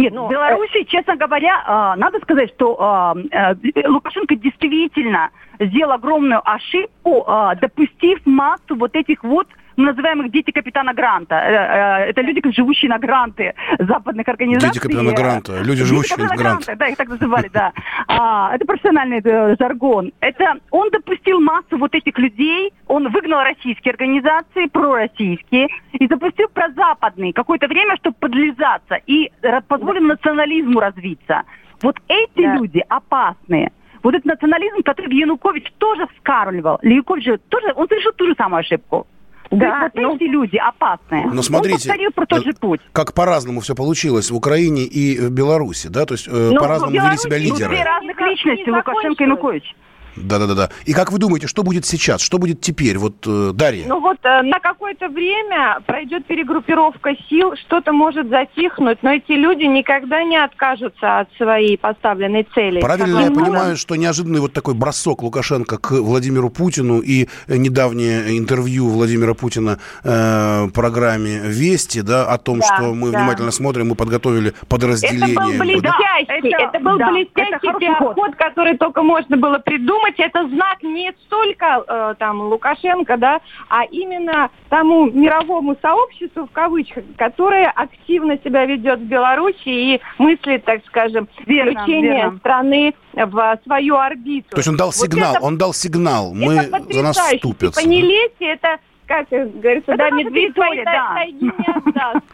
Нет, 0.01 0.13
Ну, 0.13 0.27
в 0.27 0.29
Беларуси, 0.31 0.83
честно 0.85 1.15
говоря, 1.15 1.63
а, 1.65 1.95
надо 1.95 2.19
сказать, 2.19 2.51
что 2.55 2.75
а, 2.79 3.15
а, 3.31 3.55
Лукашенко 3.87 4.35
действительно 4.35 5.29
сделал 5.59 5.93
огромную 5.93 6.41
ошибку, 6.43 7.23
а, 7.27 7.55
допустив 7.55 8.25
массу 8.25 8.75
вот 8.75 8.95
этих 8.95 9.23
вот 9.23 9.47
называемых 9.77 10.31
дети 10.31 10.51
капитана 10.51 10.93
Гранта. 10.93 11.35
Э, 11.35 12.05
э, 12.05 12.09
Это 12.09 12.21
люди, 12.21 12.41
живущие 12.51 12.89
на 12.89 12.99
гранты 12.99 13.53
западных 13.79 14.27
организаций. 14.27 14.69
Дети 14.69 14.79
капитана 14.79 15.13
Гранта, 15.13 15.61
люди, 15.61 15.83
живущие 15.83 16.17
на 16.17 16.23
капитана 16.27 16.41
грант. 16.41 16.65
Гранта, 16.65 16.79
Да, 16.79 16.87
их 16.87 16.97
так 16.97 17.09
называли, 17.09 17.49
да. 17.53 17.71
А, 18.07 18.53
Это 18.55 18.65
профессиональный 18.65 19.21
э, 19.23 19.55
жаргон. 19.59 20.11
Это 20.19 20.55
он 20.71 20.89
допустил 20.91 21.39
массу 21.39 21.77
вот 21.77 21.95
этих 21.95 22.17
людей, 22.17 22.73
он 22.87 23.09
выгнал 23.09 23.43
российские 23.43 23.91
организации, 23.91 24.67
пророссийские, 24.67 25.67
и 25.93 26.07
запустил 26.07 26.47
прозападные 26.53 27.33
какое-то 27.33 27.67
время, 27.67 27.95
чтобы 27.97 28.15
подлизаться, 28.19 28.95
и 29.07 29.31
позволил 29.67 30.01
национализму 30.03 30.79
развиться. 30.79 31.43
Вот 31.81 31.97
эти 32.07 32.43
Да. 32.43 32.55
люди 32.55 32.83
опасные. 32.89 33.71
Вот 34.03 34.15
этот 34.15 34.25
национализм, 34.25 34.81
который 34.83 35.15
Янукович 35.15 35.71
тоже 35.77 36.07
вскармливал. 36.15 36.79
Янукович 36.81 37.25
же 37.25 37.37
тоже, 37.37 37.71
он 37.75 37.87
совершил 37.87 38.11
ту 38.13 38.25
же 38.27 38.35
самую 38.35 38.61
ошибку. 38.61 39.07
Да, 39.51 39.81
вот 39.83 39.91
ну- 39.95 40.15
эти 40.15 40.23
люди 40.23 40.55
опасные. 40.57 41.25
Но 41.27 41.41
смотрите, 41.41 41.75
Он 41.75 41.79
повторил 41.89 42.11
про 42.11 42.25
тот 42.25 42.39
да, 42.39 42.45
же 42.45 42.53
путь. 42.53 42.79
как 42.93 43.13
по-разному 43.13 43.59
все 43.59 43.75
получилось 43.75 44.31
в 44.31 44.35
Украине 44.35 44.83
и 44.83 45.19
в 45.19 45.29
Беларуси, 45.29 45.87
да, 45.87 46.05
то 46.05 46.13
есть 46.13 46.27
э, 46.27 46.31
Ну, 46.31 46.57
по-разному 46.59 46.93
вели 46.93 47.17
себя 47.17 47.37
две 47.37 47.45
лидеры. 47.51 47.77
разных 47.83 48.17
Не 48.17 48.29
личности, 48.29 48.65
закончилось. 48.69 48.87
Лукашенко 48.87 49.23
и 49.23 49.25
Янукович. 49.27 49.75
Да-да-да. 50.15 50.69
И 50.85 50.93
как 50.93 51.11
вы 51.11 51.19
думаете, 51.19 51.47
что 51.47 51.63
будет 51.63 51.85
сейчас? 51.85 52.21
Что 52.21 52.37
будет 52.37 52.61
теперь? 52.61 52.97
Вот, 52.97 53.15
э, 53.25 53.51
Дарья. 53.53 53.85
Ну 53.87 53.99
вот 53.99 54.17
э, 54.23 54.41
на 54.41 54.59
какое-то 54.59 55.07
время 55.09 55.79
пройдет 55.85 56.25
перегруппировка 56.25 57.15
сил, 57.29 57.53
что-то 57.65 57.93
может 57.93 58.29
затихнуть, 58.29 58.99
но 59.03 59.11
эти 59.13 59.31
люди 59.31 59.63
никогда 59.65 60.23
не 60.23 60.37
откажутся 60.37 61.19
от 61.21 61.29
своей 61.37 61.77
поставленной 61.77 62.47
цели. 62.53 62.81
Правильно 62.81 63.19
я 63.21 63.27
ни 63.29 63.33
понимаю, 63.33 63.77
что 63.77 63.95
неожиданный 63.95 64.39
вот 64.39 64.53
такой 64.53 64.73
бросок 64.73 65.21
Лукашенко 65.23 65.77
к 65.77 65.91
Владимиру 65.91 66.49
Путину 66.49 66.99
и 66.99 67.27
э, 67.47 67.57
недавнее 67.57 68.37
интервью 68.37 68.89
Владимира 68.89 69.33
Путина 69.33 69.79
э, 70.03 70.67
программе 70.73 71.39
«Вести», 71.45 72.01
да, 72.01 72.25
о 72.25 72.37
том, 72.37 72.59
Да, 72.59 72.65
что 72.65 72.93
мы 72.93 73.11
да. 73.11 73.19
внимательно 73.19 73.51
смотрим, 73.51 73.89
мы 73.89 73.95
подготовили 73.95 74.49
Это 74.49 74.57
был 74.61 74.67
подразделение. 74.69 75.59
блестящий, 75.59 75.81
Да, 76.27 76.35
это, 76.35 76.47
это- 76.47 76.79
был 76.83 76.97
да, 76.97 77.05
это 77.05 77.13
блестящий 77.13 77.93
ход. 77.97 78.15
ход, 78.15 78.35
который 78.35 78.77
только 78.77 79.03
можно 79.03 79.37
было 79.37 79.57
придумать. 79.59 80.00
Это 80.17 80.47
знак 80.47 80.83
не 80.83 81.11
столько 81.25 81.83
э, 81.87 82.15
там 82.19 82.41
Лукашенко, 82.41 83.17
да, 83.17 83.41
а 83.69 83.83
именно 83.85 84.49
тому 84.69 85.09
мировому 85.11 85.75
сообществу 85.81 86.45
в 86.47 86.51
кавычках, 86.51 87.03
которое 87.17 87.69
активно 87.69 88.37
себя 88.43 88.65
ведет 88.65 88.99
в 88.99 89.05
Беларуси 89.05 89.57
и 89.67 90.01
мыслит, 90.17 90.63
так 90.65 90.81
скажем, 90.87 91.27
Верно, 91.45 91.71
включение 91.81 92.13
верно. 92.15 92.37
страны 92.39 92.93
в 93.13 93.59
свою 93.63 93.95
орбиту. 93.97 94.49
То 94.51 94.57
есть 94.57 94.69
он 94.69 94.77
дал 94.77 94.87
Вот 94.87 94.95
сигнал, 94.95 95.35
это- 95.35 95.43
он 95.43 95.57
дал 95.57 95.73
сигнал, 95.73 96.33
мы 96.33 96.53
это 96.55 96.93
за 96.93 97.03
нас 97.03 97.17
вступятся. 97.17 97.81
Типа 97.81 97.89
не 97.89 98.01
лезьте, 98.01 98.45
это, 98.45 98.77
как 99.07 99.27
говорится, 99.29 99.93
Это 99.93 99.97
да, 99.97 100.09
медведь 100.11 100.53
тай- 100.55 100.83
да. 100.85 101.13
тайги 101.15 101.45
не 101.45 101.73
отдаст. 101.73 102.25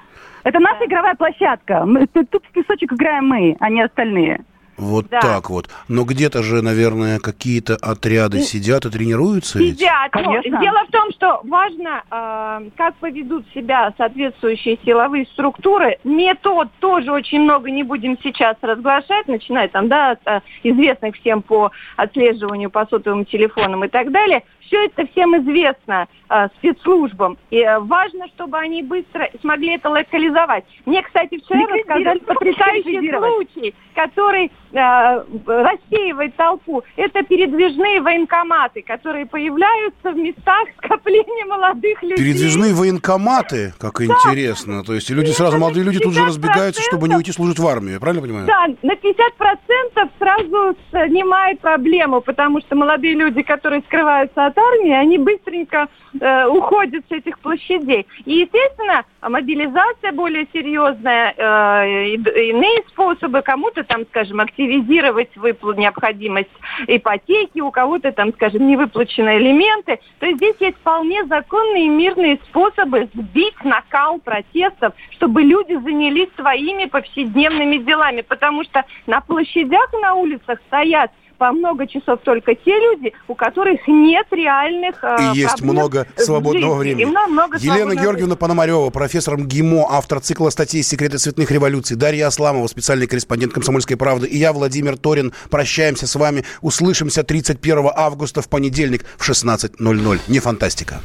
Это 0.44 0.60
наша 0.60 0.86
игровая 0.86 1.16
площадка. 1.16 1.86
Мы, 1.86 2.08
тут, 2.08 2.30
тут 2.30 2.44
в 2.46 2.52
песочек 2.52 2.94
играем 2.94 3.28
мы, 3.28 3.58
а 3.60 3.70
не 3.70 3.82
остальные. 3.82 4.46
Вот 4.78 5.08
Да. 5.10 5.20
так 5.20 5.50
вот. 5.50 5.70
Но 5.88 6.04
где-то 6.04 6.44
же, 6.44 6.62
наверное, 6.62 7.20
какие-то 7.20 7.76
отряды 7.76 8.42
сидят 8.42 8.86
и 8.86 8.90
тренируются 8.90 9.60
ведь? 9.60 9.80
Сидят. 9.80 10.12
Ну, 10.14 10.24
Конечно. 10.24 10.60
дело 10.62 10.86
в 10.88 10.92
том, 10.92 11.12
что 11.12 11.42
важно, 11.44 12.04
э, 12.10 12.70
как 12.78 12.96
поведут 12.98 13.46
себя 13.54 13.94
соответствующие 13.98 14.78
силовые 14.86 15.26
структуры. 15.34 15.98
Метод 16.04 16.70
тоже 16.80 17.12
очень 17.12 17.42
много 17.42 17.72
не 17.72 17.84
будем 17.84 18.18
сейчас 18.22 18.56
разглашать, 18.62 19.28
начиная 19.28 19.68
там, 19.68 19.88
да, 19.88 20.12
от 20.12 20.20
э, 20.26 20.42
известных 20.64 21.16
всем 21.16 21.42
по 21.42 21.72
отслеживанию 21.96 22.70
по 22.70 22.86
сотовым 22.86 23.26
телефонам 23.26 23.84
и 23.86 23.88
так 23.88 24.12
далее. 24.12 24.44
Все 24.68 24.86
это 24.86 25.08
всем 25.08 25.36
известно 25.38 26.08
э, 26.30 26.48
спецслужбам. 26.58 27.38
И 27.50 27.58
э, 27.58 27.80
важно, 27.80 28.28
чтобы 28.36 28.58
они 28.58 28.84
быстро 28.84 29.30
смогли 29.42 29.76
это 29.76 29.90
локализовать. 29.90 30.66
Мне, 30.86 31.02
кстати, 31.02 31.40
вчера 31.40 31.66
рассказали 31.68 32.20
потрясающий 32.20 33.10
случай, 33.10 33.76
который 33.96 34.46
э, 34.46 35.24
рассеивает 35.46 36.36
толпу. 36.36 36.84
Это 36.98 37.24
передвижные 37.24 38.02
военкоматы, 38.02 38.82
которые 38.82 39.26
появляются 39.26 40.12
в 40.12 40.18
местах 40.18 40.68
скопления 40.84 41.46
молодых 41.46 42.04
людей. 42.04 42.18
Передвижные 42.18 42.74
военкоматы, 42.74 43.74
как 43.80 44.02
интересно. 44.02 44.84
То 44.84 44.94
есть 44.94 45.10
и 45.10 45.14
люди 45.14 45.32
сразу, 45.32 45.58
молодые 45.58 45.86
люди 45.86 46.00
тут 46.00 46.14
же 46.14 46.22
50% 46.22 46.28
разбегаются, 46.28 46.82
чтобы 46.82 47.08
не 47.08 47.16
уйти 47.16 47.32
служить 47.32 47.60
в 47.60 47.66
армию. 47.66 48.00
Правильно 48.02 48.22
понимаю? 48.22 48.48
Да, 48.48 48.68
на 48.82 48.94
50% 48.94 50.10
сразу 50.20 50.78
снимает 50.92 51.62
проблему, 51.62 52.20
потому 52.22 52.60
что 52.60 52.76
молодые 52.76 53.14
люди, 53.14 53.42
которые 53.44 53.82
скрываются 53.88 54.46
от 54.46 54.57
армии, 54.58 54.92
они 54.92 55.18
быстренько 55.18 55.88
э, 56.20 56.48
уходят 56.48 57.04
с 57.08 57.12
этих 57.12 57.40
площадей. 57.40 58.08
И, 58.26 58.40
естественно, 58.40 59.06
мобилизация 59.22 60.12
более 60.12 60.48
серьезная, 60.54 61.34
э, 61.38 62.16
иные 62.16 62.84
способы, 62.90 63.42
кому-то 63.42 63.84
там, 63.84 64.06
скажем, 64.06 64.40
активизировать 64.40 65.36
выплу- 65.36 65.78
необходимость 65.78 66.50
ипотеки, 66.88 67.60
у 67.60 67.72
кого-то 67.72 68.12
там, 68.12 68.34
скажем, 68.34 68.68
невыплаченные 68.68 69.40
элементы. 69.40 70.00
То 70.20 70.26
есть 70.26 70.38
здесь 70.38 70.56
есть 70.60 70.78
вполне 70.78 71.26
законные 71.26 71.88
мирные 71.90 72.40
способы 72.50 73.10
сбить 73.14 73.64
накал 73.64 74.20
протестов, 74.20 74.94
чтобы 75.12 75.42
люди 75.44 75.74
занялись 75.76 76.30
своими 76.36 76.86
повседневными 76.86 77.78
делами, 77.78 78.22
потому 78.22 78.64
что 78.64 78.86
на 79.06 79.22
площадях 79.22 79.94
и 79.94 79.98
на 79.98 80.16
улицах 80.16 80.60
стоят 80.68 81.12
по 81.38 81.52
много 81.52 81.88
часов 81.88 82.20
только 82.24 82.56
те 82.56 82.72
люди, 82.72 83.14
у 83.28 83.36
которых 83.36 83.80
нет 83.88 84.26
реальных 84.32 85.04
э, 85.04 85.34
И 85.34 85.40
есть 85.40 85.62
много 85.62 86.08
свободного 86.18 86.78
жизни. 86.84 86.94
времени. 86.96 87.10
Много- 87.12 87.32
много 87.32 87.58
Елена 87.58 87.76
свободного 87.78 88.04
Георгиевна 88.04 88.36
Пономарева, 88.36 88.90
профессор 88.90 89.38
МГИМО, 89.38 89.88
автор 89.90 90.20
цикла 90.20 90.50
статей 90.50 90.84
«Секреты 90.84 91.18
цветных 91.18 91.52
революций», 91.52 91.96
Дарья 91.98 92.28
Асламова, 92.28 92.68
специальный 92.68 93.08
корреспондент 93.08 93.54
«Комсомольской 93.54 93.98
правды», 93.98 94.28
и 94.28 94.38
я, 94.38 94.54
Владимир 94.54 94.98
Торин, 94.98 95.34
прощаемся 95.50 96.08
с 96.08 96.16
вами. 96.16 96.44
Услышимся 96.62 97.24
31 97.24 97.90
августа 97.96 98.42
в 98.42 98.50
понедельник 98.50 99.06
в 99.18 99.30
16.00. 99.30 100.20
Не 100.28 100.40
фантастика. 100.40 101.02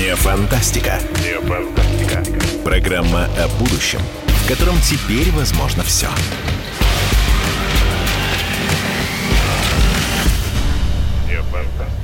Не 0.00 0.14
фантастика. 0.16 0.98
Не 1.22 1.38
фантастика. 1.46 2.22
Программа 2.64 3.24
о 3.38 3.48
будущем, 3.58 4.00
в 4.48 4.50
котором 4.50 4.80
теперь 4.80 5.30
возможно 5.32 5.82
все. 5.82 6.08
Фантастика. 11.50 11.97